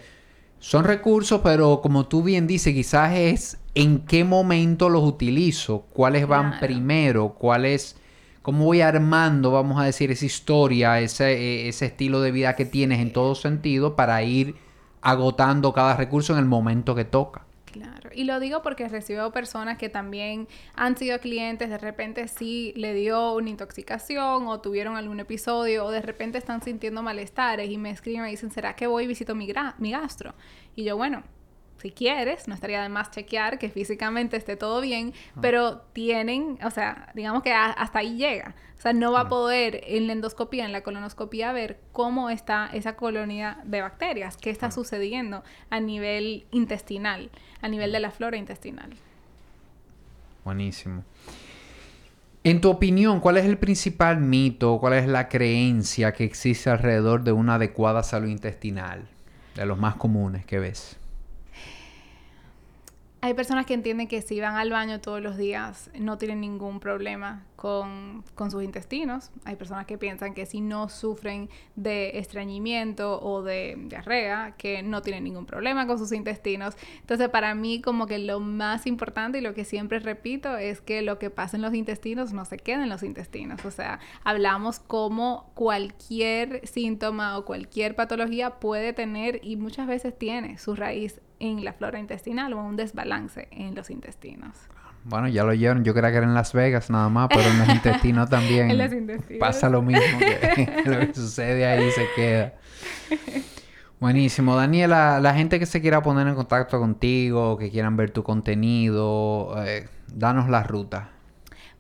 son 0.65 0.83
recursos, 0.83 1.41
pero 1.43 1.79
como 1.79 2.07
tú 2.07 2.23
bien 2.23 2.47
dices, 2.47 2.73
quizás 2.73 3.13
es 3.13 3.59
en 3.75 3.99
qué 3.99 4.23
momento 4.23 4.89
los 4.89 5.03
utilizo, 5.03 5.81
cuáles 5.93 6.27
van 6.27 6.59
primero, 6.59 7.35
cuáles, 7.37 7.97
cómo 8.41 8.65
voy 8.65 8.81
armando, 8.81 9.51
vamos 9.51 9.79
a 9.79 9.83
decir, 9.83 10.09
esa 10.09 10.25
historia, 10.25 10.99
ese, 10.99 11.33
e, 11.33 11.69
ese 11.69 11.85
estilo 11.85 12.19
de 12.19 12.31
vida 12.31 12.55
que 12.55 12.65
tienes 12.65 12.99
en 12.99 13.13
todo 13.13 13.35
sentido 13.35 13.95
para 13.95 14.23
ir 14.23 14.55
agotando 15.03 15.71
cada 15.71 15.97
recurso 15.97 16.33
en 16.33 16.39
el 16.39 16.45
momento 16.45 16.95
que 16.95 17.05
toca. 17.05 17.45
Claro, 17.75 18.09
y 18.13 18.23
lo 18.23 18.39
digo 18.39 18.61
porque 18.61 18.87
recibo 18.87 19.31
personas 19.31 19.77
que 19.77 19.89
también 19.89 20.47
han 20.75 20.95
sido 20.95 21.19
clientes, 21.19 21.69
de 21.69 21.77
repente 21.77 22.25
sí 22.29 22.71
le 22.77 22.93
dio 22.93 23.33
una 23.33 23.49
intoxicación 23.49 24.47
o 24.47 24.61
tuvieron 24.61 24.95
algún 24.95 25.19
episodio 25.19 25.83
o 25.83 25.91
de 25.91 26.01
repente 26.01 26.37
están 26.37 26.61
sintiendo 26.61 27.03
malestares 27.03 27.69
y 27.69 27.77
me 27.77 27.89
escriben 27.89 28.25
y 28.27 28.31
dicen, 28.31 28.49
¿será 28.49 28.77
que 28.77 28.87
voy 28.87 29.03
y 29.03 29.07
visito 29.07 29.35
mi, 29.35 29.51
mi 29.79 29.91
gastro? 29.91 30.35
Y 30.73 30.85
yo, 30.85 30.95
bueno, 30.95 31.23
si 31.85 31.91
quieres, 31.91 32.47
no 32.47 32.55
estaría 32.55 32.81
de 32.81 32.89
más 32.89 33.11
chequear 33.11 33.59
que 33.59 33.69
físicamente 33.69 34.37
esté 34.37 34.55
todo 34.55 34.81
bien, 34.81 35.13
ah. 35.35 35.39
pero 35.39 35.81
tienen, 35.93 36.57
o 36.63 36.71
sea, 36.71 37.11
digamos 37.13 37.43
que 37.43 37.53
hasta 37.53 37.99
ahí 37.99 38.17
llega. 38.17 38.55
O 38.75 38.81
sea, 38.81 38.91
no 38.91 39.11
va 39.11 39.21
a 39.21 39.29
poder 39.29 39.81
en 39.85 40.07
la 40.07 40.13
endoscopía, 40.13 40.65
en 40.65 40.71
la 40.71 40.81
colonoscopía, 40.81 41.53
ver 41.53 41.79
cómo 41.91 42.31
está 42.31 42.71
esa 42.73 42.95
colonia 42.95 43.59
de 43.65 43.81
bacterias, 43.81 44.35
qué 44.35 44.49
está 44.49 44.71
sucediendo 44.71 45.43
a 45.69 45.79
nivel 45.79 46.47
intestinal, 46.49 47.29
a 47.61 47.67
nivel 47.67 47.91
de 47.91 47.99
la 47.99 48.09
flora 48.09 48.37
intestinal. 48.37 48.89
Buenísimo. 50.43 51.03
En 52.43 52.61
tu 52.61 52.71
opinión, 52.71 53.19
¿cuál 53.19 53.37
es 53.37 53.45
el 53.45 53.59
principal 53.59 54.21
mito, 54.21 54.79
cuál 54.79 54.93
es 54.93 55.07
la 55.07 55.29
creencia 55.29 56.13
que 56.13 56.23
existe 56.23 56.71
alrededor 56.71 57.23
de 57.23 57.31
una 57.31 57.55
adecuada 57.55 58.01
salud 58.01 58.29
intestinal? 58.29 59.07
De 59.53 59.67
los 59.67 59.77
más 59.77 59.97
comunes 59.97 60.47
que 60.47 60.57
ves. 60.57 60.97
Hay 63.25 63.33
personas 63.33 63.65
que 63.65 63.73
entienden 63.73 64.07
que 64.07 64.21
si 64.21 64.39
van 64.39 64.55
al 64.55 64.69
baño 64.69 65.01
todos 65.01 65.19
los 65.19 65.35
días 65.35 65.89
no 65.97 66.19
tienen 66.19 66.41
ningún 66.41 66.79
problema 66.79 67.43
con, 67.55 68.23
sus 68.51 68.61
intestinos. 68.61 69.31
Hay 69.45 69.55
personas 69.55 69.87
que 69.87 69.97
piensan 69.97 70.35
que 70.35 70.45
si 70.45 70.61
no 70.61 70.89
sufren 70.89 71.49
de 71.75 72.19
estreñimiento 72.19 73.19
o 73.19 73.41
de 73.41 73.77
diarrea, 73.87 74.53
que 74.59 74.83
no 74.83 75.01
tienen 75.01 75.23
ningún 75.23 75.47
problema 75.47 75.87
con 75.87 75.97
sus 75.97 76.11
intestinos. 76.11 76.75
Entonces, 76.99 77.29
para 77.29 77.55
mí, 77.55 77.81
como 77.81 78.05
que 78.05 78.19
lo 78.19 78.39
más 78.39 78.85
importante 78.85 79.39
y 79.39 79.41
lo 79.41 79.55
que 79.55 79.65
siempre 79.65 79.97
repito 79.97 80.55
es 80.55 80.79
que 80.81 81.01
lo 81.01 81.17
que 81.17 81.31
pasa 81.31 81.57
en 81.57 81.63
los 81.63 81.73
intestinos 81.73 82.31
no 82.31 82.45
se 82.45 82.57
queda 82.57 82.83
en 82.83 82.89
los 82.89 83.01
intestinos. 83.01 83.65
O 83.65 83.71
sea, 83.71 83.99
hablamos 84.23 84.77
como 84.77 85.49
cualquier 85.55 86.61
síntoma 86.67 87.39
o 87.39 87.45
cualquier 87.45 87.95
patología 87.95 88.59
puede 88.59 88.93
tener 88.93 89.39
y 89.43 89.55
muchas 89.55 89.87
veces 89.87 90.15
tiene 90.15 90.59
su 90.59 90.75
raíz 90.75 91.21
en 91.39 91.63
la 91.63 91.73
flora 91.73 91.99
intestinal 91.99 92.53
o 92.53 92.63
un 92.63 92.75
desbalance 92.75 93.47
en 93.51 93.75
los 93.75 93.89
intestinos. 93.89 94.57
Bueno, 95.03 95.27
ya 95.27 95.43
lo 95.43 95.51
oyeron. 95.51 95.83
Yo 95.83 95.93
creía 95.93 96.09
que 96.11 96.17
era 96.17 96.25
en 96.25 96.33
Las 96.33 96.53
Vegas 96.53 96.89
nada 96.89 97.09
más, 97.09 97.29
pero 97.29 97.47
en 97.47 97.59
los 97.59 97.69
intestinos 97.69 98.29
también. 98.29 98.71
en 98.71 98.77
los 98.77 98.91
intestinos. 98.91 99.39
Pasa 99.39 99.69
lo 99.69 99.81
mismo. 99.81 100.19
Que 100.19 100.83
lo 100.85 100.99
que 100.99 101.13
sucede 101.13 101.65
ahí 101.65 101.91
se 101.91 102.07
queda. 102.15 102.53
Buenísimo. 103.99 104.55
Daniela, 104.55 105.19
la 105.19 105.33
gente 105.35 105.59
que 105.59 105.67
se 105.67 105.79
quiera 105.79 106.01
poner 106.01 106.27
en 106.27 106.35
contacto 106.35 106.79
contigo, 106.79 107.57
que 107.57 107.69
quieran 107.69 107.95
ver 107.95 108.11
tu 108.11 108.23
contenido, 108.23 109.55
eh, 109.63 109.87
danos 110.07 110.49
la 110.49 110.63
ruta. 110.63 111.09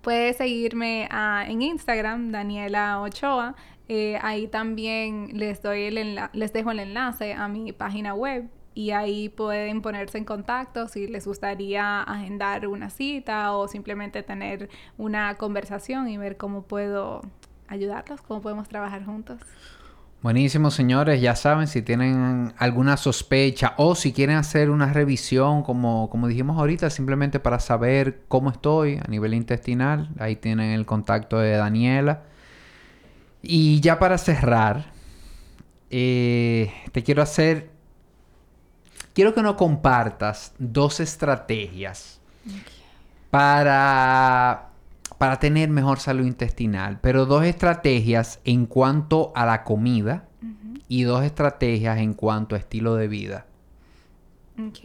Puedes 0.01 0.37
seguirme 0.37 1.07
ah, 1.09 1.45
en 1.47 1.63
Instagram, 1.63 2.31
Daniela 2.31 3.01
Ochoa. 3.01 3.55
Eh, 3.87 4.19
ahí 4.21 4.47
también 4.47 5.29
les 5.33 5.61
doy 5.61 5.83
el 5.83 6.19
les 6.33 6.53
dejo 6.53 6.71
el 6.71 6.79
enlace 6.79 7.33
a 7.33 7.47
mi 7.47 7.71
página 7.71 8.15
web 8.15 8.49
y 8.75 8.91
ahí 8.91 9.29
pueden 9.29 9.81
ponerse 9.81 10.17
en 10.17 10.25
contacto 10.25 10.89
si 10.89 11.07
les 11.07 11.25
gustaría 11.25 12.03
agendar 12.03 12.67
una 12.67 12.89
cita 12.89 13.53
o 13.53 13.69
simplemente 13.69 14.21
tener 14.21 14.69
una 14.97 15.35
conversación 15.35 16.09
y 16.09 16.17
ver 16.17 16.35
cómo 16.35 16.63
puedo 16.63 17.21
ayudarlos, 17.67 18.21
cómo 18.21 18.41
podemos 18.41 18.67
trabajar 18.67 19.05
juntos. 19.05 19.39
Buenísimo, 20.21 20.71
señores. 20.71 21.21
Ya 21.21 21.35
saben, 21.35 21.67
si 21.67 21.83
tienen 21.83 22.53
alguna 22.57 22.97
sospecha 22.97 23.75
o 23.77 23.95
si 23.95 24.11
quieren 24.11 24.35
hacer 24.35 24.69
una 24.69 24.91
revisión, 24.91 25.63
como, 25.63 26.09
como 26.09 26.27
dijimos 26.27 26.57
ahorita, 26.57 26.89
simplemente 26.89 27.39
para 27.39 27.59
saber 27.59 28.23
cómo 28.27 28.49
estoy 28.49 28.97
a 28.97 29.07
nivel 29.07 29.33
intestinal, 29.33 30.09
ahí 30.19 30.35
tienen 30.35 30.71
el 30.71 30.85
contacto 30.85 31.37
de 31.37 31.51
Daniela. 31.51 32.23
Y 33.41 33.79
ya 33.79 33.99
para 33.99 34.17
cerrar, 34.17 34.91
eh, 35.91 36.73
te 36.91 37.03
quiero 37.03 37.21
hacer 37.21 37.74
quiero 39.15 39.33
que 39.33 39.41
nos 39.41 39.55
compartas 39.55 40.53
dos 40.59 40.99
estrategias 40.99 42.19
para, 43.31 44.69
para 45.17 45.39
tener 45.39 45.69
mejor 45.69 45.99
salud 45.99 46.25
intestinal, 46.25 46.99
pero 47.01 47.25
dos 47.25 47.45
estrategias 47.45 48.39
en 48.43 48.67
cuanto 48.67 49.31
a 49.33 49.45
la 49.45 49.63
comida 49.63 50.27
y 50.87 51.03
dos 51.03 51.23
estrategias 51.23 51.97
en 51.97 52.13
cuanto 52.13 52.53
a 52.53 52.59
estilo 52.59 52.95
de 52.95 53.07
vida. 53.07 53.45
Ok. 54.59 54.79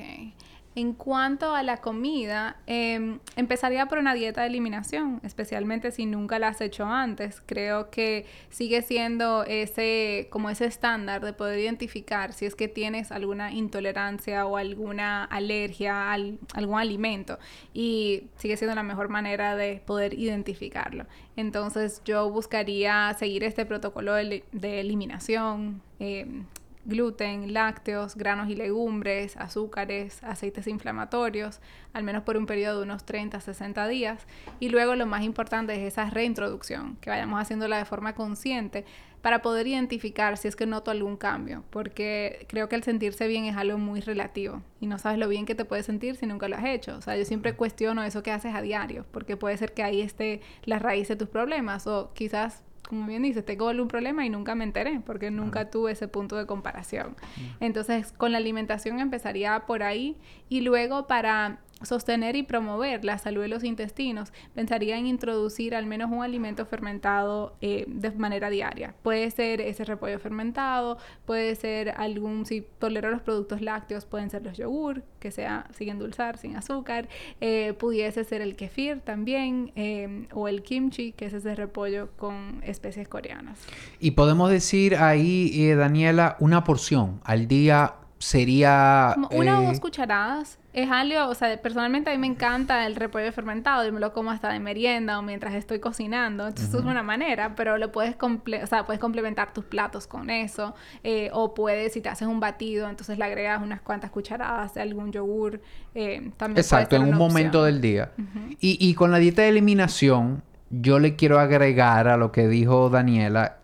En 0.76 0.92
cuanto 0.92 1.52
a 1.56 1.64
la 1.64 1.78
comida, 1.78 2.56
em, 2.68 3.18
empezaría 3.34 3.86
por 3.86 3.98
una 3.98 4.14
dieta 4.14 4.42
de 4.42 4.46
eliminación, 4.46 5.20
especialmente 5.24 5.90
si 5.90 6.06
nunca 6.06 6.38
la 6.38 6.48
has 6.48 6.60
hecho 6.60 6.84
antes. 6.86 7.42
Creo 7.44 7.90
que 7.90 8.24
sigue 8.50 8.80
siendo 8.82 9.42
ese, 9.42 10.28
como 10.30 10.48
ese 10.48 10.66
estándar 10.66 11.24
de 11.24 11.32
poder 11.32 11.58
identificar 11.58 12.32
si 12.32 12.46
es 12.46 12.54
que 12.54 12.68
tienes 12.68 13.10
alguna 13.10 13.52
intolerancia 13.52 14.46
o 14.46 14.56
alguna 14.56 15.24
alergia 15.24 16.12
a 16.12 16.16
algún 16.54 16.78
alimento. 16.78 17.40
Y 17.74 18.28
sigue 18.36 18.56
siendo 18.56 18.76
la 18.76 18.84
mejor 18.84 19.08
manera 19.08 19.56
de 19.56 19.82
poder 19.84 20.14
identificarlo. 20.14 21.06
Entonces 21.34 22.00
yo 22.04 22.30
buscaría 22.30 23.12
seguir 23.18 23.42
este 23.42 23.66
protocolo 23.66 24.14
de, 24.14 24.44
eliminación. 24.52 25.82
Em, 25.98 26.44
gluten, 26.84 27.52
lácteos, 27.52 28.16
granos 28.16 28.48
y 28.48 28.56
legumbres, 28.56 29.36
azúcares, 29.36 30.22
aceites 30.22 30.66
inflamatorios, 30.66 31.60
al 31.92 32.04
menos 32.04 32.22
por 32.22 32.36
un 32.36 32.46
periodo 32.46 32.78
de 32.78 32.84
unos 32.84 33.04
30 33.04 33.38
a 33.38 33.40
60 33.40 33.88
días. 33.88 34.26
Y 34.60 34.70
luego 34.70 34.94
lo 34.94 35.06
más 35.06 35.22
importante 35.22 35.74
es 35.74 35.92
esa 35.92 36.08
reintroducción, 36.08 36.96
que 37.00 37.10
vayamos 37.10 37.40
haciéndola 37.40 37.78
de 37.78 37.84
forma 37.84 38.14
consciente 38.14 38.84
para 39.22 39.42
poder 39.42 39.66
identificar 39.66 40.36
si 40.36 40.48
es 40.48 40.56
que 40.56 40.66
noto 40.66 40.90
algún 40.90 41.16
cambio, 41.16 41.64
porque 41.70 42.46
creo 42.48 42.68
que 42.68 42.76
el 42.76 42.82
sentirse 42.82 43.28
bien 43.28 43.44
es 43.44 43.56
algo 43.56 43.78
muy 43.78 44.00
relativo 44.00 44.62
y 44.80 44.86
no 44.86 44.98
sabes 44.98 45.18
lo 45.18 45.28
bien 45.28 45.44
que 45.44 45.54
te 45.54 45.64
puedes 45.64 45.86
sentir 45.86 46.16
si 46.16 46.26
nunca 46.26 46.48
lo 46.48 46.56
has 46.56 46.64
hecho. 46.64 46.96
O 46.96 47.02
sea, 47.02 47.16
yo 47.16 47.24
siempre 47.24 47.54
cuestiono 47.54 48.02
eso 48.02 48.22
que 48.22 48.30
haces 48.30 48.54
a 48.54 48.62
diario, 48.62 49.04
porque 49.10 49.36
puede 49.36 49.56
ser 49.58 49.74
que 49.74 49.82
ahí 49.82 50.00
esté 50.00 50.40
la 50.64 50.78
raíz 50.78 51.08
de 51.08 51.16
tus 51.16 51.28
problemas 51.28 51.86
o 51.86 52.12
quizás 52.14 52.62
como 52.90 53.06
bien 53.06 53.22
dices, 53.22 53.44
tengo 53.46 53.68
algún 53.68 53.86
problema 53.86 54.26
y 54.26 54.30
nunca 54.30 54.56
me 54.56 54.64
enteré 54.64 54.98
porque 54.98 55.30
nunca 55.30 55.70
tuve 55.70 55.92
ese 55.92 56.08
punto 56.08 56.34
de 56.34 56.46
comparación. 56.46 57.14
Entonces, 57.60 58.10
con 58.10 58.32
la 58.32 58.38
alimentación 58.38 58.98
empezaría 58.98 59.60
por 59.64 59.84
ahí 59.84 60.16
y 60.48 60.62
luego 60.62 61.06
para 61.06 61.60
sostener 61.82 62.36
y 62.36 62.42
promover 62.42 63.04
la 63.04 63.18
salud 63.18 63.42
de 63.42 63.48
los 63.48 63.64
intestinos, 63.64 64.32
pensaría 64.54 64.98
en 64.98 65.06
introducir 65.06 65.74
al 65.74 65.86
menos 65.86 66.10
un 66.10 66.22
alimento 66.22 66.66
fermentado 66.66 67.56
eh, 67.60 67.84
de 67.88 68.10
manera 68.12 68.50
diaria. 68.50 68.94
Puede 69.02 69.30
ser 69.30 69.60
ese 69.60 69.84
repollo 69.84 70.18
fermentado, 70.18 70.98
puede 71.24 71.54
ser 71.54 71.90
algún, 71.96 72.46
si 72.46 72.66
tolero 72.78 73.10
los 73.10 73.22
productos 73.22 73.60
lácteos, 73.62 74.04
pueden 74.04 74.30
ser 74.30 74.42
los 74.42 74.56
yogur, 74.56 75.02
que 75.18 75.30
sea 75.30 75.66
sin 75.74 75.90
endulzar, 75.90 76.38
sin 76.38 76.56
azúcar, 76.56 77.08
eh, 77.40 77.74
pudiese 77.74 78.24
ser 78.24 78.42
el 78.42 78.56
kefir 78.56 79.00
también, 79.00 79.72
eh, 79.76 80.28
o 80.32 80.48
el 80.48 80.62
kimchi, 80.62 81.12
que 81.12 81.26
es 81.26 81.34
ese 81.34 81.54
repollo 81.54 82.10
con 82.16 82.60
especies 82.64 83.08
coreanas. 83.08 83.58
Y 83.98 84.12
podemos 84.12 84.50
decir 84.50 84.96
ahí, 84.96 85.74
Daniela, 85.74 86.36
una 86.40 86.64
porción 86.64 87.20
al 87.24 87.48
día 87.48 87.94
sería... 88.18 89.16
una 89.30 89.60
o 89.60 89.64
dos 89.64 89.80
cucharadas 89.80 90.59
es 90.72 90.88
algo, 90.88 91.28
o 91.28 91.34
sea, 91.34 91.60
personalmente 91.60 92.10
a 92.10 92.12
mí 92.12 92.18
me 92.18 92.28
encanta 92.28 92.86
el 92.86 92.94
repollo 92.94 93.32
fermentado 93.32 93.86
y 93.88 93.90
me 93.90 93.98
lo 93.98 94.12
como 94.12 94.30
hasta 94.30 94.52
de 94.52 94.60
merienda 94.60 95.18
o 95.18 95.22
mientras 95.22 95.54
estoy 95.54 95.80
cocinando. 95.80 96.46
Entonces, 96.46 96.72
es 96.72 96.84
una 96.84 97.02
manera, 97.02 97.56
pero 97.56 97.76
lo 97.76 97.90
puedes, 97.90 98.14
comple 98.14 98.62
o 98.62 98.66
sea, 98.68 98.86
puedes 98.86 99.00
complementar 99.00 99.52
tus 99.52 99.64
platos 99.64 100.06
con 100.06 100.30
eso. 100.30 100.74
Eh, 101.02 101.28
o 101.32 101.54
puedes, 101.54 101.92
si 101.92 102.00
te 102.00 102.08
haces 102.08 102.28
un 102.28 102.38
batido, 102.38 102.88
entonces 102.88 103.18
le 103.18 103.24
agregas 103.24 103.60
unas 103.60 103.80
cuantas 103.80 104.10
cucharadas 104.10 104.74
de 104.74 104.82
algún 104.82 105.10
yogur. 105.10 105.60
Eh, 105.96 106.30
también 106.36 106.58
Exacto, 106.58 106.94
en 106.94 107.02
un 107.02 107.16
momento 107.16 107.64
del 107.64 107.80
día. 107.80 108.12
y, 108.60 108.78
y 108.80 108.94
con 108.94 109.10
la 109.10 109.18
dieta 109.18 109.42
de 109.42 109.48
eliminación, 109.48 110.44
yo 110.70 111.00
le 111.00 111.16
quiero 111.16 111.40
agregar 111.40 112.06
a 112.06 112.16
lo 112.16 112.30
que 112.30 112.46
dijo 112.46 112.90
Daniela, 112.90 113.56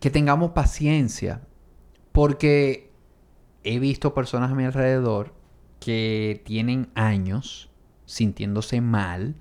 que 0.00 0.10
tengamos 0.10 0.50
paciencia. 0.50 1.40
Porque 2.12 2.90
he 3.64 3.78
visto 3.78 4.12
personas 4.12 4.50
a 4.50 4.54
mi 4.54 4.64
alrededor 4.64 5.32
que 5.82 6.40
tienen 6.44 6.90
años 6.94 7.68
sintiéndose 8.06 8.80
mal, 8.80 9.34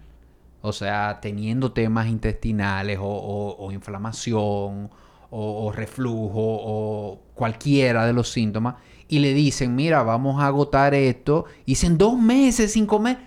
o 0.62 0.74
sea, 0.74 1.20
teniendo 1.22 1.72
temas 1.72 2.08
intestinales 2.08 2.98
o, 3.00 3.70
inflamación 3.72 4.89
o, 5.30 5.72
reflujo 5.72 6.32
o 6.39 7.20
cualquiera 7.36 8.08
de 8.08 8.14
los 8.14 8.30
síntomas, 8.30 8.76
y 9.08 9.20
le 9.20 9.34
dicen, 9.34 9.76
mira, 9.76 10.02
vamos 10.04 10.42
a 10.42 10.48
agotar 10.48 10.96
esto, 10.96 11.46
y 11.66 11.74
dicen 11.74 11.98
dos 11.98 12.18
meses 12.18 12.74
sin 12.74 12.88
comer. 12.88 13.18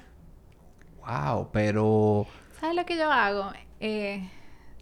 Wow, 1.07 1.51
pero... 1.53 2.27
¿Sabes 2.59 2.75
lo 2.75 2.85
que 2.85 2.97
yo 2.97 3.12
hago? 3.12 3.53
Eh, 3.79 4.29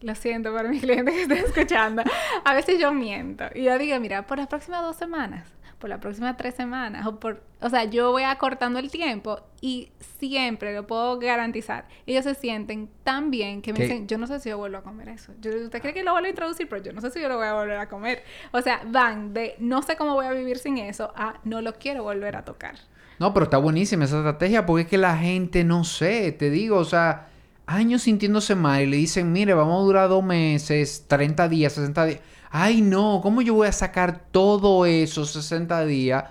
lo 0.01 0.15
siento 0.15 0.55
para 0.55 0.71
mis 0.71 0.81
clientes 0.83 1.15
que 1.15 1.23
estén 1.23 1.39
escuchando. 1.39 2.03
A 2.45 2.55
veces 2.55 2.81
yo 2.81 2.93
miento 2.93 3.45
y 3.55 3.65
yo 3.65 3.77
digo, 3.79 3.99
mira, 4.01 4.27
por 4.27 4.39
las 4.39 4.47
próximas 4.47 4.83
dos 4.83 4.97
semanas 4.97 5.53
por 5.83 5.91
las 5.91 5.99
próximas 5.99 6.37
tres 6.37 6.55
semanas 6.55 7.05
o 7.09 7.19
por, 7.19 7.43
o 7.61 7.69
sea, 7.69 7.83
yo 7.83 8.13
voy 8.13 8.23
acortando 8.23 8.79
el 8.79 8.89
tiempo 8.89 9.41
y 9.61 9.91
siempre 10.21 10.73
lo 10.73 10.87
puedo 10.87 11.19
garantizar. 11.19 11.89
Ellos 12.07 12.23
se 12.23 12.37
sienten 12.37 12.89
tan 13.03 13.33
bien 13.33 13.63
que 13.63 13.73
me 13.73 13.81
dicen, 13.81 14.07
yo 14.07 14.17
no 14.17 14.29
sé 14.29 14.39
si 14.39 14.49
yo 14.49 14.59
vuelvo 14.59 14.79
a 14.79 14.83
comer 14.83 15.09
eso. 15.09 15.33
Yo, 15.41 15.51
usted 15.51 15.81
cree 15.81 15.93
que 15.93 16.05
lo 16.05 16.13
vuelvo 16.13 16.27
a 16.27 16.31
introducir, 16.31 16.69
pero 16.69 16.81
yo 16.81 16.93
no 16.93 17.01
sé 17.01 17.11
si 17.11 17.21
yo 17.21 17.29
lo 17.29 17.37
voy 17.37 17.49
a 17.49 17.55
volver 17.55 17.79
a 17.79 17.89
comer. 17.89 18.23
O 18.53 18.63
sea, 18.63 18.81
van 18.87 19.35
de 19.35 19.57
no 19.59 19.83
sé 19.83 19.97
cómo 19.97 20.15
voy 20.15 20.27
a 20.27 20.31
vivir 20.31 20.59
sin 20.59 20.79
eso 20.79 21.13
a 21.17 21.41
no 21.43 21.61
lo 21.61 21.73
quiero 21.73 22.05
volver 22.05 22.37
a 22.37 22.45
tocar. 22.45 22.77
No, 23.19 23.35
pero 23.35 23.45
está 23.45 23.59
buenísima 23.59 24.05
esa 24.05 24.19
estrategia 24.19 24.65
porque 24.65 24.83
es 24.83 24.89
que 24.89 24.99
la 24.99 25.17
gente, 25.17 25.65
no 25.65 25.83
sé, 25.83 26.31
te 26.31 26.49
digo, 26.49 26.77
o 26.77 26.85
sea, 26.85 27.27
años 27.67 28.03
sintiéndose 28.03 28.55
mal 28.55 28.83
y 28.83 28.87
le 28.87 28.99
dicen, 28.99 29.33
mire, 29.33 29.53
vamos 29.53 29.81
a 29.81 29.85
durar 29.85 30.09
dos 30.09 30.23
meses, 30.23 31.07
30 31.09 31.49
días, 31.49 31.73
60 31.73 32.05
días 32.05 32.21
ay 32.53 32.83
no, 32.83 33.21
¿cómo 33.23 33.43
yo 33.43 33.55
voy 33.55 33.67
a 33.67 33.73
sacar 33.73 34.27
todo 34.31 34.87
eso 34.87 35.25
60 35.25 35.85
días? 35.87 36.25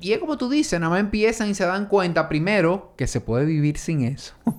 Y 0.00 0.12
es 0.12 0.20
como 0.20 0.38
tú 0.38 0.48
dices, 0.48 0.78
nada 0.78 0.90
más 0.90 1.00
empiezan 1.00 1.50
y 1.50 1.54
se 1.54 1.66
dan 1.66 1.86
cuenta, 1.86 2.28
primero, 2.28 2.94
que 2.96 3.08
se 3.08 3.20
puede 3.20 3.44
vivir 3.44 3.76
sin 3.76 4.02
eso. 4.02 4.34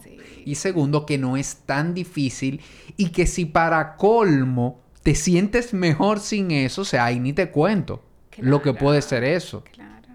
Y 0.46 0.56
segundo, 0.56 1.06
que 1.06 1.20
no 1.20 1.38
es 1.38 1.58
tan 1.66 1.94
difícil 1.94 2.62
y 2.98 3.10
que 3.10 3.28
si 3.28 3.46
para 3.46 3.98
colmo 3.98 4.80
te 5.04 5.14
sientes 5.14 5.76
mejor 5.76 6.20
sin 6.20 6.50
eso, 6.50 6.82
o 6.82 6.86
sea, 6.86 7.06
ahí 7.06 7.20
ni 7.20 7.34
te 7.34 7.52
cuento 7.52 8.02
lo 8.38 8.62
que 8.62 8.74
puede 8.74 9.02
ser 9.04 9.24
eso. 9.24 9.64
Claro. 9.72 10.08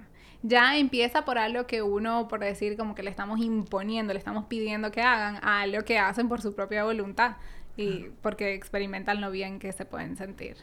Ya 0.42 0.76
empieza 0.76 1.24
por 1.24 1.38
algo 1.38 1.68
que 1.68 1.82
uno, 1.82 2.26
por 2.26 2.40
decir, 2.40 2.76
como 2.76 2.96
que 2.96 3.04
le 3.04 3.10
estamos 3.10 3.38
imponiendo, 3.38 4.12
le 4.12 4.18
estamos 4.18 4.46
pidiendo 4.46 4.90
que 4.90 5.02
hagan, 5.02 5.36
a 5.42 5.60
algo 5.60 5.84
que 5.84 5.98
hacen 5.98 6.28
por 6.28 6.40
su 6.40 6.52
propia 6.52 6.82
voluntad 6.82 7.36
y 7.76 8.06
porque 8.20 8.54
experimentan 8.54 9.20
lo 9.20 9.30
bien 9.30 9.60
que 9.60 9.72
se 9.72 9.84
pueden 9.84 10.16
sentir. 10.16 10.56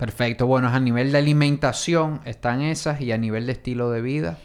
Perfecto. 0.00 0.46
Bueno, 0.46 0.68
a 0.68 0.80
nivel 0.80 1.12
de 1.12 1.18
alimentación 1.18 2.22
están 2.24 2.62
esas 2.62 3.02
y 3.02 3.12
a 3.12 3.18
nivel 3.18 3.44
de 3.44 3.52
estilo 3.52 3.90
de 3.90 4.00
vida. 4.00 4.38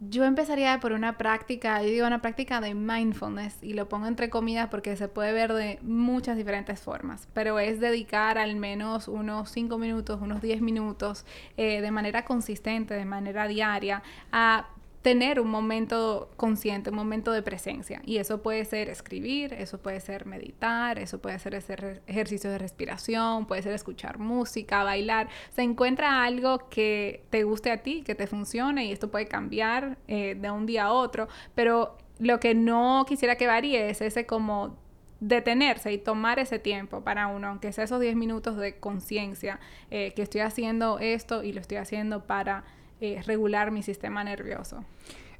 Yo 0.00 0.24
empezaría 0.24 0.80
por 0.80 0.92
una 0.92 1.18
práctica, 1.18 1.82
yo 1.82 1.90
digo 1.90 2.06
una 2.06 2.22
práctica 2.22 2.62
de 2.62 2.74
mindfulness 2.74 3.62
y 3.62 3.74
lo 3.74 3.86
pongo 3.90 4.06
entre 4.06 4.30
comillas 4.30 4.68
porque 4.68 4.96
se 4.96 5.08
puede 5.08 5.34
ver 5.34 5.52
de 5.52 5.78
muchas 5.82 6.38
diferentes 6.38 6.80
formas, 6.80 7.28
pero 7.34 7.58
es 7.58 7.80
dedicar 7.80 8.38
al 8.38 8.56
menos 8.56 9.08
unos 9.08 9.50
5 9.50 9.76
minutos, 9.76 10.22
unos 10.22 10.40
10 10.40 10.62
minutos 10.62 11.26
eh, 11.58 11.82
de 11.82 11.90
manera 11.90 12.24
consistente, 12.24 12.94
de 12.94 13.04
manera 13.04 13.46
diaria, 13.46 14.02
a 14.32 14.68
tener 15.02 15.40
un 15.40 15.48
momento 15.48 16.30
consciente, 16.36 16.90
un 16.90 16.96
momento 16.96 17.32
de 17.32 17.42
presencia. 17.42 18.02
Y 18.04 18.18
eso 18.18 18.42
puede 18.42 18.64
ser 18.64 18.88
escribir, 18.88 19.52
eso 19.54 19.78
puede 19.78 20.00
ser 20.00 20.26
meditar, 20.26 20.98
eso 20.98 21.20
puede 21.20 21.38
ser 21.38 21.56
hacer 21.56 22.02
ejercicio 22.06 22.50
de 22.50 22.58
respiración, 22.58 23.46
puede 23.46 23.62
ser 23.62 23.72
escuchar 23.72 24.18
música, 24.18 24.82
bailar. 24.82 25.28
Se 25.50 25.62
encuentra 25.62 26.24
algo 26.24 26.68
que 26.68 27.24
te 27.30 27.44
guste 27.44 27.70
a 27.70 27.82
ti, 27.82 28.02
que 28.02 28.14
te 28.14 28.26
funcione 28.26 28.86
y 28.86 28.92
esto 28.92 29.10
puede 29.10 29.28
cambiar 29.28 29.98
eh, 30.08 30.34
de 30.34 30.50
un 30.50 30.66
día 30.66 30.86
a 30.86 30.92
otro, 30.92 31.28
pero 31.54 31.96
lo 32.18 32.40
que 32.40 32.54
no 32.54 33.04
quisiera 33.08 33.36
que 33.36 33.46
varíe 33.46 33.90
es 33.90 34.00
ese 34.00 34.26
como 34.26 34.76
detenerse 35.20 35.92
y 35.92 35.98
tomar 35.98 36.38
ese 36.38 36.58
tiempo 36.58 37.02
para 37.02 37.26
uno, 37.26 37.48
aunque 37.48 37.72
sea 37.72 37.84
esos 37.84 38.00
10 38.00 38.16
minutos 38.16 38.56
de 38.56 38.78
conciencia, 38.78 39.58
eh, 39.90 40.12
que 40.14 40.22
estoy 40.22 40.42
haciendo 40.42 40.98
esto 40.98 41.42
y 41.42 41.52
lo 41.52 41.60
estoy 41.60 41.78
haciendo 41.78 42.24
para 42.24 42.64
eh, 43.00 43.22
regular 43.26 43.70
mi 43.70 43.82
sistema 43.82 44.24
nervioso. 44.24 44.84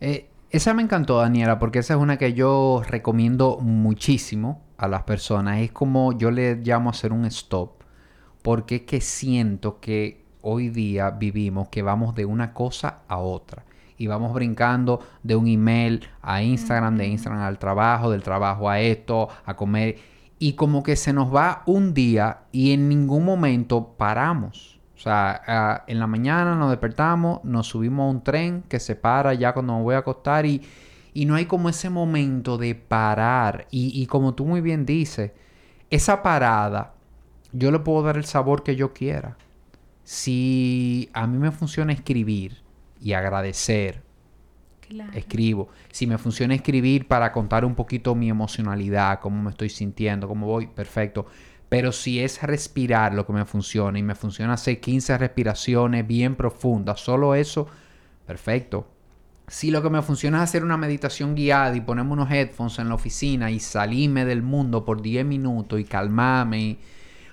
Eh, 0.01 0.29
esa 0.51 0.73
me 0.73 0.83
encantó, 0.83 1.19
Daniela, 1.19 1.59
porque 1.59 1.81
esa 1.81 1.95
es 1.95 2.01
una 2.01 2.17
que 2.17 2.33
yo 2.33 2.83
recomiendo 2.87 3.59
muchísimo 3.61 4.63
a 4.79 4.89
las 4.89 5.03
personas. 5.03 5.61
Es 5.61 5.73
como 5.73 6.17
yo 6.17 6.31
le 6.31 6.57
llamo 6.57 6.89
a 6.89 6.93
hacer 6.93 7.13
un 7.13 7.27
stop, 7.27 7.83
porque 8.43 8.77
es 8.77 8.83
que 8.83 9.01
siento 9.01 9.79
que 9.81 10.25
hoy 10.41 10.71
día 10.71 11.11
vivimos 11.11 11.69
que 11.69 11.83
vamos 11.83 12.15
de 12.15 12.25
una 12.25 12.55
cosa 12.55 13.03
a 13.09 13.19
otra. 13.19 13.65
Y 13.99 14.07
vamos 14.07 14.33
brincando 14.33 15.01
de 15.23 15.37
un 15.37 15.49
email 15.49 16.09
a 16.23 16.43
Instagram, 16.43 16.97
de 16.97 17.09
Instagram 17.09 17.43
al 17.43 17.59
trabajo, 17.59 18.11
del 18.11 18.23
trabajo 18.23 18.71
a 18.71 18.81
esto, 18.81 19.29
a 19.45 19.55
comer. 19.55 19.97
Y 20.39 20.53
como 20.53 20.83
que 20.83 20.95
se 20.97 21.13
nos 21.13 21.35
va 21.35 21.63
un 21.67 21.93
día 21.93 22.45
y 22.53 22.73
en 22.73 22.89
ningún 22.89 23.25
momento 23.25 23.97
paramos. 23.99 24.78
O 24.99 25.01
sea, 25.01 25.85
en 25.87 26.01
la 26.01 26.09
mañana 26.09 26.57
nos 26.57 26.71
despertamos, 26.71 27.45
nos 27.45 27.69
subimos 27.69 28.05
a 28.05 28.11
un 28.11 28.25
tren 28.25 28.65
que 28.69 28.81
se 28.81 28.97
para 28.97 29.33
ya 29.33 29.53
cuando 29.53 29.77
me 29.77 29.83
voy 29.83 29.95
a 29.95 29.99
acostar 29.99 30.45
y, 30.45 30.61
no 31.15 31.37
hay 31.37 31.47
como 31.47 31.69
ese 31.69 31.89
momento 31.89 32.59
de 32.59 32.75
parar. 32.75 33.69
Y, 33.71 34.05
como 34.07 34.35
tú 34.35 34.45
muy 34.45 34.61
bien 34.61 34.85
dices, 34.85 35.33
esa 35.89 36.23
parada, 36.23 36.95
yo 37.53 37.71
le 37.71 37.79
puedo 37.79 38.03
dar 38.03 38.17
el 38.17 38.25
sabor 38.25 38.65
que 38.65 38.75
yo 38.75 38.93
quiera. 38.93 39.37
Si 40.03 41.09
a 41.13 41.27
mí 41.27 41.39
me 41.39 41.53
funciona 41.53 41.93
escribir, 41.93 42.63
y 43.01 43.13
agradecer, 43.13 44.03
escribo. 45.13 45.69
Si 45.93 46.07
me 46.07 46.19
funciona 46.19 46.55
escribir 46.55 47.07
para 47.07 47.33
contar 47.33 47.65
un 47.65 47.75
poquito 47.75 48.15
mi 48.15 48.29
emocionalidad, 48.29 49.21
cómo 49.21 49.43
me 49.43 49.51
estoy 49.51 49.69
sintiendo, 49.69 50.27
cómo 50.27 50.47
voy, 50.47 50.67
perfecto. 50.67 51.27
Pero 51.69 51.93
si 51.93 52.21
es 52.21 52.43
respirar 52.43 53.15
lo 53.15 53.27
que 53.27 53.33
me 53.33 53.45
funciona 53.45 53.99
y 53.99 54.03
me 54.03 54.15
funciona 54.15 54.55
hacer 54.55 54.81
15 54.81 55.19
respiraciones 55.19 56.07
bien 56.07 56.35
profundas, 56.35 57.01
solo 57.01 57.35
eso, 57.35 57.67
perfecto. 58.27 58.87
Si 59.49 59.71
lo 59.71 59.83
que 59.83 59.91
me 59.91 60.03
funciona 60.03 60.39
es 60.39 60.45
hacer 60.45 60.65
una 60.65 60.77
meditación 60.77 61.35
guiada 61.35 61.75
y 61.77 61.81
ponerme 61.81 62.13
unos 62.13 62.31
headphones 62.31 62.79
en 62.79 62.89
la 62.89 62.95
oficina 62.95 63.51
y 63.51 63.61
salirme 63.61 64.25
del 64.25 64.43
mundo 64.43 64.85
por 64.85 65.03
10 65.03 65.25
minutos 65.27 65.81
y 65.81 65.85
calmarme. 65.85 66.79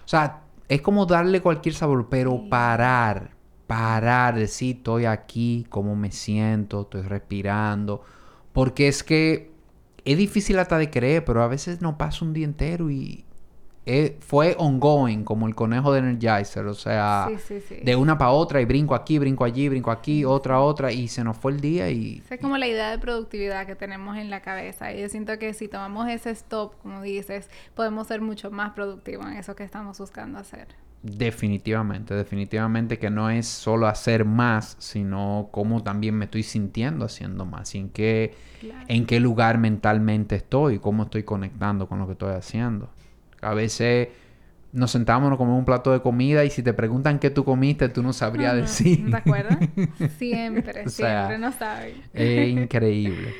o 0.04 0.08
sea, 0.08 0.42
es 0.68 0.82
como 0.82 1.06
darle 1.06 1.42
cualquier 1.42 1.76
sabor, 1.76 2.08
pero 2.10 2.50
parar, 2.50 3.32
parar, 3.68 4.36
decir, 4.36 4.78
estoy 4.78 5.06
aquí, 5.06 5.66
cómo 5.70 5.96
me 5.96 6.12
siento, 6.12 6.82
estoy 6.82 7.02
respirando. 7.04 8.04
Porque 8.54 8.88
es 8.88 9.04
que 9.04 9.52
es 10.06 10.18
difícil 10.18 10.60
hasta 10.60 10.78
de 10.78 10.90
creer, 10.90 11.26
pero 11.26 11.44
a 11.44 11.48
veces 11.48 11.82
no 11.82 11.98
pasa 11.98 12.26
un 12.26 12.34
día 12.34 12.46
entero 12.46 12.90
y, 12.90 13.25
eh, 13.88 14.18
fue 14.20 14.56
ongoing, 14.58 15.24
como 15.24 15.48
el 15.48 15.54
conejo 15.54 15.94
de 15.94 16.00
Energizer, 16.00 16.66
o 16.66 16.74
sea, 16.74 17.28
de 17.84 17.96
una 17.96 18.18
para 18.18 18.32
otra 18.32 18.60
y 18.60 18.66
brinco 18.66 18.96
aquí, 18.96 19.20
brinco 19.20 19.46
allí, 19.46 19.70
brinco 19.70 19.92
aquí, 19.92 20.26
otra, 20.26 20.60
otra, 20.60 20.92
y 20.92 21.08
se 21.08 21.24
nos 21.24 21.38
fue 21.38 21.52
el 21.52 21.62
día 21.62 21.90
y... 21.92 22.24
Es 22.30 22.40
como 22.40 22.58
la 22.58 22.68
idea 22.68 22.90
de 22.90 22.98
productividad 22.98 23.68
que 23.68 23.76
tenemos 23.76 24.18
en 24.18 24.32
la 24.32 24.42
cabeza, 24.42 24.92
y 24.92 25.02
yo 25.02 25.10
siento 25.10 25.38
que 25.38 25.54
si 25.54 25.68
tomamos 25.68 26.10
ese 26.10 26.32
stop, 26.32 26.74
como 26.82 27.04
dices, 27.04 27.50
podemos 27.76 28.08
ser 28.08 28.22
mucho 28.22 28.50
más 28.50 28.72
productivos 28.72 29.28
en 29.28 29.34
eso 29.34 29.56
que 29.56 29.64
estamos 29.64 30.00
buscando 30.00 30.40
hacer. 30.40 30.68
Definitivamente, 31.04 32.16
definitivamente 32.16 32.98
que 32.98 33.12
no 33.12 33.30
es 33.30 33.46
solo 33.46 33.86
hacer 33.86 34.26
más, 34.26 34.76
sino 34.80 35.50
cómo 35.52 35.84
también 35.84 36.16
me 36.16 36.26
estoy 36.26 36.42
sintiendo 36.42 37.06
haciendo 37.06 37.46
más, 37.46 37.76
y 37.76 37.78
en 37.78 37.90
qué, 37.90 38.34
en 38.88 39.06
qué 39.06 39.20
lugar 39.20 39.60
mentalmente 39.60 40.38
estoy, 40.38 40.80
cómo 40.80 41.04
estoy 41.04 41.22
conectando 41.22 41.88
con 41.88 42.00
lo 42.00 42.08
que 42.08 42.14
estoy 42.14 42.34
haciendo. 42.34 42.90
A 43.46 43.54
veces 43.54 44.10
nos 44.76 44.92
sentamos, 44.92 45.30
nos 45.30 45.38
comemos 45.38 45.60
un 45.60 45.66
plato 45.66 45.92
de 45.92 46.02
comida 46.02 46.44
y 46.44 46.50
si 46.50 46.62
te 46.62 46.74
preguntan 46.74 47.18
qué 47.18 47.30
tú 47.30 47.46
comiste, 47.46 47.88
tú 47.88 48.04
no 48.04 48.12
sabrías 48.12 48.56
decir. 48.56 49.10
¿Te 49.10 49.18
acuerdas? 49.18 49.58
Siempre, 50.18 50.90
siempre 50.90 51.38
no 51.38 51.52
sabes. 51.54 51.96
Es 52.14 52.50
increíble. 52.50 53.34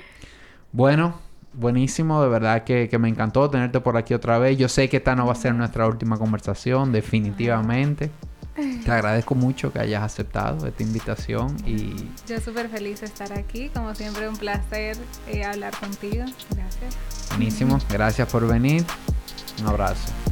Bueno, 0.72 1.20
buenísimo, 1.54 2.22
de 2.22 2.30
verdad 2.30 2.64
que, 2.64 2.90
me 3.00 3.10
encantó 3.10 3.50
tenerte 3.50 3.82
por 3.82 3.98
aquí 3.98 4.14
otra 4.14 4.38
vez. 4.40 4.58
Yo 4.58 4.70
sé 4.70 4.88
que 4.88 4.98
esta 4.98 5.16
no 5.16 5.26
va 5.26 5.34
a 5.34 5.36
ser 5.36 5.54
nuestra 5.56 5.88
última 5.88 6.18
conversación, 6.18 6.92
definitivamente. 6.92 8.10
Te 8.56 8.90
agradezco 8.90 9.36
mucho 9.36 9.74
que 9.74 9.80
hayas 9.80 10.04
aceptado 10.04 10.66
esta 10.66 10.84
invitación 10.84 11.58
y... 11.66 11.94
Yo 12.26 12.40
súper 12.40 12.70
feliz 12.70 13.02
de 13.02 13.08
estar 13.08 13.34
aquí, 13.34 13.70
como 13.74 13.94
siempre 13.94 14.30
un 14.30 14.38
placer 14.38 14.96
eh, 15.28 15.44
hablar 15.44 15.78
contigo. 15.78 16.24
Gracias. 16.56 16.96
Buenísimo, 17.32 17.80
gracias 17.90 18.32
por 18.32 18.48
venir. 18.48 18.86
Un 19.60 19.68
abrazo. 19.68 20.25